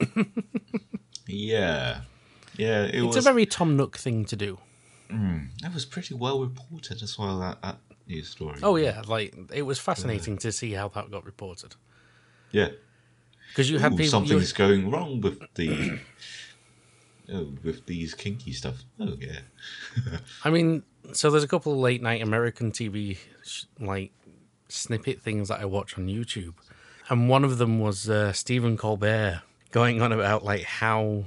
Yeah, 1.26 2.00
yeah. 2.56 2.82
It 2.84 2.96
It's 2.96 3.16
was. 3.16 3.26
a 3.26 3.30
very 3.30 3.46
Tom 3.46 3.76
Nook 3.76 3.96
thing 3.96 4.24
to 4.26 4.36
do. 4.36 4.58
That 5.62 5.74
was 5.74 5.84
pretty 5.84 6.14
well 6.14 6.40
reported 6.40 7.02
as 7.02 7.18
well. 7.18 7.38
That, 7.40 7.62
that 7.62 7.78
news 8.06 8.28
story. 8.28 8.58
Oh 8.62 8.76
yeah, 8.76 9.02
like 9.06 9.34
it 9.52 9.62
was 9.62 9.78
fascinating 9.78 10.38
to 10.38 10.52
see 10.52 10.72
how 10.72 10.88
that 10.88 11.10
got 11.10 11.24
reported 11.24 11.74
yeah. 12.50 12.68
because 13.48 13.70
you 13.70 13.78
had 13.78 13.92
Ooh, 13.92 13.96
people. 13.96 14.04
you- 14.04 14.10
something's 14.10 14.52
going 14.52 14.90
wrong 14.90 15.20
with 15.20 15.40
the. 15.54 15.98
oh, 17.32 17.52
with 17.62 17.86
these 17.86 18.14
kinky 18.14 18.52
stuff. 18.52 18.82
Oh 19.00 19.16
yeah. 19.18 19.40
I 20.44 20.50
mean, 20.50 20.82
so 21.12 21.30
there's 21.30 21.44
a 21.44 21.48
couple 21.48 21.72
of 21.72 21.78
late 21.78 22.02
night 22.02 22.22
American 22.22 22.72
TV 22.72 23.18
sh- 23.44 23.64
like 23.80 24.12
snippet 24.68 25.20
things 25.20 25.48
that 25.48 25.60
I 25.60 25.64
watch 25.64 25.98
on 25.98 26.06
YouTube, 26.06 26.54
and 27.08 27.28
one 27.28 27.44
of 27.44 27.58
them 27.58 27.80
was 27.80 28.08
uh, 28.08 28.32
Stephen 28.32 28.76
Colbert 28.76 29.42
going 29.70 30.02
on 30.02 30.12
about 30.12 30.44
like 30.44 30.62
how, 30.62 31.24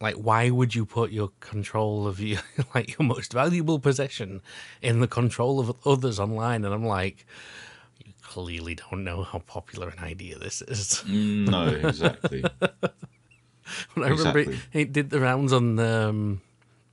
like 0.00 0.14
why 0.14 0.50
would 0.50 0.74
you 0.74 0.86
put 0.86 1.10
your 1.10 1.30
control 1.40 2.06
of 2.06 2.20
your 2.20 2.40
like 2.74 2.98
your 2.98 3.06
most 3.06 3.32
valuable 3.32 3.78
possession 3.78 4.40
in 4.82 5.00
the 5.00 5.08
control 5.08 5.60
of 5.60 5.76
others 5.86 6.18
online? 6.18 6.64
And 6.64 6.72
I'm 6.74 6.86
like, 6.86 7.26
you 8.04 8.12
clearly 8.22 8.74
don't 8.74 9.04
know 9.04 9.22
how 9.22 9.40
popular 9.40 9.88
an 9.88 9.98
idea 10.02 10.38
this 10.38 10.62
is. 10.62 11.04
No, 11.06 11.66
exactly. 11.84 12.44
I 13.96 14.08
remember 14.08 14.38
it, 14.40 14.48
Exactly. 14.48 14.80
it 14.80 14.92
did 14.92 15.10
the 15.10 15.20
rounds 15.20 15.52
on 15.52 15.78
um, 15.78 16.40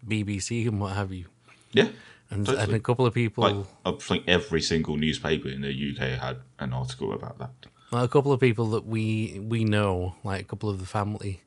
BBC 0.07 0.67
and 0.67 0.79
what 0.79 0.95
have 0.95 1.11
you, 1.11 1.25
yeah. 1.71 1.87
and, 2.29 2.47
and 2.47 2.73
a 2.73 2.79
couple 2.79 3.05
of 3.05 3.13
people. 3.13 3.43
Like 3.43 3.65
I 3.85 3.91
think 3.99 4.25
every 4.27 4.61
single 4.61 4.95
newspaper 4.95 5.47
in 5.49 5.61
the 5.61 5.69
UK 5.69 6.19
had 6.19 6.37
an 6.59 6.73
article 6.73 7.13
about 7.13 7.39
that. 7.39 7.51
Well, 7.91 8.03
a 8.03 8.07
couple 8.07 8.31
of 8.33 8.39
people 8.39 8.67
that 8.71 8.85
we 8.85 9.39
we 9.39 9.63
know, 9.63 10.15
like 10.23 10.41
a 10.41 10.43
couple 10.43 10.69
of 10.69 10.79
the 10.79 10.85
family, 10.85 11.41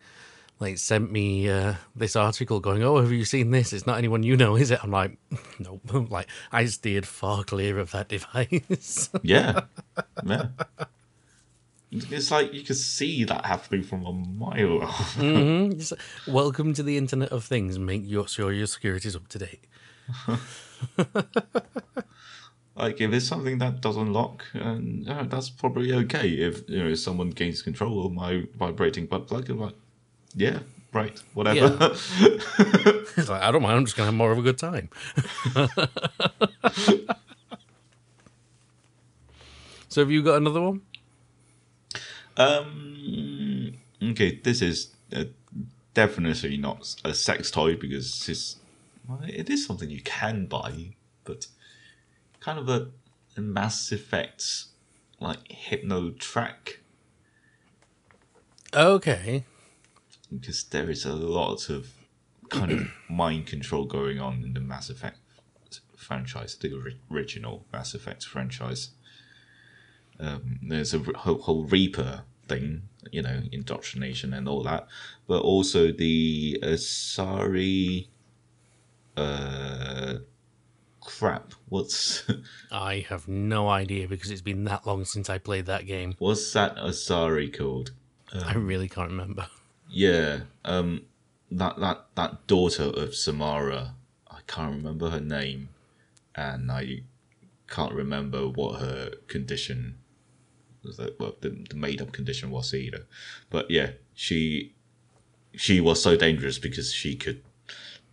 like 0.60 0.76
sent 0.78 1.10
me 1.10 1.48
uh, 1.48 1.74
this 1.96 2.14
article 2.14 2.60
going, 2.60 2.82
"Oh, 2.82 3.00
have 3.00 3.10
you 3.10 3.24
seen 3.24 3.50
this? 3.50 3.72
It's 3.72 3.86
not 3.86 3.98
anyone 3.98 4.22
you 4.22 4.36
know, 4.36 4.56
is 4.56 4.70
it?" 4.70 4.78
I'm 4.82 4.90
like, 4.90 5.18
"Nope." 5.58 5.80
like 6.10 6.28
I 6.52 6.66
steered 6.66 7.06
far 7.06 7.42
clear 7.44 7.78
of 7.78 7.90
that 7.92 8.08
device. 8.16 9.08
Yeah, 9.22 9.62
yeah. 10.24 10.48
It's 11.92 12.30
like 12.30 12.52
you 12.54 12.62
could 12.62 12.76
see 12.76 13.24
that 13.24 13.44
happening 13.44 13.82
from 13.82 14.06
a 14.06 14.12
mile 14.12 14.82
off. 14.82 15.16
Mhm. 15.16 15.90
Like, 15.90 16.00
Welcome 16.32 16.72
to 16.74 16.84
the 16.84 16.96
Internet 16.96 17.30
of 17.32 17.42
Things. 17.44 17.80
Make 17.80 18.02
your, 18.08 18.28
sure 18.28 18.52
your 18.52 18.66
security's 18.68 19.16
up 19.16 19.26
to 19.28 19.38
date. 19.38 19.64
Like 22.76 23.00
if 23.00 23.12
it's 23.12 23.26
something 23.26 23.58
that 23.58 23.80
doesn't 23.80 24.12
lock, 24.12 24.44
and 24.54 25.06
uh, 25.08 25.24
that's 25.24 25.50
probably 25.50 25.92
okay. 25.92 26.28
If 26.28 26.68
you 26.68 26.84
know 26.84 26.94
someone 26.94 27.30
gains 27.30 27.60
control 27.60 28.06
of 28.06 28.12
my 28.12 28.44
vibrating 28.56 29.06
butt 29.06 29.26
plug, 29.26 29.50
I'm 29.50 29.58
like, 29.60 29.74
yeah, 30.34 30.60
right, 30.92 31.18
whatever. 31.34 31.76
It's 33.16 33.28
like 33.28 33.42
I 33.42 33.50
don't 33.50 33.62
mind. 33.62 33.78
I'm 33.78 33.84
just 33.84 33.96
gonna 33.96 34.06
have 34.06 34.14
more 34.14 34.32
of 34.32 34.38
a 34.38 34.42
good 34.42 34.58
time. 34.58 34.88
so 39.88 40.00
have 40.02 40.10
you 40.10 40.22
got 40.22 40.36
another 40.36 40.60
one? 40.60 40.82
um, 42.36 43.72
okay, 44.02 44.40
this 44.42 44.62
is 44.62 44.94
uh, 45.14 45.24
definitely 45.94 46.56
not 46.56 46.94
a 47.04 47.12
sex 47.12 47.50
toy 47.50 47.76
because 47.76 48.28
it's 48.28 48.56
well, 49.08 49.20
it 49.26 49.50
is 49.50 49.66
something 49.66 49.90
you 49.90 50.02
can 50.02 50.46
buy, 50.46 50.94
but 51.24 51.46
kind 52.38 52.58
of 52.58 52.68
a, 52.68 52.88
a 53.36 53.40
Mass 53.40 53.92
Effect 53.92 54.64
like 55.18 55.50
hypno 55.52 56.10
track 56.10 56.80
Okay. 58.72 59.44
Because 60.32 60.64
there 60.64 60.90
is 60.90 61.04
a 61.04 61.14
lot 61.14 61.68
of 61.68 61.92
kind 62.48 62.72
of 62.72 62.88
mind 63.08 63.46
control 63.46 63.84
going 63.84 64.20
on 64.20 64.42
in 64.44 64.54
the 64.54 64.60
Mass 64.60 64.90
Effect 64.90 65.18
franchise, 65.96 66.56
the 66.56 66.72
original 67.10 67.66
Mass 67.72 67.94
Effect 67.94 68.24
franchise. 68.24 68.90
Um, 70.18 70.58
there's 70.62 70.92
a 70.92 70.98
whole, 70.98 71.38
whole 71.38 71.64
Reaper 71.64 72.22
thing, 72.48 72.82
you 73.10 73.22
know, 73.22 73.42
indoctrination 73.52 74.34
and 74.34 74.48
all 74.48 74.62
that, 74.64 74.86
but 75.26 75.42
also 75.42 75.92
the 75.92 76.58
Asari. 76.62 78.08
Uh, 79.16 80.18
crap. 81.00 81.52
What's 81.68 82.24
I 82.72 83.04
have 83.08 83.28
no 83.28 83.68
idea 83.68 84.08
because 84.08 84.30
it's 84.30 84.40
been 84.40 84.64
that 84.64 84.86
long 84.86 85.04
since 85.04 85.28
I 85.28 85.38
played 85.38 85.66
that 85.66 85.86
game. 85.86 86.14
what's 86.18 86.52
that 86.52 86.76
Asari 86.76 87.56
called? 87.56 87.92
I 88.32 88.54
really 88.54 88.88
can't 88.88 89.10
remember. 89.10 89.46
Yeah, 89.90 90.40
um, 90.64 91.02
that 91.50 91.78
that 91.80 92.06
that 92.14 92.46
daughter 92.46 92.84
of 92.84 93.14
Samara, 93.14 93.94
I 94.30 94.38
can't 94.46 94.76
remember 94.76 95.10
her 95.10 95.20
name, 95.20 95.70
and 96.34 96.70
I 96.70 97.02
can't 97.68 97.92
remember 97.92 98.48
what 98.48 98.80
her 98.80 99.12
condition 99.26 99.98
was. 100.84 100.96
That 100.96 101.18
well, 101.18 101.34
the, 101.40 101.50
the 101.68 101.76
made 101.76 102.00
up 102.00 102.12
condition 102.12 102.50
was 102.50 102.72
either, 102.72 103.06
but 103.50 103.70
yeah, 103.70 103.90
she 104.14 104.74
she 105.54 105.80
was 105.80 106.02
so 106.02 106.16
dangerous 106.16 106.58
because 106.58 106.92
she 106.92 107.16
could 107.16 107.42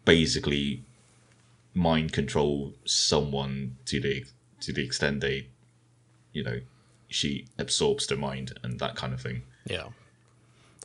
basically 0.05 0.83
mind 1.73 2.11
control 2.11 2.73
someone 2.85 3.77
to 3.85 3.99
the 3.99 4.25
to 4.61 4.73
the 4.73 4.83
extent 4.83 5.21
they, 5.21 5.47
you 6.33 6.43
know, 6.43 6.59
she 7.07 7.45
absorbs 7.59 8.07
their 8.07 8.17
mind 8.17 8.57
and 8.63 8.79
that 8.79 8.95
kind 8.95 9.13
of 9.13 9.21
thing. 9.21 9.43
Yeah. 9.69 9.89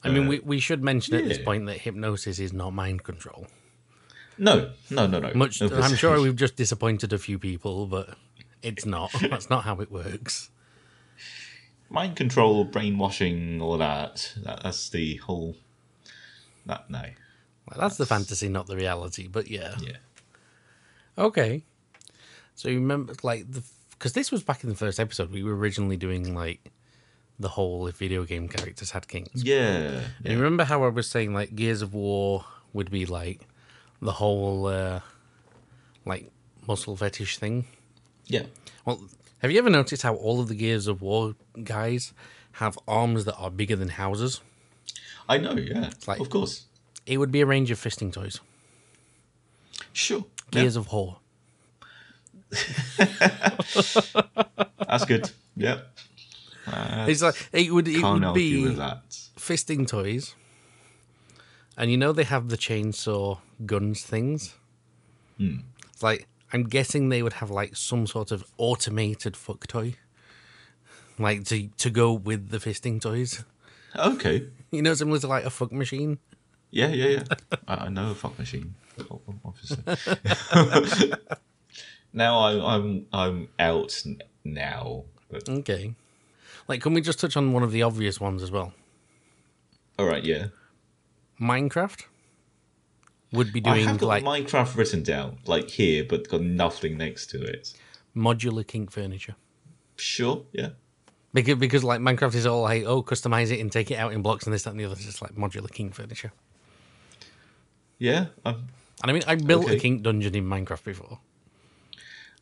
I 0.04 0.10
mean, 0.10 0.26
we, 0.26 0.38
uh, 0.38 0.42
we 0.44 0.60
should 0.60 0.82
mention 0.82 1.14
at 1.14 1.24
this 1.24 1.38
point 1.38 1.66
that 1.66 1.78
hypnosis 1.78 2.38
is 2.38 2.52
not 2.52 2.72
mind 2.72 3.04
control. 3.04 3.46
No, 4.38 4.70
no, 4.90 5.06
no, 5.06 5.20
no. 5.20 5.32
Much, 5.34 5.60
No, 5.60 5.68
I'm 5.80 5.94
sure 5.94 6.20
we've 6.22 6.36
just 6.36 6.56
disappointed 6.56 7.12
a 7.12 7.18
few 7.18 7.38
people, 7.38 7.86
but 7.86 8.16
it's 8.62 8.84
not. 8.84 9.12
That's 9.20 9.50
not 9.50 9.64
how 9.64 9.80
it 9.80 9.90
works. 9.90 10.50
mind 11.88 12.16
control, 12.16 12.64
brainwashing, 12.64 13.60
all 13.60 13.78
that. 13.78 14.32
that 14.44 14.62
that's 14.62 14.88
the 14.90 15.16
whole. 15.16 15.56
That 16.66 16.88
no, 16.88 17.02
Well, 17.68 17.80
that's 17.80 17.96
the 17.96 18.06
fantasy, 18.06 18.48
not 18.48 18.68
the 18.68 18.76
reality. 18.76 19.26
But 19.26 19.48
yeah, 19.48 19.74
yeah, 19.80 19.96
okay. 21.18 21.64
So 22.54 22.68
you 22.68 22.78
remember, 22.78 23.14
like 23.22 23.50
the 23.50 23.62
because 23.90 24.14
this 24.14 24.32
was 24.32 24.42
back 24.42 24.64
in 24.64 24.70
the 24.70 24.76
first 24.76 24.98
episode. 24.98 25.30
We 25.32 25.42
were 25.44 25.56
originally 25.56 25.96
doing 25.96 26.34
like 26.34 26.72
the 27.38 27.48
whole 27.48 27.86
if 27.86 27.96
video 27.96 28.24
game 28.24 28.48
characters 28.48 28.90
had 28.92 29.08
kings. 29.08 29.42
yeah, 29.44 30.00
And 30.24 30.32
you 30.32 30.36
remember 30.36 30.64
how 30.64 30.84
I 30.84 30.88
was 30.88 31.08
saying 31.08 31.32
like 31.34 31.54
Gears 31.56 31.82
of 31.82 31.92
War 31.94 32.44
would 32.72 32.90
be 32.90 33.04
like 33.06 33.40
the 34.00 34.12
whole 34.12 34.66
uh, 34.66 35.00
like 36.04 36.30
muscle 36.66 36.96
fetish 36.96 37.38
thing? 37.38 37.66
yeah. 38.26 38.44
Well, 38.84 39.00
have 39.38 39.50
you 39.50 39.58
ever 39.58 39.70
noticed 39.70 40.02
how 40.02 40.14
all 40.14 40.40
of 40.40 40.48
the 40.48 40.54
Gears 40.54 40.86
of 40.86 41.02
War 41.02 41.34
guys 41.64 42.12
have 42.52 42.78
arms 42.86 43.24
that 43.24 43.34
are 43.36 43.50
bigger 43.50 43.76
than 43.76 43.88
houses? 43.90 44.40
I 45.28 45.38
know. 45.38 45.52
Yeah, 45.54 45.90
like- 46.06 46.20
of 46.20 46.30
course. 46.30 46.64
It 47.06 47.16
would 47.18 47.32
be 47.32 47.40
a 47.40 47.46
range 47.46 47.70
of 47.72 47.78
fisting 47.80 48.12
toys. 48.12 48.38
Sure. 49.92 50.24
Yeah, 50.52 50.60
Gears 50.62 50.76
of 50.76 50.92
War. 50.92 51.18
that's 54.88 55.04
good. 55.06 55.30
Yeah, 55.56 55.80
Uh, 56.66 57.06
It's 57.08 57.22
like 57.22 57.48
it 57.52 57.72
would 57.72 57.88
it 57.88 58.02
would 58.02 58.34
be 58.34 58.62
fisting 59.36 59.86
toys, 59.86 60.34
and 61.76 61.90
you 61.90 61.96
know 61.96 62.12
they 62.12 62.24
have 62.24 62.48
the 62.48 62.56
chainsaw 62.56 63.38
guns 63.66 64.02
things. 64.02 64.54
It's 65.92 66.02
like 66.02 66.28
I'm 66.52 66.64
guessing 66.64 67.08
they 67.08 67.22
would 67.22 67.34
have 67.34 67.50
like 67.50 67.74
some 67.74 68.06
sort 68.06 68.30
of 68.30 68.44
automated 68.58 69.36
fuck 69.36 69.66
toy, 69.66 69.96
like 71.18 71.44
to 71.46 71.68
to 71.78 71.90
go 71.90 72.12
with 72.12 72.50
the 72.50 72.58
fisting 72.58 73.00
toys. 73.00 73.44
Okay. 73.96 74.46
You 74.74 74.80
know, 74.80 74.94
similar 74.94 75.18
to 75.18 75.26
like 75.26 75.44
a 75.44 75.50
fuck 75.50 75.70
machine. 75.70 76.18
Yeah, 76.70 76.88
yeah, 76.88 77.06
yeah. 77.08 77.24
I, 77.68 77.74
I 77.74 77.88
know 77.90 78.12
a 78.12 78.14
fuck 78.14 78.38
machine, 78.38 78.74
obviously. 79.44 79.82
now 82.14 82.38
I'm 82.46 82.60
I'm 82.64 83.06
I'm 83.12 83.48
out 83.58 84.02
now. 84.44 85.04
But, 85.30 85.46
Okay. 85.48 85.94
Like, 86.68 86.80
can 86.82 86.94
we 86.94 87.00
just 87.00 87.18
touch 87.20 87.36
on 87.36 87.52
one 87.52 87.62
of 87.62 87.72
the 87.72 87.82
obvious 87.82 88.20
ones 88.20 88.42
as 88.42 88.50
well? 88.50 88.72
all 89.98 90.06
right, 90.06 90.24
yeah. 90.24 90.46
Minecraft 91.40 92.04
would 93.32 93.52
be 93.52 93.60
doing 93.60 93.76
I 93.76 93.90
have 93.90 93.98
got 93.98 94.06
like 94.06 94.24
Minecraft 94.24 94.76
written 94.76 95.02
down, 95.02 95.38
like 95.46 95.68
here, 95.70 96.04
but 96.04 96.28
got 96.28 96.40
nothing 96.42 96.96
next 96.96 97.26
to 97.30 97.42
it. 97.42 97.72
modular 98.16 98.66
kink 98.66 98.90
furniture. 98.90 99.34
Sure, 99.96 100.44
yeah. 100.52 100.70
Because, 101.34 101.56
because 101.56 101.82
like 101.84 102.00
Minecraft 102.00 102.34
is 102.34 102.46
all 102.46 102.62
like, 102.62 102.84
oh, 102.84 103.02
customize 103.02 103.50
it 103.50 103.60
and 103.60 103.70
take 103.72 103.90
it 103.90 103.96
out 103.96 104.12
in 104.12 104.22
blocks 104.22 104.44
and 104.44 104.52
this, 104.54 104.62
that, 104.64 104.70
and 104.70 104.80
the 104.80 104.84
other. 104.84 104.94
It's 104.94 105.04
just 105.04 105.22
like 105.22 105.32
modular 105.34 105.70
kink 105.70 105.94
furniture. 105.94 106.32
Yeah, 107.98 108.26
I'm, 108.44 108.68
And 109.02 109.10
I 109.10 109.12
mean, 109.12 109.22
I 109.26 109.34
built 109.36 109.64
a 109.64 109.68
Okay. 109.70 109.78
kink 109.78 110.02
dungeon 110.02 110.34
in 110.34 110.44
Minecraft 110.46 110.84
before. 110.84 111.18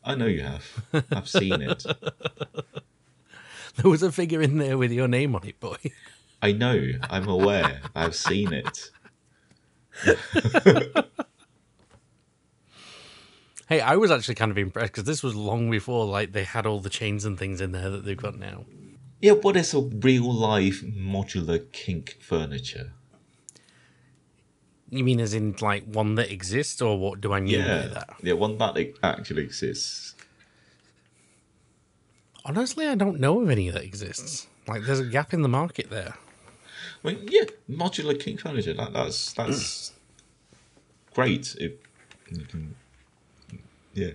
I 0.03 0.15
know 0.15 0.25
you 0.25 0.41
have. 0.41 0.65
I've 1.11 1.27
seen 1.29 1.61
it. 1.61 1.85
There 3.81 3.89
was 3.89 4.03
a 4.03 4.11
figure 4.11 4.41
in 4.41 4.57
there 4.57 4.77
with 4.77 4.91
your 4.91 5.07
name 5.07 5.35
on 5.35 5.45
it, 5.47 5.59
boy. 5.59 5.77
I 6.41 6.51
know. 6.51 6.91
I'm 7.09 7.27
aware. 7.27 7.81
I've 7.95 8.15
seen 8.15 8.53
it. 8.53 8.91
Hey, 13.67 13.79
I 13.79 13.95
was 13.95 14.11
actually 14.11 14.35
kind 14.35 14.51
of 14.51 14.57
impressed 14.57 14.91
because 14.91 15.05
this 15.05 15.23
was 15.23 15.33
long 15.33 15.71
before 15.71 16.05
like 16.05 16.33
they 16.33 16.43
had 16.43 16.65
all 16.65 16.79
the 16.79 16.89
chains 16.89 17.23
and 17.25 17.39
things 17.39 17.61
in 17.61 17.71
there 17.71 17.89
that 17.89 18.03
they've 18.03 18.17
got 18.17 18.37
now. 18.37 18.65
Yeah, 19.21 19.33
what 19.33 19.55
is 19.55 19.73
a 19.73 19.79
real 19.79 20.31
life 20.31 20.83
modular 20.83 21.71
kink 21.71 22.17
furniture? 22.21 22.91
You 24.89 25.03
mean 25.05 25.21
as 25.21 25.33
in 25.33 25.55
like 25.61 25.85
one 25.85 26.15
that 26.15 26.29
exists, 26.31 26.81
or 26.81 26.99
what 26.99 27.21
do 27.21 27.31
I 27.31 27.39
mean 27.39 27.59
by 27.61 27.67
Yeah, 27.67 27.87
that? 27.87 28.09
yeah, 28.21 28.33
one 28.33 28.57
that 28.57 28.75
actually 29.03 29.43
exists. 29.43 30.10
Honestly, 32.45 32.87
I 32.87 32.95
don't 32.95 33.19
know 33.19 33.41
of 33.41 33.49
any 33.49 33.69
that 33.69 33.83
exists. 33.83 34.47
Like, 34.67 34.83
there's 34.83 34.99
a 34.99 35.05
gap 35.05 35.33
in 35.33 35.41
the 35.41 35.49
market 35.49 35.89
there. 35.89 36.15
Mean, 37.03 37.27
yeah, 37.29 37.45
modular 37.69 38.19
kink 38.19 38.41
furniture. 38.41 38.73
That, 38.73 38.93
that's 38.93 39.33
that's 39.33 39.93
great. 41.13 41.55
If 41.59 41.73
you 42.31 42.45
can, 42.45 42.75
yeah, 43.93 44.11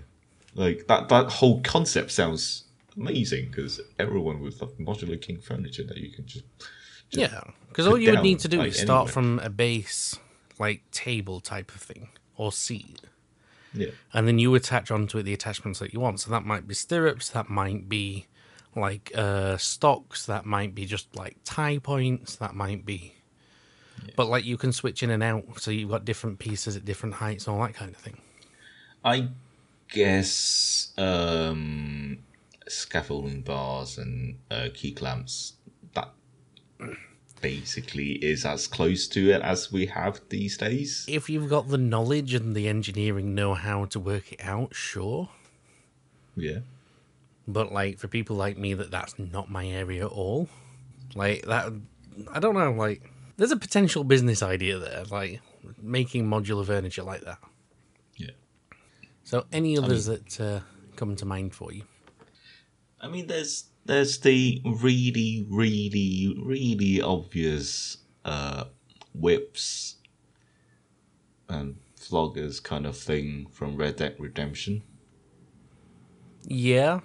like 0.55 0.87
that. 0.87 1.09
That 1.09 1.31
whole 1.31 1.61
concept 1.63 2.13
sounds 2.13 2.65
amazing 2.97 3.49
because 3.49 3.81
everyone 3.99 4.41
would 4.41 4.61
love 4.61 4.77
modular 4.79 5.21
kink 5.21 5.43
furniture 5.43 5.83
that 5.83 5.97
you 5.97 6.11
can 6.13 6.27
just. 6.27 6.45
Yeah, 7.11 7.41
because 7.69 7.87
all 7.87 7.99
you 7.99 8.13
would 8.13 8.23
need 8.23 8.41
to 8.41 8.49
do 8.49 8.59
like, 8.59 8.69
is 8.69 8.77
start 8.77 9.09
anywhere. 9.09 9.13
from 9.13 9.39
a 9.41 9.51
base, 9.51 10.19
like 10.59 10.89
table 10.93 11.41
type 11.41 11.75
of 11.75 11.81
thing, 11.81 12.11
or 12.37 12.53
seat, 12.53 13.01
Yeah, 13.77 13.91
and 14.13 14.27
then 14.27 14.39
you 14.39 14.55
attach 14.55 14.91
onto 14.91 15.19
it 15.19 15.25
the 15.25 15.35
attachments 15.35 15.79
that 15.81 15.93
you 15.93 16.01
want. 16.01 16.21
So 16.21 16.31
that 16.31 16.45
might 16.45 16.67
be 16.67 16.75
stirrups, 16.75 17.29
that 17.31 17.49
might 17.49 17.89
be 17.89 18.27
like 18.75 19.13
uh, 19.15 19.57
stocks, 19.57 20.27
that 20.27 20.45
might 20.45 20.75
be 20.75 20.87
just 20.87 21.15
like 21.17 21.37
tie 21.45 21.79
points, 21.79 22.37
that 22.37 22.55
might 22.55 22.85
be. 22.85 23.15
But 24.15 24.29
like 24.29 24.45
you 24.45 24.57
can 24.57 24.73
switch 24.73 25.03
in 25.03 25.11
and 25.11 25.23
out, 25.23 25.45
so 25.61 25.71
you've 25.71 25.91
got 25.91 26.05
different 26.05 26.39
pieces 26.39 26.77
at 26.77 26.85
different 26.85 27.17
heights, 27.17 27.47
and 27.47 27.57
all 27.57 27.67
that 27.67 27.75
kind 27.75 27.91
of 27.91 27.97
thing. 27.97 28.19
I 29.05 29.29
guess 29.89 30.93
um, 30.99 32.19
scaffolding 32.69 33.43
bars 33.43 33.99
and 33.99 34.39
uh, 34.51 34.69
key 34.75 34.93
clamps. 34.93 35.55
That 35.95 36.11
basically 37.41 38.13
is 38.13 38.45
as 38.45 38.67
close 38.67 39.07
to 39.09 39.31
it 39.31 39.43
as 39.43 39.73
we 39.73 39.87
have 39.87 40.21
these 40.29 40.57
days. 40.57 41.05
If 41.09 41.29
you've 41.31 41.51
got 41.51 41.69
the 41.69 41.79
knowledge 41.79 42.35
and 42.35 42.55
the 42.55 42.69
engineering 42.69 43.35
know 43.35 43.55
how 43.55 43.85
to 43.87 44.01
work 44.01 44.33
it 44.33 44.41
out, 44.43 44.75
sure. 44.75 45.29
Yeah. 46.35 46.61
But 47.49 47.73
like 47.73 47.99
for 47.99 48.09
people 48.09 48.37
like 48.37 48.59
me, 48.59 48.75
that 48.75 48.91
that's 48.91 49.19
not 49.19 49.51
my 49.51 49.67
area 49.67 50.07
at 50.07 50.11
all. 50.11 50.49
Like 51.15 51.43
that, 51.43 51.73
I 52.33 52.41
don't 52.41 52.55
know. 52.55 52.73
Like 52.73 53.11
there's 53.37 53.53
a 53.53 53.57
potential 53.57 54.05
business 54.05 54.43
idea 54.43 54.79
there, 54.79 55.05
like 55.05 55.41
making 55.81 56.27
modular 56.27 56.67
furniture 56.67 57.03
like 57.03 57.23
that. 57.23 57.39
Yeah. 58.17 58.31
So 59.25 59.47
any 59.53 59.79
others 59.79 60.07
that 60.07 60.41
uh, 60.41 60.61
come 60.97 61.17
to 61.17 61.25
mind 61.25 61.55
for 61.55 61.73
you? 61.73 61.83
I 63.01 63.09
mean, 63.09 63.27
there's 63.27 63.65
there's 63.87 64.19
the 64.19 64.61
really, 64.65 65.47
really, 65.49 66.37
really 66.43 67.01
obvious 67.01 67.99
uh, 68.25 68.65
whips 69.15 69.97
and 71.49 71.77
floggers 71.99 72.63
kind 72.63 72.87
of 72.87 72.97
thing 72.97 73.47
from 73.51 73.77
Red 73.77 73.97
Dead 73.97 74.17
Redemption. 74.19 74.83
Yeah. 76.47 77.01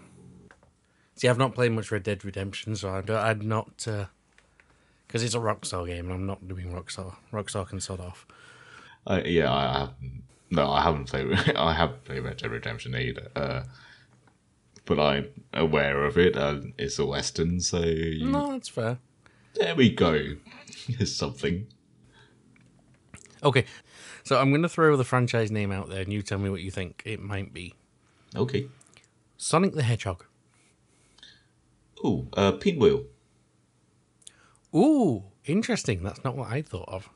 See, 1.15 1.27
I've 1.27 1.37
not 1.37 1.53
played 1.53 1.71
much 1.71 1.91
Red 1.91 2.03
Dead 2.03 2.25
Redemption, 2.25 2.75
so 2.75 2.89
I'd, 2.89 3.09
I'd 3.09 3.43
not 3.43 3.85
because 5.07 5.23
it's 5.23 5.35
a 5.35 5.39
Rockstar 5.39 5.85
game, 5.85 6.05
and 6.05 6.13
I'm 6.13 6.25
not 6.25 6.47
doing 6.47 6.71
Rockstar. 6.71 7.15
Rockstar 7.31 7.67
can 7.67 7.79
sort 7.79 7.99
off. 7.99 8.25
Uh, 9.05 9.21
yeah, 9.25 9.53
I 9.53 9.79
haven't. 9.79 10.23
No, 10.49 10.71
I 10.71 10.81
haven't 10.81 11.05
played. 11.05 11.31
I 11.55 11.73
haven't 11.73 12.03
played 12.05 12.23
Red 12.23 12.37
Dead 12.37 12.51
Redemption 12.51 12.95
either. 12.95 13.65
But 14.85 14.99
I'm 14.99 15.29
aware 15.53 16.03
of 16.05 16.17
it. 16.17 16.35
Uh, 16.35 16.61
it's 16.77 16.97
a 16.99 17.05
western, 17.05 17.59
so 17.61 17.79
you- 17.81 18.25
No, 18.27 18.51
that's 18.51 18.67
fair. 18.69 18.97
there 19.55 19.75
we 19.75 19.89
go. 19.89 20.35
Here's 20.87 21.15
something. 21.15 21.67
Okay, 23.43 23.65
so 24.23 24.39
I'm 24.39 24.49
going 24.51 24.61
to 24.61 24.69
throw 24.69 24.95
the 24.97 25.03
franchise 25.03 25.49
name 25.51 25.71
out 25.71 25.89
there, 25.89 26.01
and 26.01 26.11
you 26.13 26.21
tell 26.21 26.37
me 26.39 26.49
what 26.49 26.61
you 26.61 26.71
think 26.71 27.01
it 27.05 27.19
might 27.19 27.53
be. 27.53 27.73
Okay. 28.35 28.67
Sonic 29.37 29.73
the 29.73 29.83
Hedgehog. 29.83 30.25
Ooh, 32.05 32.27
uh, 32.33 32.51
pinwheel. 32.53 33.05
Ooh, 34.75 35.23
interesting. 35.45 36.03
That's 36.03 36.23
not 36.23 36.35
what 36.37 36.49
I 36.51 36.61
thought 36.61 36.87
of. 36.89 37.09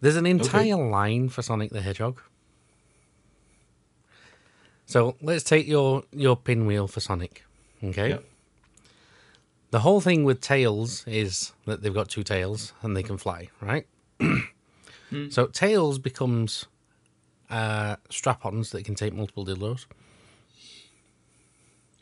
There's 0.00 0.16
an 0.16 0.26
entire 0.26 0.76
line 0.76 1.28
for 1.28 1.42
Sonic 1.42 1.70
the 1.70 1.80
Hedgehog. 1.80 2.20
So 4.88 5.16
let's 5.20 5.44
take 5.44 5.68
your 5.68 6.02
your 6.12 6.34
pinwheel 6.34 6.88
for 6.88 7.00
Sonic. 7.00 7.44
Okay. 7.84 8.08
Yep. 8.08 8.24
The 9.70 9.80
whole 9.80 10.00
thing 10.00 10.24
with 10.24 10.40
tails 10.40 11.04
is 11.06 11.52
that 11.66 11.82
they've 11.82 11.92
got 11.92 12.08
two 12.08 12.22
tails 12.22 12.72
and 12.80 12.96
they 12.96 13.02
can 13.02 13.18
fly, 13.18 13.50
right? 13.60 13.86
So 15.30 15.46
tails 15.46 15.98
becomes 15.98 16.66
uh, 17.48 17.96
strap-ons 18.10 18.72
that 18.72 18.84
can 18.84 18.94
take 18.94 19.14
multiple 19.14 19.46
dildos. 19.46 19.86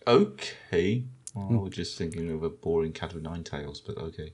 Okay. 0.09 1.05
Well, 1.33 1.61
I 1.61 1.63
was 1.63 1.73
just 1.73 1.97
thinking 1.97 2.29
of 2.33 2.43
a 2.43 2.51
boring 2.51 2.93
cat 2.93 3.15
with 3.15 3.23
nine 3.23 3.45
tails, 3.45 3.81
but 3.81 3.97
okay. 3.97 4.33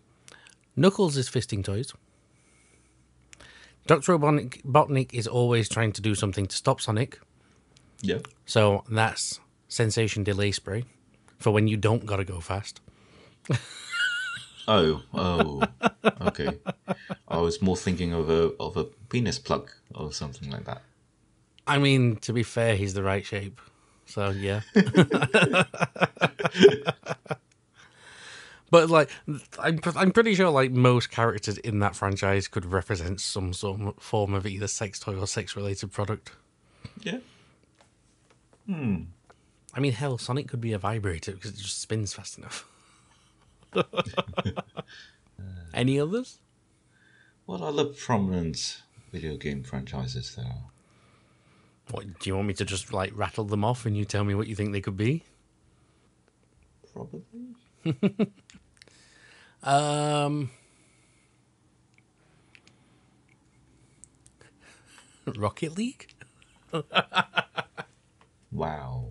Knuckles 0.75 1.19
is 1.19 1.29
fisting 1.29 1.63
toys. 1.63 1.93
Dr. 3.87 4.17
Robotnik 4.17 4.63
Botnik 4.65 5.13
is 5.13 5.27
always 5.27 5.69
trying 5.69 5.93
to 5.93 6.01
do 6.01 6.15
something 6.15 6.47
to 6.47 6.57
stop 6.57 6.81
Sonic. 6.81 7.21
Yeah. 8.03 8.19
So 8.45 8.85
that's 8.91 9.41
sensation 9.69 10.23
delay 10.23 10.53
spray 10.53 10.85
for 11.39 11.51
when 11.51 11.67
you 11.69 11.77
don't 11.77 12.05
gotta 12.05 12.25
go 12.25 12.41
fast. 12.41 12.81
Oh, 14.69 15.03
oh, 15.13 15.63
okay. 16.21 16.59
I 17.27 17.39
was 17.39 17.61
more 17.61 17.77
thinking 17.77 18.13
of 18.13 18.31
a 18.31 18.53
of 18.61 18.77
a 18.77 18.85
penis 18.85 19.39
plug 19.39 19.73
or 19.95 20.13
something 20.13 20.51
like 20.51 20.65
that. 20.65 20.83
I 21.67 21.79
mean, 21.79 22.17
to 22.17 22.33
be 22.33 22.43
fair, 22.43 22.77
he's 22.77 22.95
the 22.95 23.03
right 23.03 23.27
shape. 23.27 23.61
So 24.07 24.31
yeah. 24.31 24.61
but 28.71 28.89
like, 28.91 29.11
I'm 29.59 29.81
I'm 29.97 30.13
pretty 30.13 30.35
sure 30.35 30.51
like 30.51 30.71
most 30.71 31.11
characters 31.11 31.59
in 31.59 31.81
that 31.81 31.97
franchise 31.97 32.47
could 32.47 32.67
represent 32.67 33.21
some 33.21 33.53
sort 33.53 33.81
of 33.81 33.95
form 33.99 34.33
of 34.35 34.47
either 34.47 34.69
sex 34.69 35.01
toy 35.01 35.19
or 35.19 35.27
sex 35.27 35.57
related 35.57 35.93
product. 35.93 36.33
Yeah. 37.01 37.19
Hmm. 38.67 39.03
I 39.75 39.81
mean, 39.81 39.93
hell, 39.93 40.19
Sonic 40.19 40.49
could 40.49 40.61
be 40.61 40.73
a 40.73 40.79
vibrator 40.79 41.33
because 41.33 41.53
it 41.53 41.59
just 41.59 41.81
spins 41.81 42.13
fast 42.13 42.39
enough. 42.39 42.67
uh, 43.75 43.83
Any 45.75 45.99
others? 45.99 46.39
What 47.47 47.61
other 47.61 47.85
prominent 47.87 48.83
video 49.11 49.37
game 49.37 49.63
franchises 49.63 50.35
there 50.37 50.45
are? 50.45 50.65
What 51.91 52.19
do 52.21 52.31
you 52.31 52.37
want 52.37 52.49
me 52.49 52.55
to 52.55 52.65
just 52.65 52.93
like 52.93 53.13
rattle 53.15 53.45
them 53.45 53.65
off 53.65 53.87
and 53.87 53.97
you 53.97 54.05
tell 54.05 54.25
me 54.25 54.35
what 54.35 54.47
you 54.47 54.55
think 54.55 54.73
they 54.73 54.81
could 54.81 54.97
be? 54.97 55.25
Probably. 56.93 57.23
um. 59.63 60.51
Rocket 65.37 65.77
League? 65.77 66.09
Wow. 68.53 69.09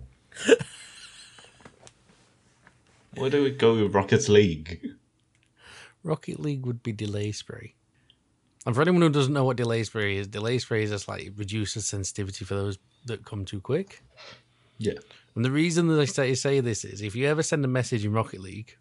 Why 3.14 3.28
do 3.28 3.42
we 3.42 3.50
go 3.50 3.74
with 3.74 3.94
Rocket 3.94 4.28
League? 4.28 4.88
Rocket 6.02 6.40
League 6.40 6.64
would 6.64 6.82
be 6.82 6.92
delay 6.92 7.32
spray. 7.32 7.74
And 8.64 8.74
for 8.74 8.82
anyone 8.82 9.02
who 9.02 9.10
doesn't 9.10 9.32
know 9.32 9.44
what 9.44 9.56
delay 9.56 9.82
spray 9.82 10.16
is, 10.16 10.28
delay 10.28 10.58
spray 10.58 10.84
is 10.84 10.90
just 10.90 11.08
like 11.08 11.24
it 11.24 11.32
reduces 11.36 11.86
sensitivity 11.86 12.44
for 12.44 12.54
those 12.54 12.78
that 13.06 13.24
come 13.24 13.44
too 13.44 13.60
quick. 13.60 14.02
Yeah. 14.78 14.94
And 15.34 15.44
the 15.44 15.50
reason 15.50 15.88
that 15.88 16.00
I 16.00 16.04
say, 16.04 16.34
say 16.34 16.60
this 16.60 16.84
is 16.84 17.02
if 17.02 17.16
you 17.16 17.26
ever 17.26 17.42
send 17.42 17.64
a 17.64 17.68
message 17.68 18.04
in 18.04 18.12
Rocket 18.12 18.40
League, 18.40 18.76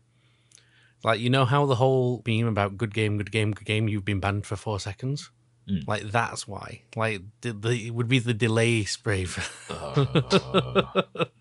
like 1.03 1.19
you 1.19 1.29
know 1.29 1.45
how 1.45 1.65
the 1.65 1.75
whole 1.75 2.21
meme 2.27 2.47
about 2.47 2.77
good 2.77 2.93
game, 2.93 3.17
good 3.17 3.31
game, 3.31 3.51
good 3.51 3.65
game, 3.65 3.87
you've 3.89 4.05
been 4.05 4.19
banned 4.19 4.45
for 4.45 4.55
four 4.55 4.79
seconds? 4.79 5.31
Mm. 5.71 5.87
Like 5.87 6.03
that's 6.03 6.47
why. 6.47 6.81
Like 6.95 7.21
the, 7.41 7.53
the, 7.53 7.87
it 7.87 7.91
would 7.91 8.09
be 8.09 8.19
the 8.19 8.33
delay 8.33 8.83
spray. 8.83 9.23
For, 9.23 9.41
oh. 9.73 10.91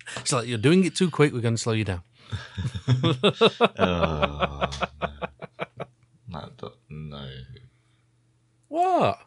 it's 0.17 0.31
like 0.31 0.47
you're 0.47 0.57
doing 0.57 0.85
it 0.85 0.95
too 0.95 1.09
quick, 1.09 1.33
we're 1.33 1.41
going 1.41 1.55
to 1.55 1.61
slow 1.61 1.73
you 1.73 1.85
down. 1.85 2.01
Oh, 6.33 6.47
no. 6.49 6.49
no, 6.59 6.71
no. 6.89 7.29
What? 8.69 9.19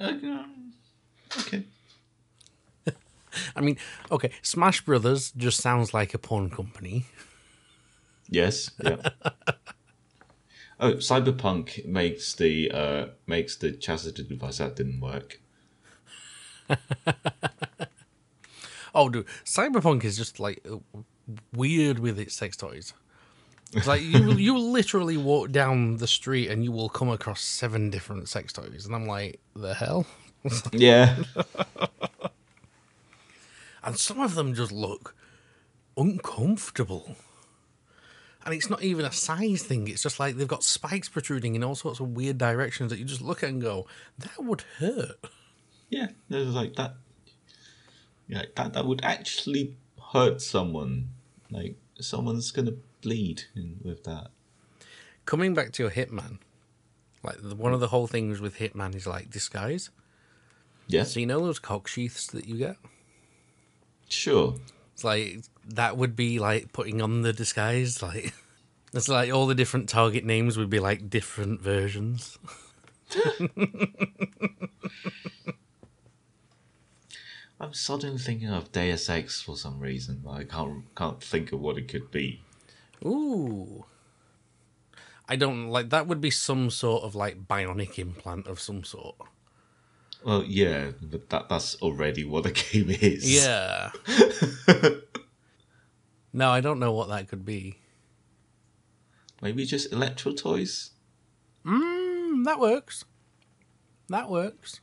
Uh, 0.00 0.08
um, 0.08 0.72
okay. 1.38 1.64
okay. 2.86 2.96
I 3.56 3.60
mean, 3.60 3.76
okay, 4.10 4.30
Smash 4.40 4.80
Brothers 4.82 5.32
just 5.32 5.60
sounds 5.60 5.92
like 5.92 6.14
a 6.14 6.18
porn 6.18 6.48
company. 6.48 7.04
Yes. 8.30 8.70
Yeah. 8.82 8.96
Oh, 10.80 10.94
Cyberpunk 10.94 11.86
makes 11.86 12.34
the 12.34 12.70
uh 12.70 13.06
makes 13.26 13.56
the 13.56 13.72
chastity 13.72 14.22
device 14.24 14.58
that 14.58 14.76
didn't 14.76 15.00
work. 15.00 15.40
Oh, 18.94 19.10
dude, 19.10 19.26
Cyberpunk 19.44 20.04
is 20.04 20.16
just 20.16 20.40
like 20.40 20.64
uh, 20.66 20.78
weird 21.52 21.98
with 21.98 22.18
its 22.18 22.34
sex 22.34 22.56
toys. 22.56 22.94
It's 23.74 23.86
like 23.86 24.00
you 24.02 24.22
will- 24.22 24.40
you 24.46 24.54
will 24.54 24.70
literally 24.70 25.18
walk 25.18 25.50
down 25.52 25.98
the 25.98 26.06
street 26.06 26.48
and 26.48 26.64
you 26.64 26.72
will 26.72 26.88
come 26.88 27.10
across 27.10 27.42
seven 27.42 27.90
different 27.90 28.26
sex 28.30 28.54
toys, 28.54 28.86
and 28.86 28.94
I'm 28.94 29.06
like, 29.06 29.38
the 29.54 29.74
hell? 29.74 30.06
Yeah. 30.72 31.16
And 33.84 33.98
some 33.98 34.20
of 34.20 34.34
them 34.34 34.54
just 34.54 34.72
look 34.72 35.14
uncomfortable. 35.96 37.16
And 38.46 38.54
it's 38.54 38.70
not 38.70 38.82
even 38.82 39.04
a 39.04 39.10
size 39.10 39.64
thing. 39.64 39.88
It's 39.88 40.04
just 40.04 40.20
like 40.20 40.36
they've 40.36 40.46
got 40.46 40.62
spikes 40.62 41.08
protruding 41.08 41.56
in 41.56 41.64
all 41.64 41.74
sorts 41.74 41.98
of 41.98 42.10
weird 42.10 42.38
directions 42.38 42.90
that 42.90 42.98
you 42.98 43.04
just 43.04 43.20
look 43.20 43.42
at 43.42 43.48
and 43.48 43.60
go, 43.60 43.86
that 44.18 44.38
would 44.38 44.62
hurt. 44.78 45.18
yeah. 45.90 46.08
There's 46.28 46.54
like 46.54 46.76
that. 46.76 46.94
Yeah, 48.28 48.44
that 48.54 48.72
that 48.74 48.86
would 48.86 49.04
actually 49.04 49.76
hurt 50.12 50.40
someone. 50.40 51.08
Like 51.50 51.76
someone's 52.00 52.52
gonna 52.52 52.74
bleed 53.02 53.42
in, 53.54 53.78
with 53.82 54.04
that. 54.04 54.28
Coming 55.24 55.52
back 55.52 55.72
to 55.72 55.82
your 55.82 55.90
Hitman, 55.90 56.38
like 57.24 57.42
the, 57.42 57.56
one 57.56 57.72
of 57.72 57.80
the 57.80 57.88
whole 57.88 58.06
things 58.06 58.40
with 58.40 58.56
Hitman 58.56 58.94
is 58.94 59.06
like 59.06 59.30
disguise. 59.30 59.90
Yes. 60.86 61.14
So 61.14 61.20
you 61.20 61.26
know 61.26 61.40
those 61.40 61.58
cock 61.58 61.88
sheaths 61.88 62.28
that 62.28 62.46
you 62.46 62.56
get? 62.56 62.76
Sure. 64.08 64.54
It's 64.96 65.04
like 65.04 65.42
that 65.74 65.98
would 65.98 66.16
be 66.16 66.38
like 66.38 66.72
putting 66.72 67.02
on 67.02 67.20
the 67.20 67.34
disguise. 67.34 68.02
Like 68.02 68.32
it's 68.94 69.10
like 69.10 69.30
all 69.30 69.46
the 69.46 69.54
different 69.54 69.90
target 69.90 70.24
names 70.24 70.56
would 70.56 70.70
be 70.70 70.80
like 70.80 71.10
different 71.10 71.60
versions. 71.60 72.38
I'm 77.60 77.74
suddenly 77.74 78.16
thinking 78.16 78.48
of 78.48 78.72
Deus 78.72 79.10
Ex 79.10 79.42
for 79.42 79.54
some 79.58 79.80
reason, 79.80 80.22
but 80.24 80.30
I 80.30 80.44
can't 80.44 80.84
can't 80.96 81.22
think 81.22 81.52
of 81.52 81.60
what 81.60 81.76
it 81.76 81.88
could 81.88 82.10
be. 82.10 82.40
Ooh. 83.04 83.84
I 85.28 85.36
don't 85.36 85.68
like 85.68 85.90
that 85.90 86.06
would 86.06 86.22
be 86.22 86.30
some 86.30 86.70
sort 86.70 87.04
of 87.04 87.14
like 87.14 87.46
bionic 87.46 87.98
implant 87.98 88.46
of 88.46 88.60
some 88.60 88.82
sort. 88.82 89.16
Well, 90.26 90.42
yeah, 90.42 90.90
but 91.00 91.30
that 91.30 91.48
that's 91.48 91.76
already 91.76 92.24
what 92.24 92.42
the 92.42 92.50
game 92.72 92.90
is. 92.90 93.32
Yeah. 93.32 93.92
no, 96.32 96.50
I 96.50 96.60
don't 96.60 96.80
know 96.80 96.90
what 96.90 97.08
that 97.10 97.28
could 97.28 97.44
be. 97.44 97.78
Maybe 99.40 99.64
just 99.64 99.92
electro 99.92 100.32
toys. 100.32 100.90
Mm, 101.64 102.44
that 102.44 102.58
works. 102.58 103.04
That 104.08 104.28
works. 104.28 104.80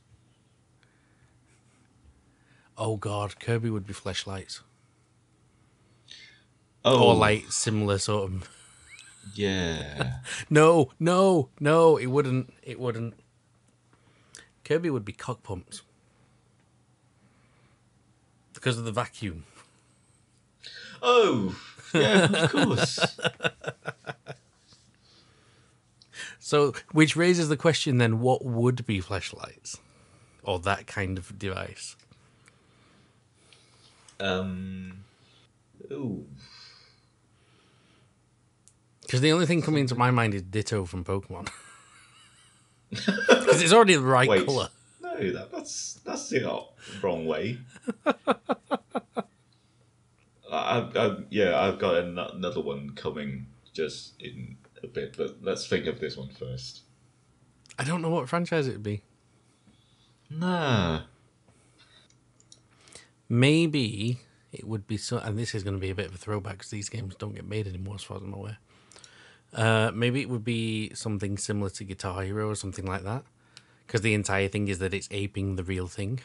Oh 2.78 2.96
god, 2.96 3.38
Kirby 3.38 3.68
would 3.68 3.86
be 3.86 3.92
Fleshlights. 3.92 4.60
Oh, 6.86 7.08
Or 7.10 7.14
like 7.14 7.52
similar 7.52 7.98
sort 7.98 8.30
of 8.32 8.48
yeah. 9.34 10.20
No, 10.48 10.90
no, 10.98 11.50
no, 11.60 11.98
it 11.98 12.06
wouldn't. 12.06 12.50
It 12.62 12.80
wouldn't. 12.80 13.12
Kirby 14.64 14.90
would 14.90 15.04
be 15.04 15.12
cock 15.12 15.42
pumps. 15.42 15.82
Because 18.52 18.78
of 18.78 18.84
the 18.84 18.92
vacuum. 18.92 19.44
Oh, 21.02 21.54
yeah, 21.92 22.24
of 22.24 22.50
course. 22.50 22.98
So, 26.44 26.74
which 26.92 27.16
raises 27.16 27.48
the 27.48 27.56
question 27.56 27.96
then 27.96 28.20
what 28.20 28.44
would 28.44 28.84
be 28.84 29.00
Fleshlights? 29.00 29.78
Or 30.42 30.58
that 30.58 30.86
kind 30.86 31.16
of 31.16 31.38
device? 31.38 31.96
um. 34.20 35.04
Ooh. 35.90 36.26
Because 39.00 39.22
the 39.22 39.32
only 39.32 39.46
thing 39.46 39.62
coming 39.62 39.86
to 39.86 39.94
my 39.94 40.10
mind 40.10 40.34
is 40.34 40.42
Ditto 40.42 40.84
from 40.84 41.02
Pokemon. 41.02 41.48
Because 43.28 43.62
it's 43.62 43.72
already 43.72 43.94
the 43.94 44.00
right 44.00 44.28
Wait. 44.28 44.46
colour. 44.46 44.68
No, 45.02 45.32
that, 45.32 45.52
that's 45.52 46.00
that's 46.04 46.28
the 46.28 46.64
wrong 47.02 47.26
way. 47.26 47.58
I, 50.50 50.88
I, 50.94 51.16
yeah, 51.30 51.60
I've 51.60 51.78
got 51.78 51.96
an- 51.96 52.18
another 52.18 52.60
one 52.60 52.90
coming 52.90 53.46
just 53.72 54.20
in 54.20 54.56
a 54.82 54.86
bit, 54.86 55.16
but 55.16 55.38
let's 55.42 55.66
think 55.66 55.86
of 55.86 56.00
this 56.00 56.16
one 56.16 56.28
first. 56.28 56.82
I 57.78 57.84
don't 57.84 58.02
know 58.02 58.10
what 58.10 58.28
franchise 58.28 58.68
it 58.68 58.72
would 58.72 58.82
be. 58.82 59.02
Nah. 60.30 61.02
Maybe 63.28 64.20
it 64.52 64.66
would 64.66 64.86
be 64.86 64.96
so, 64.96 65.18
and 65.18 65.38
this 65.38 65.54
is 65.54 65.64
going 65.64 65.74
to 65.74 65.80
be 65.80 65.90
a 65.90 65.94
bit 65.94 66.06
of 66.06 66.14
a 66.14 66.18
throwback 66.18 66.58
because 66.58 66.70
these 66.70 66.88
games 66.88 67.14
don't 67.16 67.34
get 67.34 67.46
made 67.46 67.66
anymore, 67.66 67.96
as 67.96 68.02
far 68.02 68.18
as 68.18 68.22
I'm 68.22 68.32
aware. 68.32 68.58
Uh, 69.54 69.92
maybe 69.94 70.20
it 70.20 70.28
would 70.28 70.44
be 70.44 70.92
something 70.94 71.38
similar 71.38 71.70
to 71.70 71.84
Guitar 71.84 72.22
Hero 72.22 72.48
or 72.50 72.56
something 72.56 72.84
like 72.84 73.04
that, 73.04 73.22
because 73.86 74.00
the 74.00 74.14
entire 74.14 74.48
thing 74.48 74.68
is 74.68 74.80
that 74.80 74.92
it's 74.92 75.08
aping 75.12 75.56
the 75.56 75.62
real 75.62 75.86
thing. 75.86 76.20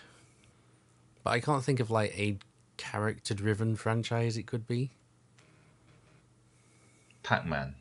But 1.24 1.32
I 1.32 1.40
can't 1.40 1.64
think 1.64 1.80
of 1.80 1.92
like 1.92 2.18
a 2.18 2.38
character-driven 2.78 3.76
franchise 3.76 4.36
it 4.38 4.48
could 4.48 4.66
be. 4.66 4.92
Pac 7.22 7.46
Man. 7.46 7.76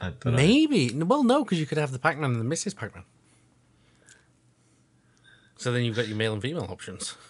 I 0.00 0.06
don't 0.06 0.26
know. 0.26 0.32
Maybe. 0.32 0.92
Well, 0.92 1.22
no, 1.22 1.44
because 1.44 1.60
you 1.60 1.66
could 1.66 1.78
have 1.78 1.92
the 1.92 1.98
Pac-Man 1.98 2.32
and 2.32 2.40
the 2.40 2.54
Mrs. 2.54 2.74
Pac-Man. 2.74 3.04
So 5.56 5.72
then 5.72 5.84
you've 5.84 5.96
got 5.96 6.08
your 6.08 6.16
male 6.16 6.32
and 6.32 6.42
female 6.42 6.66
options. 6.68 7.14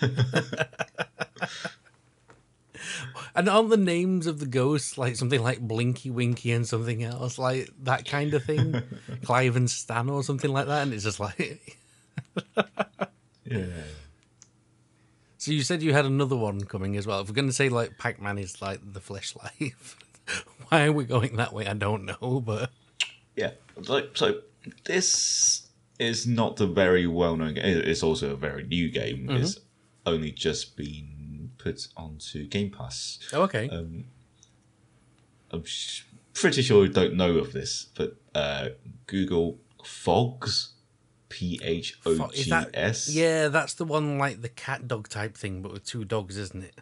and 3.34 3.48
aren't 3.48 3.70
the 3.70 3.76
names 3.76 4.26
of 4.26 4.38
the 4.38 4.46
ghosts 4.46 4.96
like 4.98 5.16
something 5.16 5.42
like 5.42 5.60
Blinky 5.60 6.10
Winky 6.10 6.52
and 6.52 6.66
something 6.66 7.02
else 7.02 7.38
like 7.38 7.70
that 7.82 8.04
kind 8.04 8.34
of 8.34 8.44
thing? 8.44 8.82
Clive 9.24 9.56
and 9.56 9.70
Stan 9.70 10.10
or 10.10 10.22
something 10.22 10.52
like 10.52 10.66
that? 10.66 10.82
And 10.82 10.92
it's 10.92 11.04
just 11.04 11.20
like. 11.20 11.78
Yeah. 13.44 13.66
So 15.38 15.52
you 15.52 15.62
said 15.62 15.82
you 15.82 15.92
had 15.92 16.04
another 16.04 16.36
one 16.36 16.62
coming 16.64 16.96
as 16.96 17.06
well. 17.06 17.20
If 17.20 17.28
we're 17.28 17.34
going 17.34 17.46
to 17.46 17.52
say 17.52 17.68
like 17.68 17.98
Pac-Man 17.98 18.38
is 18.38 18.60
like 18.60 18.80
the 18.92 19.00
Fleshlight, 19.00 19.74
why 20.68 20.86
are 20.86 20.92
we 20.92 21.04
going 21.04 21.36
that 21.36 21.52
way? 21.52 21.66
I 21.66 21.74
don't 21.74 22.04
know, 22.04 22.42
but 22.44 22.70
Yeah. 23.36 23.52
Like 23.88 24.10
so, 24.14 24.40
this 24.84 25.68
is 25.98 26.26
not 26.26 26.60
a 26.60 26.66
very 26.66 27.06
well 27.06 27.36
known 27.36 27.54
game. 27.54 27.64
It's 27.64 28.02
also 28.02 28.32
a 28.32 28.36
very 28.36 28.64
new 28.64 28.90
game. 28.90 29.28
Mm-hmm. 29.28 29.36
It's 29.36 29.60
only 30.04 30.32
just 30.32 30.76
been 30.76 31.08
put 31.66 31.88
onto 31.96 32.46
Game 32.46 32.70
Pass. 32.70 33.18
oh, 33.32 33.42
okay. 33.42 33.68
I'm 35.50 35.64
sh- 35.64 36.04
pretty 36.32 36.62
sure 36.62 36.84
you 36.84 36.92
don't 36.92 37.14
know 37.14 37.38
of 37.38 37.52
this, 37.52 37.86
but 37.96 38.16
uh, 38.34 38.68
Google 39.06 39.58
Phogs, 39.82 40.68
P 41.28 41.60
H 41.62 41.98
O 42.06 42.28
G 42.28 42.52
S. 42.74 43.08
Yeah, 43.08 43.48
that's 43.48 43.74
the 43.74 43.84
one 43.84 44.16
like 44.18 44.42
the 44.42 44.48
cat 44.48 44.86
dog 44.86 45.08
type 45.08 45.36
thing, 45.36 45.60
but 45.62 45.72
with 45.72 45.84
two 45.84 46.04
dogs, 46.04 46.36
isn't 46.36 46.62
it? 46.62 46.80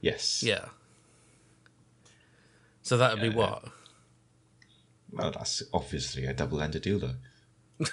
Yes. 0.00 0.42
Yeah. 0.42 0.66
So 2.82 2.96
that 2.96 3.12
would 3.14 3.22
be 3.22 3.28
what? 3.28 3.64
Well, 5.12 5.32
that's 5.32 5.62
obviously 5.72 6.24
a 6.24 6.32
double-ended 6.32 6.82
dildo. 6.82 7.16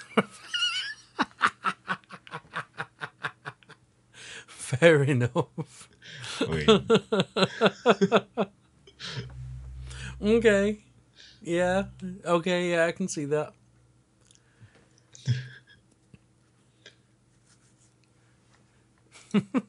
Fair 4.46 5.02
enough. 5.04 5.88
Okay. 10.22 10.78
Yeah. 11.42 11.84
Okay. 12.24 12.70
Yeah, 12.70 12.86
I 12.86 12.92
can 12.92 13.08
see 13.08 13.24
that. 13.26 13.52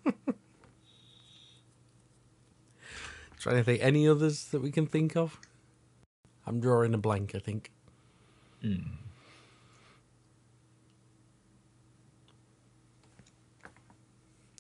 Trying 3.40 3.58
to 3.58 3.64
think 3.64 3.82
any 3.82 4.08
others 4.08 4.46
that 4.46 4.62
we 4.62 4.72
can 4.72 4.88
think 4.88 5.16
of. 5.16 5.40
I'm 6.46 6.60
drawing 6.60 6.94
a 6.94 6.98
blank. 6.98 7.36
I 7.36 7.40
think. 7.40 7.72
Hmm. 8.62 8.82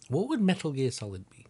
What 0.09 0.27
would 0.27 0.41
Metal 0.41 0.73
Gear 0.73 0.91
Solid 0.91 1.29
be? 1.29 1.45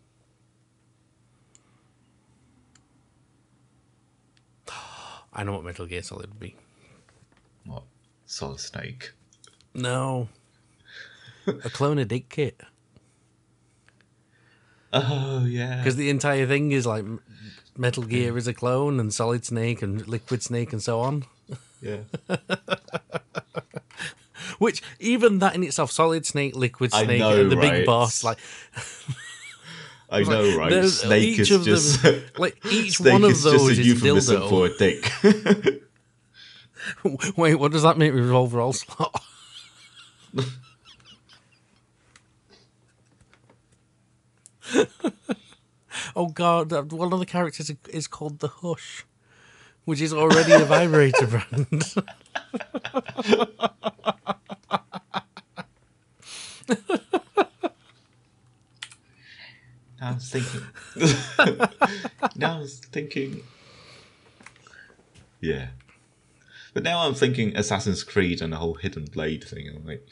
I 5.37 5.43
know 5.43 5.53
what 5.53 5.63
Metal 5.63 5.85
Gear 5.85 6.01
Solid 6.01 6.29
would 6.29 6.39
be. 6.39 6.55
what? 7.65 7.83
Solid 8.25 8.59
Snake. 8.59 9.11
No. 9.73 10.27
a 11.45 11.69
clone 11.69 11.99
of 11.99 12.07
Dick 12.09 12.27
Kit. 12.27 12.59
Oh 14.91 15.45
yeah. 15.45 15.77
Because 15.77 15.95
the 15.95 16.09
entire 16.09 16.47
thing 16.47 16.71
is 16.71 16.85
like 16.85 17.05
Metal 17.77 18.03
Gear 18.03 18.35
is 18.37 18.47
a 18.47 18.53
clone 18.53 18.99
and 18.99 19.13
Solid 19.13 19.45
Snake 19.45 19.81
and 19.81 20.05
Liquid 20.07 20.41
Snake 20.41 20.73
and 20.73 20.81
so 20.81 20.99
on. 20.99 21.25
Yeah. 21.81 21.99
Which, 24.59 24.81
even 24.99 25.39
that 25.39 25.53
in 25.55 25.63
itself, 25.63 25.91
Solid 25.91 26.25
Snake, 26.25 26.55
Liquid 26.55 26.91
Snake, 26.91 27.19
know, 27.19 27.39
and 27.39 27.51
the 27.51 27.57
right? 27.57 27.71
big 27.71 27.85
boss, 27.85 28.23
like, 28.23 28.39
I 30.09 30.21
know, 30.23 30.57
right? 30.57 30.85
Snake 30.85 31.39
each 31.39 31.51
is 31.51 31.65
just 31.65 32.01
them, 32.01 32.23
like, 32.37 32.57
each 32.71 32.99
one 32.99 33.23
of 33.25 33.31
is 33.31 33.43
those 33.43 33.67
a 33.67 33.71
is 33.71 33.87
euphemism 33.87 34.41
dildo. 34.41 34.49
for 34.49 34.67
a 34.67 34.69
dick. 34.77 35.11
Wait, 37.37 37.55
what 37.55 37.73
does 37.73 37.83
that 37.83 37.97
make 37.97 38.13
Revolver 38.13 38.61
Ocelot? 38.61 39.21
oh 46.15 46.27
god, 46.27 46.71
uh, 46.71 46.83
one 46.83 47.11
of 47.11 47.19
the 47.19 47.25
characters 47.25 47.69
is 47.89 48.07
called 48.07 48.39
the 48.39 48.47
Hush, 48.47 49.05
which 49.83 49.99
is 49.99 50.13
already 50.13 50.53
a 50.53 50.59
vibrator 50.59 51.27
brand. 51.27 51.83
I 60.01 60.13
was 60.13 60.29
thinking. 60.29 60.61
now 62.35 62.57
I 62.57 62.59
was 62.59 62.79
thinking. 62.79 63.41
Yeah. 65.41 65.67
But 66.73 66.83
now 66.83 67.07
I'm 67.07 67.15
thinking 67.15 67.55
Assassin's 67.57 68.03
Creed 68.03 68.41
and 68.41 68.53
the 68.53 68.57
whole 68.57 68.75
hidden 68.75 69.05
blade 69.05 69.43
thing. 69.43 69.67
I'm 69.75 69.85
like, 69.85 70.07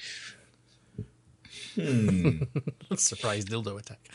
hmm. 1.75 2.43
Surprise 2.95 3.45
dildo 3.45 3.79
attack. 3.79 4.09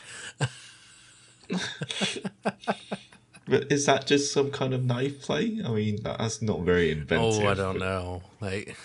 but 3.47 3.71
is 3.71 3.85
that 3.85 4.05
just 4.07 4.33
some 4.33 4.51
kind 4.51 4.73
of 4.73 4.83
knife 4.83 5.21
play? 5.21 5.61
I 5.63 5.69
mean, 5.69 5.99
that's 6.03 6.41
not 6.41 6.61
very 6.61 6.91
inventive. 6.91 7.43
Oh, 7.43 7.47
I 7.47 7.53
don't 7.53 7.79
but- 7.79 7.85
know. 7.85 8.23
Like, 8.41 8.75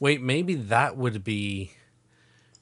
wait, 0.00 0.20
maybe 0.20 0.54
that 0.56 0.98
would 0.98 1.24
be 1.24 1.72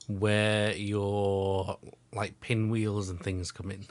where 0.07 0.74
your 0.74 1.79
like 2.19 2.41
pinwheels 2.41 3.09
and 3.09 3.21
things 3.21 3.53
come 3.53 3.71
in. 3.71 3.87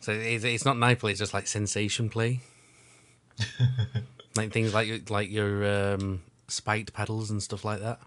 So 0.00 0.12
it's, 0.12 0.44
it's 0.44 0.64
not 0.64 0.78
knife 0.78 1.00
play; 1.00 1.10
it's 1.10 1.20
just 1.20 1.34
like 1.34 1.46
sensation 1.46 2.08
play. 2.08 2.40
like 4.36 4.52
things 4.52 4.72
like 4.72 5.10
like 5.10 5.30
your 5.30 5.94
um, 5.94 6.22
spiked 6.48 6.92
paddles 6.92 7.30
and 7.30 7.42
stuff 7.42 7.64
like 7.64 7.80
that. 7.80 8.00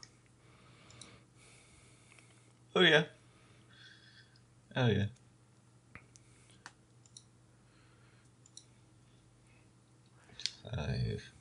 Oh 2.75 2.81
yeah. 2.81 3.03
Oh 4.75 4.87
yeah. 4.87 5.05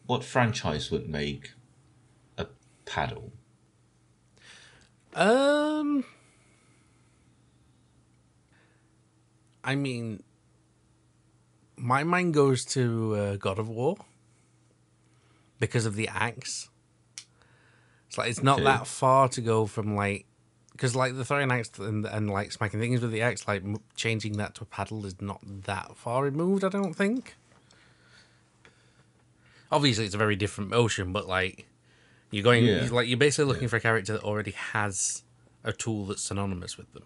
What 0.06 0.22
franchise 0.22 0.90
would 0.90 1.08
make 1.08 1.52
a 2.36 2.46
paddle? 2.84 3.32
Um, 5.14 6.04
I 9.64 9.74
mean, 9.74 10.22
my 11.76 12.04
mind 12.04 12.34
goes 12.34 12.64
to 12.66 13.14
uh, 13.16 13.36
God 13.36 13.58
of 13.58 13.68
War 13.68 13.96
because 15.58 15.86
of 15.86 15.94
the 15.96 16.08
axe. 16.08 16.68
It's 18.08 18.18
like 18.18 18.28
it's 18.30 18.42
not 18.42 18.56
Okay. 18.56 18.64
that 18.64 18.86
far 18.86 19.28
to 19.30 19.40
go 19.40 19.66
from 19.66 19.96
like 19.96 20.26
because 20.72 20.94
like 20.94 21.16
the 21.16 21.24
throwing 21.24 21.50
axe 21.52 21.70
and, 21.78 22.04
and 22.04 22.28
like 22.28 22.52
smacking 22.52 22.80
things 22.80 23.00
with 23.00 23.10
the 23.12 23.22
axe, 23.22 23.46
like 23.48 23.62
m- 23.64 23.78
changing 23.96 24.34
that 24.38 24.54
to 24.56 24.62
a 24.62 24.66
paddle 24.66 25.06
is 25.06 25.20
not 25.20 25.40
that 25.64 25.96
far 25.96 26.22
removed. 26.24 26.62
I 26.64 26.68
don't 26.68 26.94
think. 26.94 27.34
Obviously, 29.72 30.04
it's 30.04 30.14
a 30.14 30.18
very 30.18 30.36
different 30.36 30.70
motion, 30.70 31.12
but 31.12 31.26
like 31.26 31.66
you're 32.30 32.44
going 32.44 32.64
Yeah. 32.64 32.88
like 32.92 33.08
you're 33.08 33.16
basically 33.18 33.46
looking 33.52 33.68
for 33.68 33.76
a 33.76 33.80
character 33.80 34.12
that 34.12 34.22
already 34.22 34.50
has 34.52 35.22
a 35.64 35.72
tool 35.72 36.06
that's 36.06 36.22
synonymous 36.22 36.76
with 36.76 36.92
them. 36.92 37.04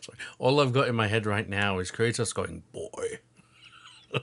So 0.00 0.12
all 0.38 0.60
I've 0.60 0.72
got 0.72 0.88
in 0.88 0.94
my 0.94 1.06
head 1.06 1.26
right 1.26 1.48
now 1.48 1.78
is 1.78 1.90
Kratos 1.90 2.34
going, 2.34 2.62
"Boy, 2.72 3.20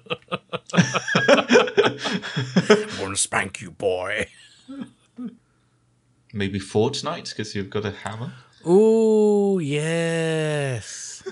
I'm 2.69 2.97
gonna 2.99 3.15
spank 3.15 3.61
you, 3.61 3.71
boy." 3.71 4.27
Maybe 6.33 6.59
Fortnite 6.59 7.29
because 7.29 7.55
you've 7.55 7.69
got 7.69 7.85
a 7.85 7.91
hammer. 7.91 8.33
Oh 8.65 9.59
yes. 9.59 11.23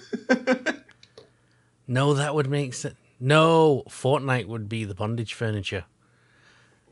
no, 1.87 2.13
that 2.13 2.33
would 2.33 2.49
make 2.49 2.73
sense. 2.73 2.95
No, 3.19 3.83
Fortnite 3.89 4.47
would 4.47 4.67
be 4.67 4.83
the 4.83 4.95
bondage 4.95 5.33
furniture 5.33 5.85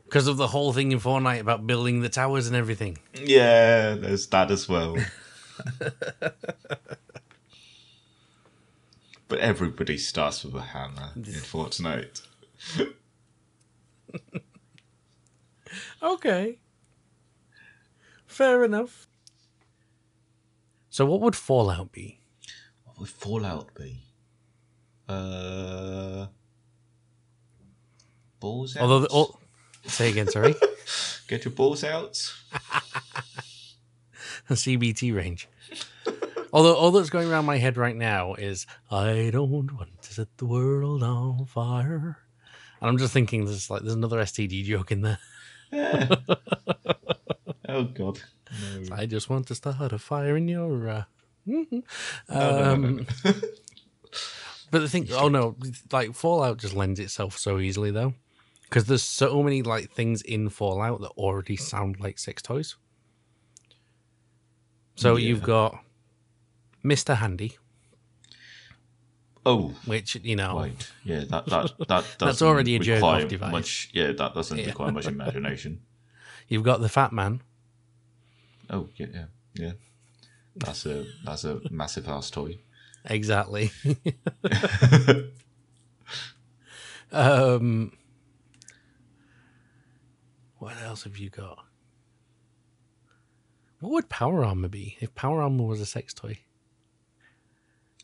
because 0.04 0.26
of 0.26 0.36
the 0.36 0.48
whole 0.48 0.72
thing 0.72 0.92
in 0.92 1.00
Fortnite 1.00 1.40
about 1.40 1.66
building 1.66 2.00
the 2.00 2.08
towers 2.08 2.46
and 2.46 2.56
everything. 2.56 2.98
Yeah, 3.14 3.94
there's 3.94 4.26
that 4.28 4.50
as 4.50 4.68
well. 4.68 4.96
but 9.34 9.42
everybody 9.42 9.98
starts 9.98 10.44
with 10.44 10.54
a 10.54 10.60
hammer 10.60 11.10
in 11.16 11.22
Fortnite. 11.24 12.22
Okay. 16.00 16.58
Fair 18.26 18.62
enough. 18.62 19.08
So, 20.88 21.04
what 21.04 21.20
would 21.20 21.34
Fallout 21.34 21.90
be? 21.90 22.20
What 22.84 23.00
would 23.00 23.08
Fallout 23.08 23.74
be? 23.74 24.02
Uh, 25.08 26.26
balls 28.38 28.76
out. 28.76 28.82
Although, 28.82 29.00
the, 29.00 29.08
oh, 29.10 29.36
say 29.86 30.10
again, 30.10 30.28
sorry. 30.28 30.54
Get 31.26 31.44
your 31.44 31.52
balls 31.52 31.82
out. 31.82 32.12
CBT 34.48 35.12
range. 35.12 35.48
Although 36.54 36.76
all 36.76 36.92
that's 36.92 37.10
going 37.10 37.28
around 37.28 37.46
my 37.46 37.58
head 37.58 37.76
right 37.76 37.96
now 37.96 38.34
is 38.34 38.64
I 38.88 39.30
don't 39.32 39.50
want 39.50 40.00
to 40.02 40.14
set 40.14 40.28
the 40.38 40.46
world 40.46 41.02
on 41.02 41.44
fire. 41.46 42.18
And 42.80 42.88
I'm 42.88 42.96
just 42.96 43.12
thinking 43.12 43.44
there's 43.44 43.68
like 43.68 43.82
there's 43.82 43.94
another 43.94 44.18
STD 44.18 44.62
joke 44.64 44.92
in 44.92 45.02
there. 45.02 45.18
Oh 47.66 47.84
God. 47.84 48.20
No. 48.62 48.94
I 48.94 49.06
just 49.06 49.28
want 49.28 49.48
to 49.48 49.54
start 49.56 49.92
a 49.92 49.98
fire 49.98 50.36
in 50.36 50.46
your 50.46 50.88
uh, 50.88 51.04
no, 51.44 51.66
um, 52.28 52.82
no, 52.82 52.88
no. 52.90 53.04
But 54.70 54.80
the 54.80 54.88
thing, 54.88 55.08
oh 55.12 55.28
no, 55.28 55.56
like 55.90 56.14
Fallout 56.14 56.58
just 56.58 56.74
lends 56.74 57.00
itself 57.00 57.36
so 57.38 57.58
easily 57.58 57.90
though, 57.90 58.14
because 58.64 58.84
there's 58.84 59.02
so 59.02 59.42
many 59.42 59.62
like 59.62 59.90
things 59.92 60.22
in 60.22 60.48
Fallout 60.50 61.00
that 61.00 61.10
already 61.16 61.56
sound 61.56 61.98
like 61.98 62.18
sex 62.18 62.42
toys. 62.42 62.76
So 64.94 65.16
Yeah. 65.16 65.28
you've 65.28 65.42
got 65.42 65.83
Mister 66.84 67.14
Handy, 67.16 67.56
Oh, 69.46 69.74
which 69.86 70.14
you 70.16 70.36
know, 70.36 70.54
right. 70.56 70.92
Yeah, 71.02 71.24
that 71.30 71.46
that 71.46 71.72
that 71.88 72.04
doesn't 72.18 72.46
already 72.46 72.76
a 72.76 72.78
jerk-off 72.78 73.26
device. 73.26 73.50
Much, 73.52 73.90
yeah, 73.92 74.12
that 74.12 74.34
doesn't 74.34 74.58
Yeah. 74.58 74.66
require 74.66 74.92
much 74.92 75.06
imagination. 75.06 75.80
you've 76.48 76.62
got 76.62 76.80
the 76.80 76.88
Fat 76.88 77.12
Man, 77.12 77.40
Oh 78.70 78.88
yeah, 78.96 79.06
yeah, 79.12 79.24
yeah. 79.54 79.72
That's 80.56 80.86
a 80.86 81.04
that's 81.24 81.44
a 81.44 81.60
massive 81.70 82.06
ass 82.08 82.30
toy. 82.30 82.58
exactly. 83.06 83.70
um, 87.12 87.92
What 90.58 90.76
else 90.82 91.04
have 91.04 91.16
you 91.18 91.30
got? 91.30 91.58
What 93.80 93.92
would 93.92 94.08
Power 94.08 94.44
Armor 94.44 94.68
be 94.68 94.96
if 95.00 95.14
Power 95.14 95.42
Armor 95.42 95.64
was 95.64 95.80
a 95.80 95.86
sex 95.86 96.14
toy? 96.14 96.38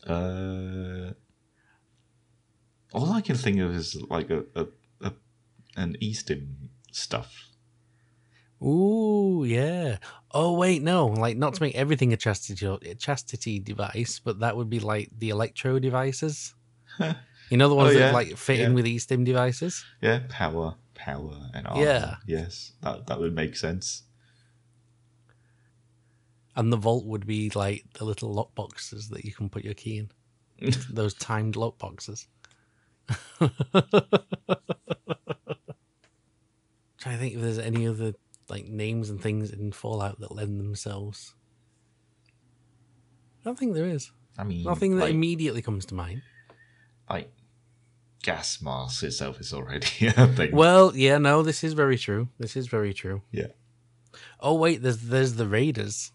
Uh, 0.07 1.13
all 2.93 3.11
I 3.11 3.21
can 3.21 3.35
think 3.35 3.59
of 3.59 3.73
is 3.75 3.95
like 4.09 4.29
a, 4.29 4.43
a, 4.55 4.67
a 5.01 5.13
an 5.77 5.95
e-stim 5.99 6.69
stuff. 6.91 7.47
Ooh, 8.63 9.43
yeah. 9.47 9.97
Oh 10.31 10.53
wait, 10.53 10.81
no, 10.83 11.07
like 11.07 11.37
not 11.37 11.55
to 11.55 11.63
make 11.63 11.75
everything 11.75 12.13
a 12.13 12.17
chastity 12.17 12.65
a 12.65 12.95
chastity 12.95 13.59
device, 13.59 14.19
but 14.19 14.39
that 14.39 14.55
would 14.55 14.69
be 14.69 14.79
like 14.79 15.09
the 15.17 15.29
electro 15.29 15.79
devices. 15.79 16.53
you 17.49 17.57
know 17.57 17.69
the 17.69 17.75
ones 17.75 17.95
Oh, 17.95 17.99
yeah, 17.99 18.07
that 18.07 18.13
like 18.13 18.37
fit 18.37 18.59
in 18.59 18.71
yeah. 18.71 18.75
with 18.75 18.85
e-stim 18.87 19.23
devices. 19.23 19.83
Yeah, 20.01 20.21
power, 20.29 20.75
power, 20.93 21.49
and 21.53 21.65
armor. 21.67 21.81
Yeah. 21.81 22.15
Yes, 22.27 22.73
that 22.81 23.07
that 23.07 23.19
would 23.19 23.33
make 23.33 23.55
sense. 23.55 24.03
And 26.55 26.71
the 26.71 26.77
vault 26.77 27.05
would 27.05 27.25
be 27.25 27.49
like 27.51 27.85
the 27.93 28.05
little 28.05 28.33
lock 28.33 28.53
boxes 28.55 29.09
that 29.09 29.23
you 29.25 29.31
can 29.31 29.49
put 29.49 29.63
your 29.63 29.73
key 29.73 30.07
in. 30.59 30.73
Those 30.89 31.13
timed 31.13 31.55
lock 31.55 31.77
boxes. 31.77 32.27
Trying 33.39 33.51
to 37.15 37.19
think 37.19 37.35
if 37.35 37.41
there's 37.41 37.59
any 37.59 37.87
other 37.87 38.13
like 38.49 38.67
names 38.67 39.09
and 39.09 39.21
things 39.21 39.51
in 39.51 39.71
Fallout 39.71 40.19
that 40.19 40.33
lend 40.35 40.59
themselves. 40.59 41.33
I 42.27 43.43
don't 43.45 43.57
think 43.57 43.73
there 43.73 43.87
is. 43.87 44.11
I 44.37 44.43
mean, 44.43 44.63
Nothing 44.63 44.97
that 44.97 45.05
like, 45.05 45.13
immediately 45.13 45.61
comes 45.61 45.85
to 45.87 45.95
mind. 45.95 46.21
like 47.09 47.31
gas 48.23 48.61
mask 48.61 49.03
itself 49.03 49.39
is 49.39 49.53
already. 49.53 49.87
Well, 50.53 50.95
yeah, 50.95 51.17
no, 51.17 51.43
this 51.43 51.63
is 51.63 51.73
very 51.73 51.97
true. 51.97 52.27
This 52.39 52.55
is 52.55 52.67
very 52.67 52.93
true. 52.93 53.21
yeah. 53.31 53.47
Oh 54.39 54.55
wait, 54.55 54.81
there's 54.81 54.97
there's 55.03 55.35
the 55.35 55.47
raiders. 55.47 56.11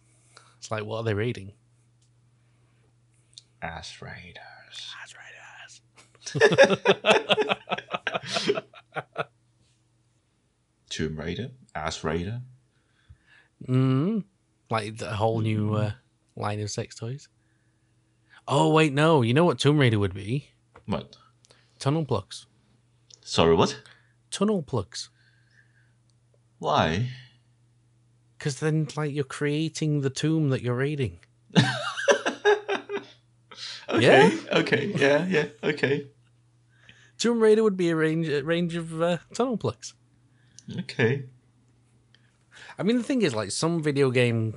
It's 0.66 0.70
like 0.72 0.84
what 0.84 0.96
are 0.96 1.04
they 1.04 1.14
raiding? 1.14 1.52
Ass 3.62 4.02
Raiders. 4.02 4.92
Ass 5.00 5.14
raiders. 6.34 6.82
Tomb 10.90 11.20
Raider. 11.20 11.50
Ass 11.72 12.02
Raider. 12.02 12.40
Mm, 13.68 14.24
like 14.68 14.96
the 14.98 15.12
whole 15.12 15.38
new 15.38 15.74
uh, 15.74 15.92
line 16.34 16.58
of 16.58 16.68
sex 16.68 16.96
toys. 16.96 17.28
Oh 18.48 18.72
wait, 18.72 18.92
no. 18.92 19.22
You 19.22 19.34
know 19.34 19.44
what 19.44 19.60
Tomb 19.60 19.78
Raider 19.78 20.00
would 20.00 20.14
be? 20.14 20.48
What? 20.86 21.16
Tunnel 21.78 22.04
plugs. 22.04 22.46
Sorry, 23.20 23.54
what? 23.54 23.80
Tunnel 24.32 24.64
plugs. 24.64 25.10
Why? 26.58 27.06
Because 28.38 28.60
then, 28.60 28.86
like, 28.96 29.12
you're 29.12 29.24
creating 29.24 30.02
the 30.02 30.10
tomb 30.10 30.50
that 30.50 30.62
you're 30.62 30.76
raiding. 30.76 31.18
Okay. 33.88 34.28
Yeah? 34.28 34.58
Okay. 34.58 34.92
Yeah. 34.96 35.26
Yeah. 35.26 35.46
Okay. 35.62 36.06
Tomb 37.18 37.40
Raider 37.40 37.62
would 37.62 37.76
be 37.76 37.90
a 37.90 37.96
range 37.96 38.28
a 38.28 38.42
range 38.42 38.74
of 38.74 39.00
uh, 39.00 39.18
tunnel 39.32 39.56
plugs. 39.56 39.94
Okay. 40.80 41.24
I 42.78 42.82
mean, 42.82 42.98
the 42.98 43.04
thing 43.04 43.22
is, 43.22 43.34
like, 43.34 43.52
some 43.52 43.82
video 43.82 44.10
games 44.10 44.56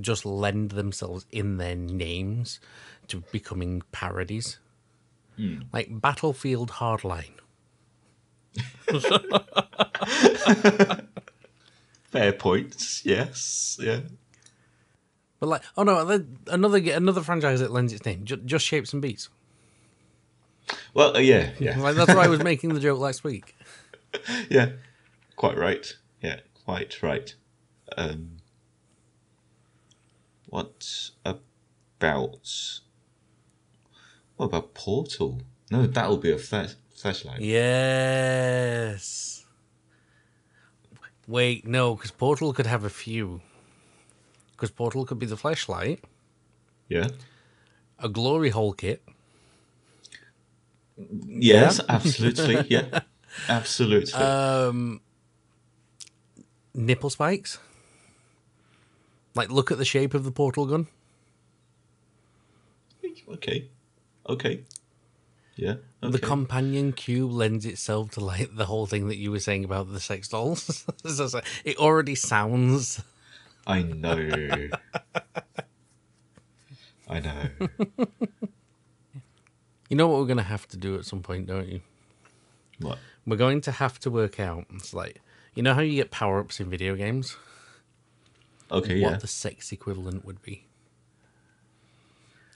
just 0.00 0.26
lend 0.26 0.72
themselves 0.72 1.26
in 1.30 1.58
their 1.58 1.76
names 1.76 2.60
to 3.08 3.22
becoming 3.32 3.82
parodies. 3.92 4.58
Like 5.72 6.00
Battlefield 6.00 6.72
Hardline. 6.72 7.34
Fair 12.20 12.32
points. 12.32 13.02
Yes. 13.04 13.78
Yeah. 13.80 14.00
But 15.40 15.48
like, 15.48 15.62
oh 15.76 15.82
no, 15.82 16.04
the- 16.04 16.26
another 16.48 16.78
another 16.78 17.22
franchise 17.22 17.60
that 17.60 17.70
lends 17.70 17.92
its 17.92 18.04
name, 18.06 18.24
Ju- 18.24 18.36
just 18.38 18.64
shapes 18.64 18.92
and 18.92 19.02
beats. 19.02 19.28
Well. 20.94 21.16
Uh, 21.16 21.20
yeah. 21.20 21.50
Yeah. 21.58 21.78
Like 21.78 21.94
that's 21.94 22.14
why 22.14 22.24
I 22.24 22.28
was 22.28 22.42
making 22.52 22.74
the 22.74 22.80
joke 22.80 22.98
last 22.98 23.22
week. 23.24 23.54
yeah. 24.48 24.70
Quite 25.36 25.58
right. 25.58 25.86
Yeah. 26.22 26.40
Quite 26.64 27.02
right. 27.02 27.34
Um. 27.96 28.38
What 30.48 31.10
about? 31.24 32.80
What 34.36 34.46
about 34.46 34.74
Portal? 34.74 35.42
No, 35.70 35.86
that'll 35.86 36.16
be 36.16 36.30
a 36.30 36.38
flash 36.38 36.74
Fleshlight. 36.96 37.38
Yes. 37.40 39.35
Wait, 41.26 41.66
no, 41.66 41.94
because 41.94 42.10
Portal 42.12 42.52
could 42.52 42.66
have 42.66 42.84
a 42.84 42.90
few. 42.90 43.40
Because 44.52 44.70
Portal 44.70 45.04
could 45.04 45.18
be 45.18 45.26
the 45.26 45.36
Fleshlight, 45.36 45.98
Yeah. 46.88 47.08
a 47.98 48.08
glory 48.08 48.50
hole 48.50 48.72
kit, 48.72 49.02
Yes. 51.26 51.80
Absolutely. 51.88 52.64
Yeah. 52.70 53.00
Absolutely. 53.48 54.14
um, 54.14 55.00
nipple 56.74 57.10
spikes. 57.10 57.58
Like, 59.34 59.50
look 59.50 59.70
at 59.70 59.76
the 59.76 59.84
shape 59.84 60.14
of 60.14 60.24
the 60.24 60.30
portal 60.32 60.64
gun. 60.64 60.86
okay. 63.28 63.68
Okay. 64.28 64.62
Yeah. 65.56 65.74
Okay. 66.06 66.12
The 66.12 66.18
companion 66.26 66.92
cube 66.92 67.32
lends 67.32 67.64
itself 67.66 68.10
to 68.12 68.20
like 68.20 68.54
the 68.56 68.66
whole 68.66 68.86
thing 68.86 69.08
that 69.08 69.16
you 69.16 69.30
were 69.30 69.40
saying 69.40 69.64
about 69.64 69.92
the 69.92 70.00
sex 70.00 70.28
dolls. 70.28 70.84
It 71.64 71.76
already 71.78 72.14
sounds. 72.14 73.02
I 73.66 73.82
know. 73.82 74.68
I 77.08 77.20
know. 77.20 77.48
You 79.88 79.96
know 79.96 80.08
what 80.08 80.18
we're 80.18 80.26
gonna 80.26 80.42
have 80.42 80.66
to 80.68 80.76
do 80.76 80.96
at 80.96 81.04
some 81.04 81.22
point, 81.22 81.46
don't 81.46 81.68
you? 81.68 81.80
What? 82.80 82.98
We're 83.24 83.36
going 83.36 83.60
to 83.62 83.70
have 83.70 84.00
to 84.00 84.10
work 84.10 84.40
out. 84.40 84.66
It's 84.74 84.92
like 84.92 85.20
you 85.54 85.62
know 85.62 85.74
how 85.74 85.80
you 85.80 85.94
get 85.94 86.10
power 86.10 86.40
ups 86.40 86.58
in 86.58 86.68
video 86.68 86.96
games. 86.96 87.36
Okay. 88.70 89.00
What 89.00 89.12
Yeah. 89.12 89.16
the 89.18 89.28
sex 89.28 89.70
equivalent 89.70 90.24
would 90.24 90.42
be. 90.42 90.64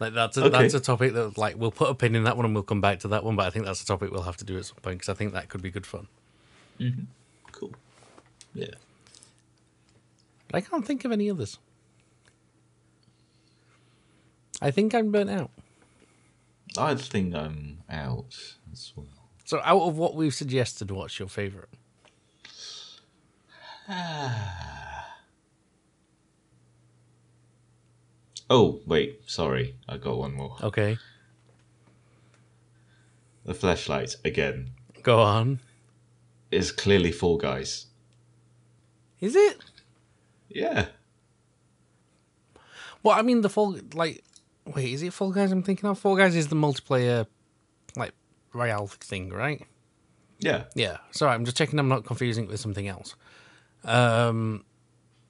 Like 0.01 0.14
that's 0.14 0.38
a, 0.38 0.44
Okay. 0.44 0.62
that's 0.62 0.74
a 0.74 0.80
topic 0.80 1.12
that 1.12 1.36
like 1.36 1.57
we'll 1.59 1.70
put 1.70 1.90
a 1.90 1.94
pin 1.94 2.16
in 2.16 2.24
that 2.24 2.36
one 2.36 2.46
and 2.46 2.55
we'll 2.55 2.64
come 2.64 2.80
back 2.80 3.01
to 3.01 3.09
that 3.09 3.22
one. 3.22 3.36
But 3.36 3.46
I 3.46 3.51
think 3.51 3.66
that's 3.66 3.82
a 3.82 3.86
topic 3.86 4.11
we'll 4.11 4.22
have 4.22 4.38
to 4.38 4.44
do 4.44 4.57
at 4.57 4.64
some 4.64 4.78
point 4.80 4.98
because 4.98 5.11
I 5.11 5.14
think 5.14 5.34
that 5.34 5.51
could 5.51 5.61
be 5.61 5.70
good 5.70 5.86
fun. 5.86 6.09
Mm-hmm. 6.80 7.03
Cool. 7.53 7.72
Yeah. 8.55 8.74
But 10.48 10.57
I 10.57 10.61
can't 10.62 10.86
think 10.86 11.05
of 11.05 11.12
any 11.12 11.30
others. 11.30 11.59
I 14.62 14.70
think 14.70 14.94
I'm 14.94 15.12
burnt 15.12 15.30
out. 15.30 15.51
I 16.78 16.94
think 16.94 17.34
I'm 17.34 17.78
out 17.90 18.36
as 18.72 18.92
well. 18.96 19.07
So 19.44 19.61
out 19.64 19.82
of 19.82 19.98
what 19.98 20.14
we've 20.14 20.34
suggested, 20.34 20.90
what's 20.90 21.18
your 21.18 21.28
favourite? 21.28 21.68
Oh 28.53 28.80
wait, 28.84 29.20
sorry, 29.26 29.76
I 29.88 29.96
got 29.96 30.18
one 30.18 30.34
more. 30.34 30.57
Okay, 30.62 30.98
The 33.44 33.55
Fleshlight 33.55 34.16
again 34.24 34.70
go 35.03 35.20
on. 35.20 35.61
is 36.51 36.72
clearly 36.72 37.12
Fall 37.12 37.36
Guys. 37.38 37.86
Is 39.20 39.36
it? 39.36 39.59
Yeah. 40.48 40.86
Well, 43.03 43.16
I 43.18 43.22
mean, 43.22 43.40
the 43.42 43.48
Fall 43.48 43.78
like, 43.94 44.22
wait, 44.66 44.92
is 44.92 45.03
it 45.03 45.12
Fall 45.12 45.30
Guys? 45.30 45.53
I'm 45.53 45.62
thinking 45.62 45.88
of 45.88 45.98
Fall 45.98 46.16
Guys 46.16 46.34
is 46.34 46.48
the 46.48 46.57
multiplayer, 46.57 47.26
like 47.96 48.12
royale 48.53 48.88
thing, 48.88 49.30
right? 49.30 49.64
Yeah. 50.40 50.64
Yeah. 50.74 50.98
Sorry, 51.12 51.32
I'm 51.34 51.44
just 51.44 51.57
checking. 51.57 51.78
I'm 51.78 51.88
not 51.88 52.05
confusing 52.05 52.44
it 52.44 52.51
with 52.51 52.61
something 52.61 52.88
else. 52.88 53.14
Um, 53.84 54.64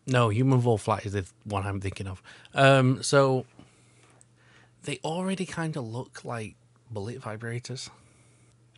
no, 0.06 0.28
Human 0.28 0.60
Fall 0.60 0.78
Flat 0.78 1.06
is 1.06 1.12
the 1.12 1.26
one 1.44 1.66
I'm 1.66 1.80
thinking 1.80 2.06
of. 2.06 2.22
Um, 2.54 3.02
so 3.02 3.46
they 4.84 4.98
already 5.04 5.46
kind 5.46 5.76
of 5.76 5.86
look 5.86 6.24
like 6.24 6.56
bullet 6.90 7.20
vibrators. 7.20 7.90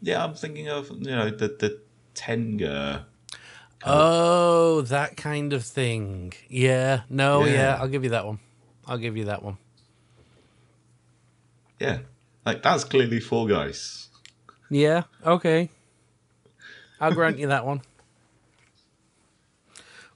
Yeah, 0.00 0.24
I'm 0.24 0.34
thinking 0.34 0.68
of 0.68 0.90
you 0.90 1.10
know 1.10 1.30
the 1.30 1.48
the 1.48 1.80
Tenga. 2.14 3.06
Oh, 3.84 4.82
that 4.82 5.16
kind 5.16 5.52
of 5.52 5.64
thing. 5.64 6.32
Yeah. 6.48 7.02
No. 7.10 7.44
Yeah. 7.44 7.52
Yeah. 7.52 7.78
I'll 7.80 7.88
give 7.88 8.04
you 8.04 8.10
that 8.10 8.26
one. 8.26 8.38
I'll 8.86 8.98
give 8.98 9.16
you 9.16 9.24
that 9.24 9.42
one. 9.42 9.58
Yeah, 11.80 11.98
like 12.46 12.62
that's 12.62 12.84
clearly 12.84 13.18
Fall 13.18 13.48
Guys. 13.48 14.08
Yeah. 14.70 15.02
Okay. 15.26 15.68
I'll 17.00 17.12
grant 17.12 17.38
you 17.38 17.48
that 17.48 17.66
one. 17.66 17.82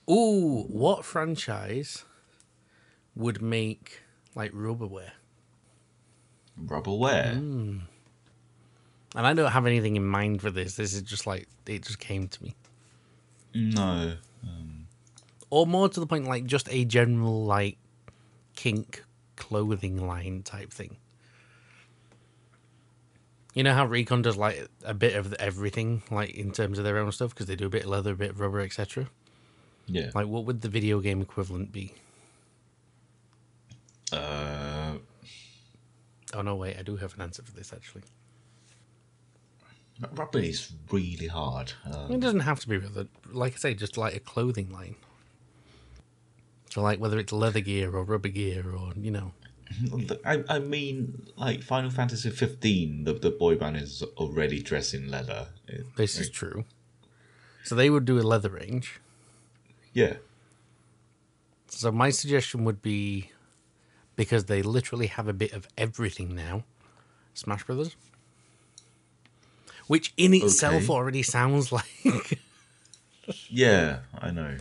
Ooh, 0.09 0.65
what 0.69 1.05
franchise 1.05 2.05
would 3.15 3.43
make 3.43 4.03
like 4.35 4.53
rubberware? 4.53 5.13
Rubberware. 6.65 7.35
Hmm. 7.35 7.79
And 9.15 9.27
I 9.27 9.33
don't 9.33 9.51
have 9.51 9.67
anything 9.67 9.97
in 9.97 10.05
mind 10.07 10.43
for 10.43 10.51
this. 10.51 10.77
This 10.77 10.93
is 10.93 11.03
just 11.03 11.27
like 11.27 11.49
it 11.67 11.83
just 11.83 11.99
came 11.99 12.29
to 12.29 12.43
me. 12.43 12.55
No. 13.55 14.17
Um. 14.43 14.87
or 15.51 15.67
more 15.67 15.89
to 15.89 16.01
the 16.01 16.07
point, 16.07 16.27
like 16.27 16.45
just 16.45 16.69
a 16.71 16.85
general 16.85 17.45
like 17.45 17.79
kink 18.55 19.03
clothing 19.37 20.07
line 20.07 20.43
type 20.43 20.73
thing. 20.73 20.97
You 23.55 23.63
know 23.63 23.73
how 23.73 23.87
Recon 23.87 24.21
does 24.21 24.37
like 24.37 24.69
a 24.85 24.93
bit 24.93 25.15
of 25.17 25.33
everything, 25.35 26.03
like 26.11 26.31
in 26.35 26.53
terms 26.53 26.79
of 26.79 26.85
their 26.85 26.99
own 26.99 27.11
stuff, 27.11 27.31
because 27.31 27.47
they 27.47 27.57
do 27.57 27.67
a 27.67 27.71
bit 27.71 27.85
of 27.85 27.89
leather, 27.89 28.13
a 28.13 28.17
bit 28.17 28.31
of 28.31 28.41
rubber, 28.41 28.61
etc. 28.61 29.09
Yeah. 29.87 30.11
Like, 30.15 30.27
what 30.27 30.45
would 30.45 30.61
the 30.63 30.69
video 30.69 31.01
game 31.01 31.21
equivalent 31.23 31.73
be? 31.73 31.95
Uh, 34.13 34.95
Oh 36.35 36.43
no, 36.43 36.57
wait, 36.57 36.77
I 36.79 36.83
do 36.83 36.97
have 36.97 37.15
an 37.15 37.23
answer 37.23 37.43
for 37.43 37.53
this 37.53 37.73
actually. 37.73 38.03
rubber 40.13 40.41
is 40.41 40.73
really 40.91 41.29
hard. 41.29 41.73
Um, 41.91 42.11
It 42.13 42.21
doesn't 42.21 42.41
have 42.41 42.61
to 42.61 42.69
be 42.69 42.79
leather. 42.79 43.07
Like 43.33 43.55
I 43.55 43.57
say, 43.57 43.75
just 43.75 43.97
like 43.97 44.15
a 44.15 44.21
clothing 44.21 44.71
line. 44.71 44.97
So, 46.71 46.83
like 46.83 46.99
whether 47.01 47.19
it's 47.19 47.33
leather 47.33 47.61
gear 47.61 47.95
or 47.95 48.03
rubber 48.05 48.29
gear 48.29 48.65
or 48.71 48.93
you 48.97 49.11
know, 49.13 49.33
I, 50.25 50.45
I 50.49 50.59
mean, 50.59 51.27
like 51.37 51.63
Final 51.63 51.91
Fantasy 51.91 52.29
15, 52.31 53.05
the, 53.05 53.15
the 53.15 53.31
boy 53.31 53.55
band 53.57 53.77
is 53.77 54.03
already 54.19 54.61
dressed 54.61 54.95
in 54.95 55.11
leather. 55.11 55.47
It- 55.69 55.87
this 55.97 56.19
is 56.19 56.29
true. 56.29 56.65
So 57.65 57.75
they 57.75 57.89
would 57.89 58.05
do 58.05 58.19
a 58.19 58.23
leather 58.23 58.51
range. 58.51 59.01
Yeah. 59.97 60.17
So 61.69 61.91
my 61.91 62.11
suggestion 62.11 62.65
would 62.65 62.83
be 62.83 63.31
because 64.15 64.45
they 64.45 64.63
literally 64.63 65.07
have 65.09 65.27
a 65.29 65.33
bit 65.33 65.53
of 65.53 65.67
everything 65.79 66.35
now. 66.35 66.65
Smash 67.35 67.65
Brothers. 67.65 67.97
Which 69.87 70.13
in 70.17 70.35
itself 70.35 70.85
Okay. 70.85 70.93
already 70.93 71.23
sounds 71.23 71.71
like 71.79 72.39
Yeah, 73.49 74.01
I 74.19 74.31
know. 74.31 74.57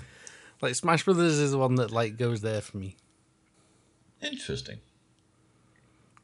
like 0.62 0.76
Smash 0.76 1.04
Brothers 1.04 1.34
is 1.40 1.52
the 1.52 1.58
one 1.58 1.76
that 1.76 1.92
like 1.92 2.18
goes 2.18 2.42
there 2.42 2.62
for 2.62 2.78
me. 2.78 2.96
Interesting. 4.22 4.80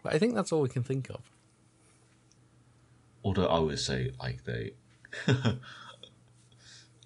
But 0.03 0.13
I 0.13 0.19
think 0.19 0.35
that's 0.35 0.51
all 0.51 0.61
we 0.61 0.69
can 0.69 0.83
think 0.83 1.09
of. 1.09 1.21
Although 3.23 3.45
I 3.47 3.59
would 3.59 3.77
say, 3.79 4.13
like, 4.19 4.43
they. 4.45 4.71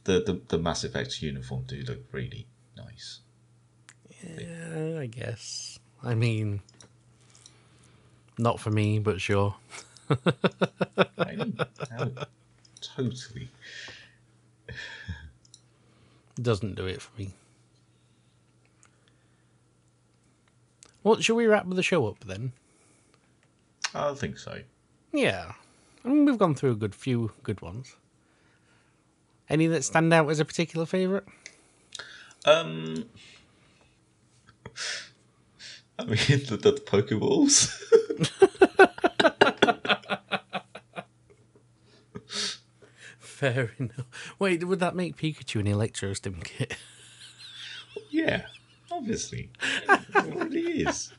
the, 0.06 0.22
the, 0.22 0.41
the 0.47 0.58
Mass 0.58 0.84
Effect 0.84 1.22
uniform 1.22 1.66
do 1.68 1.84
look 1.88 1.99
really 2.12 2.47
nice. 2.78 3.20
Yeah, 4.24 4.99
I 4.99 5.06
guess. 5.08 5.78
I 6.03 6.16
mean 6.16 6.62
not 8.38 8.60
for 8.60 8.72
me, 8.72 8.99
but 8.99 9.22
sure. 9.22 9.56
I 11.18 11.36
mean, 11.36 11.58
totally. 12.82 13.49
Doesn't 16.41 16.76
do 16.76 16.86
it 16.86 17.01
for 17.01 17.18
me. 17.18 17.34
Well, 21.03 21.20
should 21.22 21.36
we 21.36 21.45
wrap 21.45 21.66
the 21.70 21.84
show 21.84 22.08
up 22.08 22.24
then? 22.24 22.51
I 23.93 24.14
think 24.16 24.38
so. 24.38 24.60
Yeah. 25.14 25.53
I 26.03 26.08
mean, 26.10 26.26
we've 26.26 26.38
gone 26.38 26.56
through 26.56 26.72
a 26.72 26.76
good 26.76 26.95
few 26.95 27.32
good 27.43 27.62
ones. 27.62 27.95
Any 29.49 29.67
that 29.67 29.83
stand 29.83 30.13
out 30.13 30.29
as 30.29 30.39
a 30.39 30.45
particular 30.45 30.85
favourite? 30.85 31.23
Um. 32.45 33.05
I 35.97 36.03
mean, 36.05 36.17
the, 36.27 36.59
the 36.61 36.73
Pokeballs. 36.73 37.71
Fair 43.19 43.71
enough. 43.77 44.05
Wait, 44.39 44.63
would 44.63 44.79
that 44.79 44.95
make 44.95 45.17
Pikachu 45.17 45.59
an 45.59 45.67
Electro 45.67 46.13
Stim 46.13 46.41
kit? 46.41 46.77
yeah, 48.09 48.45
obviously. 48.91 49.49
It 49.87 50.35
really 50.35 50.83
is. 50.87 51.11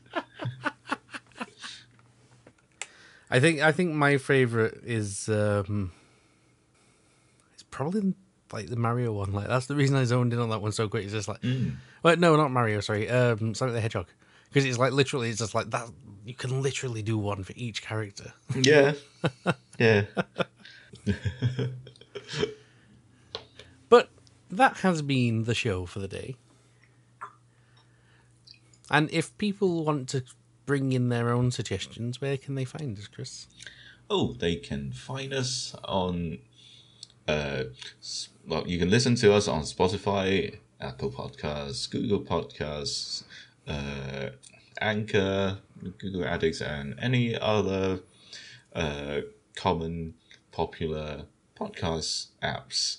I 3.29 3.39
think 3.39 3.61
I 3.61 3.71
think 3.71 3.93
my 3.93 4.17
favourite 4.17 4.73
is 4.83 5.29
um 5.29 5.91
probably 7.77 8.15
like 8.51 8.67
the 8.67 8.75
Mario 8.75 9.13
one. 9.13 9.31
Like 9.33 9.47
that's 9.47 9.67
the 9.67 9.75
reason 9.75 9.95
I 9.95 10.03
zoned 10.03 10.33
in 10.33 10.39
on 10.39 10.49
that 10.49 10.61
one 10.61 10.71
so 10.71 10.89
quick. 10.89 11.03
It's 11.03 11.13
just 11.13 11.27
like, 11.27 11.43
well, 12.01 12.17
no, 12.17 12.35
not 12.35 12.49
Mario. 12.51 12.79
Sorry, 12.81 13.07
um, 13.07 13.53
Sonic 13.53 13.75
the 13.75 13.81
Hedgehog, 13.81 14.07
because 14.49 14.65
it's 14.65 14.79
like 14.79 14.93
literally, 14.93 15.29
it's 15.29 15.39
just 15.39 15.53
like 15.53 15.69
that. 15.69 15.87
You 16.25 16.33
can 16.33 16.61
literally 16.61 17.03
do 17.03 17.17
one 17.17 17.43
for 17.43 17.53
each 17.55 17.81
character. 17.81 18.33
Yeah. 18.59 18.93
Yeah. 19.79 20.05
But 23.89 24.09
that 24.49 24.77
has 24.77 25.01
been 25.01 25.43
the 25.43 25.53
show 25.53 25.85
for 25.85 25.99
the 25.99 26.07
day. 26.07 26.35
And 28.89 29.09
if 29.11 29.37
people 29.37 29.85
want 29.85 30.09
to 30.09 30.23
bring 30.65 30.91
in 30.93 31.09
their 31.09 31.31
own 31.31 31.51
suggestions, 31.51 32.19
where 32.19 32.37
can 32.37 32.55
they 32.55 32.65
find 32.65 32.97
us, 32.97 33.07
Chris? 33.07 33.47
Oh, 34.09 34.33
they 34.33 34.55
can 34.55 34.91
find 34.91 35.31
us 35.33 35.75
on. 35.85 36.39
Uh, 37.27 37.63
well, 38.47 38.65
you 38.67 38.79
can 38.79 38.89
listen 38.89 39.15
to 39.15 39.33
us 39.33 39.47
on 39.47 39.63
Spotify, 39.63 40.57
Apple 40.79 41.11
Podcasts, 41.11 41.89
Google 41.89 42.21
Podcasts, 42.21 43.23
uh, 43.67 44.29
Anchor, 44.79 45.57
Google 45.97 46.23
Addicts, 46.25 46.61
and 46.61 46.95
any 47.01 47.37
other 47.37 47.99
uh, 48.73 49.21
common 49.55 50.13
popular 50.51 51.23
podcast 51.59 52.27
apps. 52.41 52.97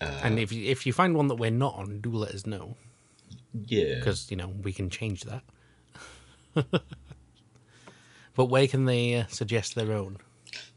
and 0.00 0.38
if 0.38 0.52
you, 0.52 0.70
if 0.70 0.86
you 0.86 0.92
find 0.92 1.16
one 1.16 1.28
that 1.28 1.36
we're 1.36 1.50
not 1.50 1.74
on, 1.74 2.00
do 2.00 2.10
let 2.12 2.30
us 2.32 2.46
know 2.46 2.76
Yeah. 3.66 3.96
because 3.96 4.30
you 4.30 4.36
know 4.36 4.48
we 4.62 4.72
can 4.72 4.90
change 4.90 5.22
that. 5.24 5.42
but 8.34 8.44
where 8.46 8.66
can 8.68 8.84
they 8.84 9.14
uh, 9.16 9.26
suggest 9.28 9.74
their 9.74 9.92
own? 9.92 10.18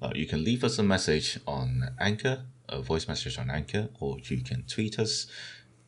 Uh, 0.02 0.12
you 0.14 0.26
can 0.26 0.44
leave 0.44 0.64
us 0.64 0.78
a 0.78 0.84
message 0.84 1.40
on 1.48 1.90
Anchor, 2.00 2.44
a 2.68 2.82
voice 2.82 3.08
message 3.08 3.38
on 3.38 3.50
Anchor, 3.50 3.90
or 4.00 4.18
you 4.24 4.42
can 4.42 4.64
tweet 4.64 5.00
us 5.00 5.28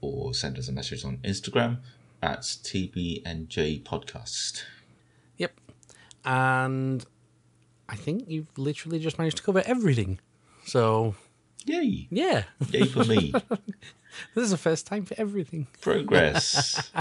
or 0.02 0.34
send 0.34 0.58
us 0.58 0.68
a 0.68 0.72
message 0.72 1.04
on 1.04 1.18
Instagram 1.18 1.80
at 2.22 2.42
TB&J 2.42 3.80
Podcast. 3.80 4.64
Yep. 5.38 5.54
And 6.26 7.06
I 7.90 7.96
think 7.96 8.26
you've 8.28 8.58
literally 8.58 9.00
just 9.00 9.18
managed 9.18 9.38
to 9.38 9.44
cover 9.44 9.62
everything. 9.66 10.20
So 10.66 11.16
Yay! 11.66 12.08
yeah, 12.10 12.44
Yay 12.72 12.86
for 12.86 13.04
me! 13.04 13.34
this 14.36 14.46
is 14.46 14.52
the 14.52 14.58
first 14.58 14.88
time 14.88 15.06
for 15.06 15.16
everything. 15.18 15.68
Progress. 15.82 16.92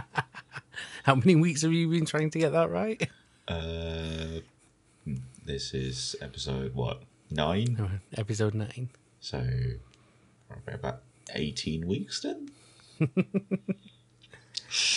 How 1.04 1.14
many 1.14 1.36
weeks 1.36 1.62
have 1.62 1.72
you 1.72 1.88
been 1.88 2.04
trying 2.06 2.30
to 2.30 2.38
get 2.38 2.52
that 2.52 2.70
right? 2.70 3.08
Uh, 3.48 4.40
this 5.44 5.72
is 5.72 6.16
episode 6.20 6.74
what 6.74 7.02
nine? 7.30 7.76
Oh, 7.80 7.90
episode 8.18 8.54
nine. 8.54 8.90
So 9.20 9.44
probably 10.48 10.74
about 10.74 11.02
eighteen 11.34 11.86
weeks 11.86 12.20
then. 12.20 12.50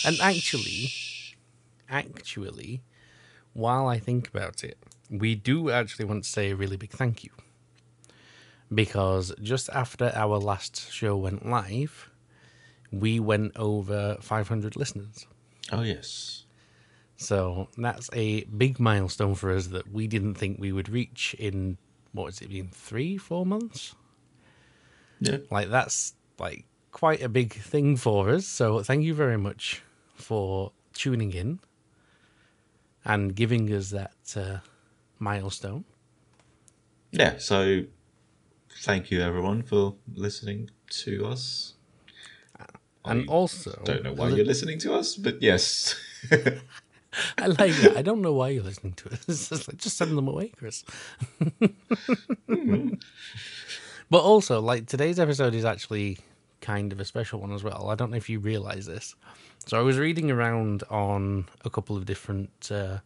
And 0.05 0.19
actually, 0.19 0.91
actually, 1.89 2.81
while 3.53 3.87
I 3.87 3.99
think 3.99 4.27
about 4.27 4.63
it, 4.63 4.77
we 5.09 5.35
do 5.35 5.69
actually 5.69 6.05
want 6.05 6.23
to 6.23 6.29
say 6.29 6.51
a 6.51 6.55
really 6.55 6.77
big 6.77 6.91
thank 6.91 7.23
you. 7.23 7.31
Because 8.73 9.33
just 9.41 9.69
after 9.69 10.11
our 10.15 10.37
last 10.37 10.91
show 10.91 11.17
went 11.17 11.45
live, 11.47 12.09
we 12.91 13.19
went 13.19 13.53
over 13.55 14.17
500 14.21 14.75
listeners. 14.75 15.25
Oh 15.71 15.81
yes. 15.81 16.45
So 17.17 17.67
that's 17.77 18.09
a 18.13 18.43
big 18.45 18.79
milestone 18.79 19.35
for 19.35 19.51
us 19.51 19.67
that 19.67 19.91
we 19.91 20.07
didn't 20.07 20.35
think 20.35 20.59
we 20.59 20.71
would 20.71 20.87
reach 20.89 21.35
in, 21.37 21.77
what 22.13 22.25
has 22.25 22.41
it 22.41 22.49
been, 22.49 22.69
three, 22.69 23.17
four 23.17 23.45
months? 23.45 23.95
Yeah. 25.19 25.37
Like 25.49 25.69
that's 25.69 26.13
like 26.39 26.65
quite 26.91 27.21
a 27.21 27.29
big 27.29 27.53
thing 27.53 27.97
for 27.97 28.29
us. 28.29 28.45
So 28.45 28.81
thank 28.83 29.03
you 29.03 29.13
very 29.13 29.37
much 29.37 29.83
for 30.15 30.71
tuning 30.93 31.33
in 31.33 31.59
and 33.05 33.35
giving 33.35 33.71
us 33.73 33.89
that 33.91 34.35
uh, 34.35 34.57
milestone. 35.19 35.85
Yeah. 37.11 37.37
So 37.37 37.83
thank 38.81 39.11
you 39.11 39.21
everyone 39.21 39.63
for 39.63 39.95
listening 40.13 40.69
to 41.03 41.25
us. 41.25 41.73
And 43.05 43.29
I 43.29 43.31
also, 43.31 43.81
don't 43.85 44.03
know 44.03 44.13
why 44.13 44.29
you're 44.29 44.45
listening 44.45 44.77
to 44.79 44.93
us, 44.93 45.15
but 45.15 45.41
yes. 45.41 45.95
I 47.37 47.47
like 47.47 47.73
that. 47.77 47.97
I 47.97 48.01
don't 48.01 48.21
know 48.21 48.33
why 48.33 48.49
you're 48.49 48.63
listening 48.63 48.93
to 48.93 49.09
it. 49.09 49.19
Just 49.27 49.67
like 49.67 49.77
just 49.77 49.97
send 49.97 50.17
them 50.17 50.27
away, 50.27 50.49
Chris. 50.57 50.83
but 54.09 54.19
also, 54.23 54.59
like 54.61 54.87
today's 54.87 55.19
episode 55.19 55.53
is 55.53 55.65
actually 55.65 56.17
kind 56.61 56.91
of 56.91 56.99
a 56.99 57.05
special 57.05 57.39
one 57.39 57.51
as 57.53 57.63
well. 57.63 57.89
I 57.89 57.95
don't 57.95 58.11
know 58.11 58.17
if 58.17 58.29
you 58.29 58.39
realize 58.39 58.85
this. 58.85 59.15
So 59.65 59.77
I 59.79 59.81
was 59.81 59.97
reading 59.97 60.31
around 60.31 60.83
on 60.89 61.45
a 61.63 61.69
couple 61.69 61.95
of 61.95 62.05
different 62.05 62.69
uh, 62.71 62.99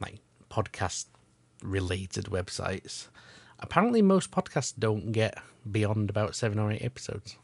like 0.00 0.18
podcast 0.50 1.06
related 1.62 2.24
websites, 2.26 3.08
apparently 3.58 4.00
most 4.02 4.30
podcasts 4.30 4.72
don't 4.78 5.12
get 5.12 5.36
beyond 5.70 6.08
about 6.08 6.34
seven 6.34 6.58
or 6.58 6.72
eight 6.72 6.82
episodes. 6.82 7.36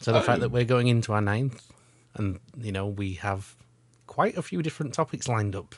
So 0.00 0.12
the 0.12 0.18
Oh. 0.18 0.22
fact 0.22 0.40
that 0.40 0.50
we're 0.50 0.64
going 0.64 0.88
into 0.88 1.12
our 1.12 1.20
ninth, 1.22 1.72
and 2.14 2.38
you 2.60 2.72
know 2.72 2.86
we 2.86 3.14
have 3.14 3.56
quite 4.10 4.36
a 4.36 4.42
few 4.42 4.60
different 4.60 4.92
topics 4.92 5.28
lined 5.28 5.54
up 5.54 5.74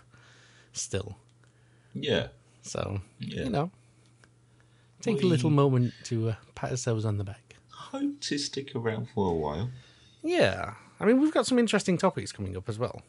still. 0.72 1.18
Yeah. 1.94 2.28
So 2.62 3.02
Yeah. 3.20 3.44
you 3.44 3.50
know, 3.50 3.70
take 5.02 5.22
a 5.22 5.26
little 5.26 5.50
moment 5.50 5.92
to 6.04 6.30
uh, 6.30 6.34
pat 6.54 6.70
ourselves 6.70 7.04
on 7.04 7.18
the 7.18 7.24
back. 7.24 7.56
Hope 7.68 8.20
to 8.20 8.38
stick 8.38 8.74
around 8.74 9.08
for 9.14 9.30
a 9.30 9.34
while. 9.34 9.70
Yeah, 10.22 10.74
I 10.98 11.04
mean 11.04 11.20
we've 11.20 11.34
got 11.34 11.46
some 11.46 11.58
interesting 11.58 11.98
topics 11.98 12.32
coming 12.32 12.56
up 12.56 12.68
as 12.70 12.78
well. 12.78 13.02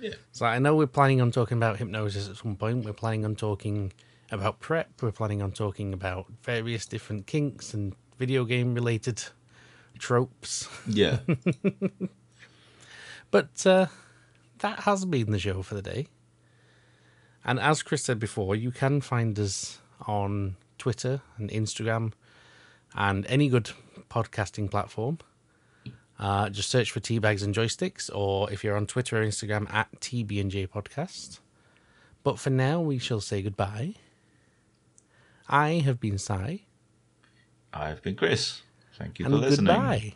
Yeah. 0.00 0.14
So 0.32 0.46
I 0.46 0.58
know 0.58 0.74
we're 0.74 0.86
planning 0.98 1.20
on 1.20 1.30
talking 1.30 1.58
about 1.58 1.76
hypnosis 1.76 2.28
at 2.30 2.36
some 2.36 2.56
point. 2.56 2.84
We're 2.86 2.92
planning 2.94 3.24
on 3.26 3.36
talking 3.36 3.92
about 4.30 4.58
prep. 4.60 4.88
We're 5.02 5.12
planning 5.12 5.42
on 5.42 5.52
talking 5.52 5.92
about 5.92 6.24
various 6.42 6.86
different 6.86 7.26
kinks 7.26 7.74
and 7.74 7.94
video 8.18 8.44
game 8.44 8.72
related 8.74 9.22
tropes. 9.98 10.66
Yeah. 10.88 11.18
But 13.32 13.66
uh, 13.66 13.86
that 14.60 14.80
has 14.80 15.04
been 15.04 15.32
the 15.32 15.40
show 15.40 15.62
for 15.62 15.74
the 15.74 15.82
day. 15.82 16.06
And 17.44 17.58
as 17.58 17.82
Chris 17.82 18.04
said 18.04 18.20
before, 18.20 18.54
you 18.54 18.70
can 18.70 19.00
find 19.00 19.36
us 19.40 19.80
on 20.06 20.54
Twitter 20.78 21.22
and 21.38 21.50
Instagram 21.50 22.12
and 22.94 23.26
any 23.26 23.48
good 23.48 23.70
podcasting 24.08 24.70
platform. 24.70 25.18
Uh, 26.18 26.48
just 26.50 26.68
search 26.68 26.92
for 26.92 27.00
Teabags 27.00 27.42
and 27.42 27.52
Joysticks, 27.52 28.08
or 28.14 28.48
if 28.52 28.62
you're 28.62 28.76
on 28.76 28.86
Twitter 28.86 29.20
or 29.20 29.26
Instagram, 29.26 29.72
at 29.72 29.90
TB&J 30.00 30.68
Podcast. 30.68 31.40
But 32.22 32.38
for 32.38 32.50
now, 32.50 32.80
we 32.80 32.98
shall 32.98 33.20
say 33.20 33.42
goodbye. 33.42 33.94
I 35.48 35.70
have 35.84 35.98
been 35.98 36.18
Si, 36.18 36.66
I've 37.72 38.02
been 38.02 38.14
Chris. 38.14 38.62
Thank 38.96 39.18
you 39.18 39.24
for 39.24 39.32
and 39.32 39.40
listening. 39.40 39.74
goodbye. 39.74 40.14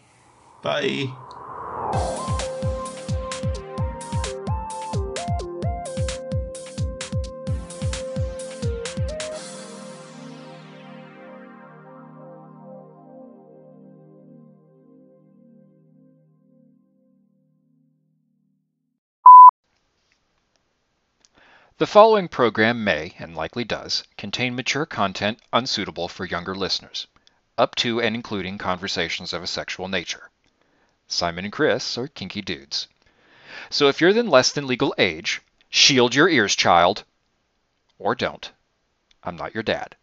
Bye. 0.63 2.23
The 21.79 21.87
following 21.87 22.29
program 22.29 22.85
may, 22.85 23.15
and 23.19 23.37
likely 23.37 23.63
does, 23.63 24.03
contain 24.17 24.57
mature 24.57 24.87
content 24.87 25.41
unsuitable 25.53 26.09
for 26.09 26.25
younger 26.25 26.55
listeners, 26.55 27.07
up 27.59 27.75
to 27.75 28.01
and 28.01 28.15
including 28.15 28.57
conversations 28.57 29.35
of 29.35 29.43
a 29.43 29.47
sexual 29.47 29.87
nature. 29.87 30.31
Simon 31.07 31.45
and 31.45 31.53
Chris 31.53 31.99
are 31.99 32.09
kinky 32.09 32.41
dudes. 32.41 32.89
So 33.69 33.89
if 33.89 34.01
you're 34.01 34.15
then 34.15 34.31
less 34.31 34.53
than 34.53 34.67
legal 34.67 34.95
age, 34.97 35.43
shield 35.69 36.15
your 36.15 36.31
ears, 36.31 36.57
child. 36.57 37.05
Or 37.99 38.15
don't. 38.15 38.51
I'm 39.23 39.37
not 39.37 39.53
your 39.53 39.63
dad. 39.63 39.97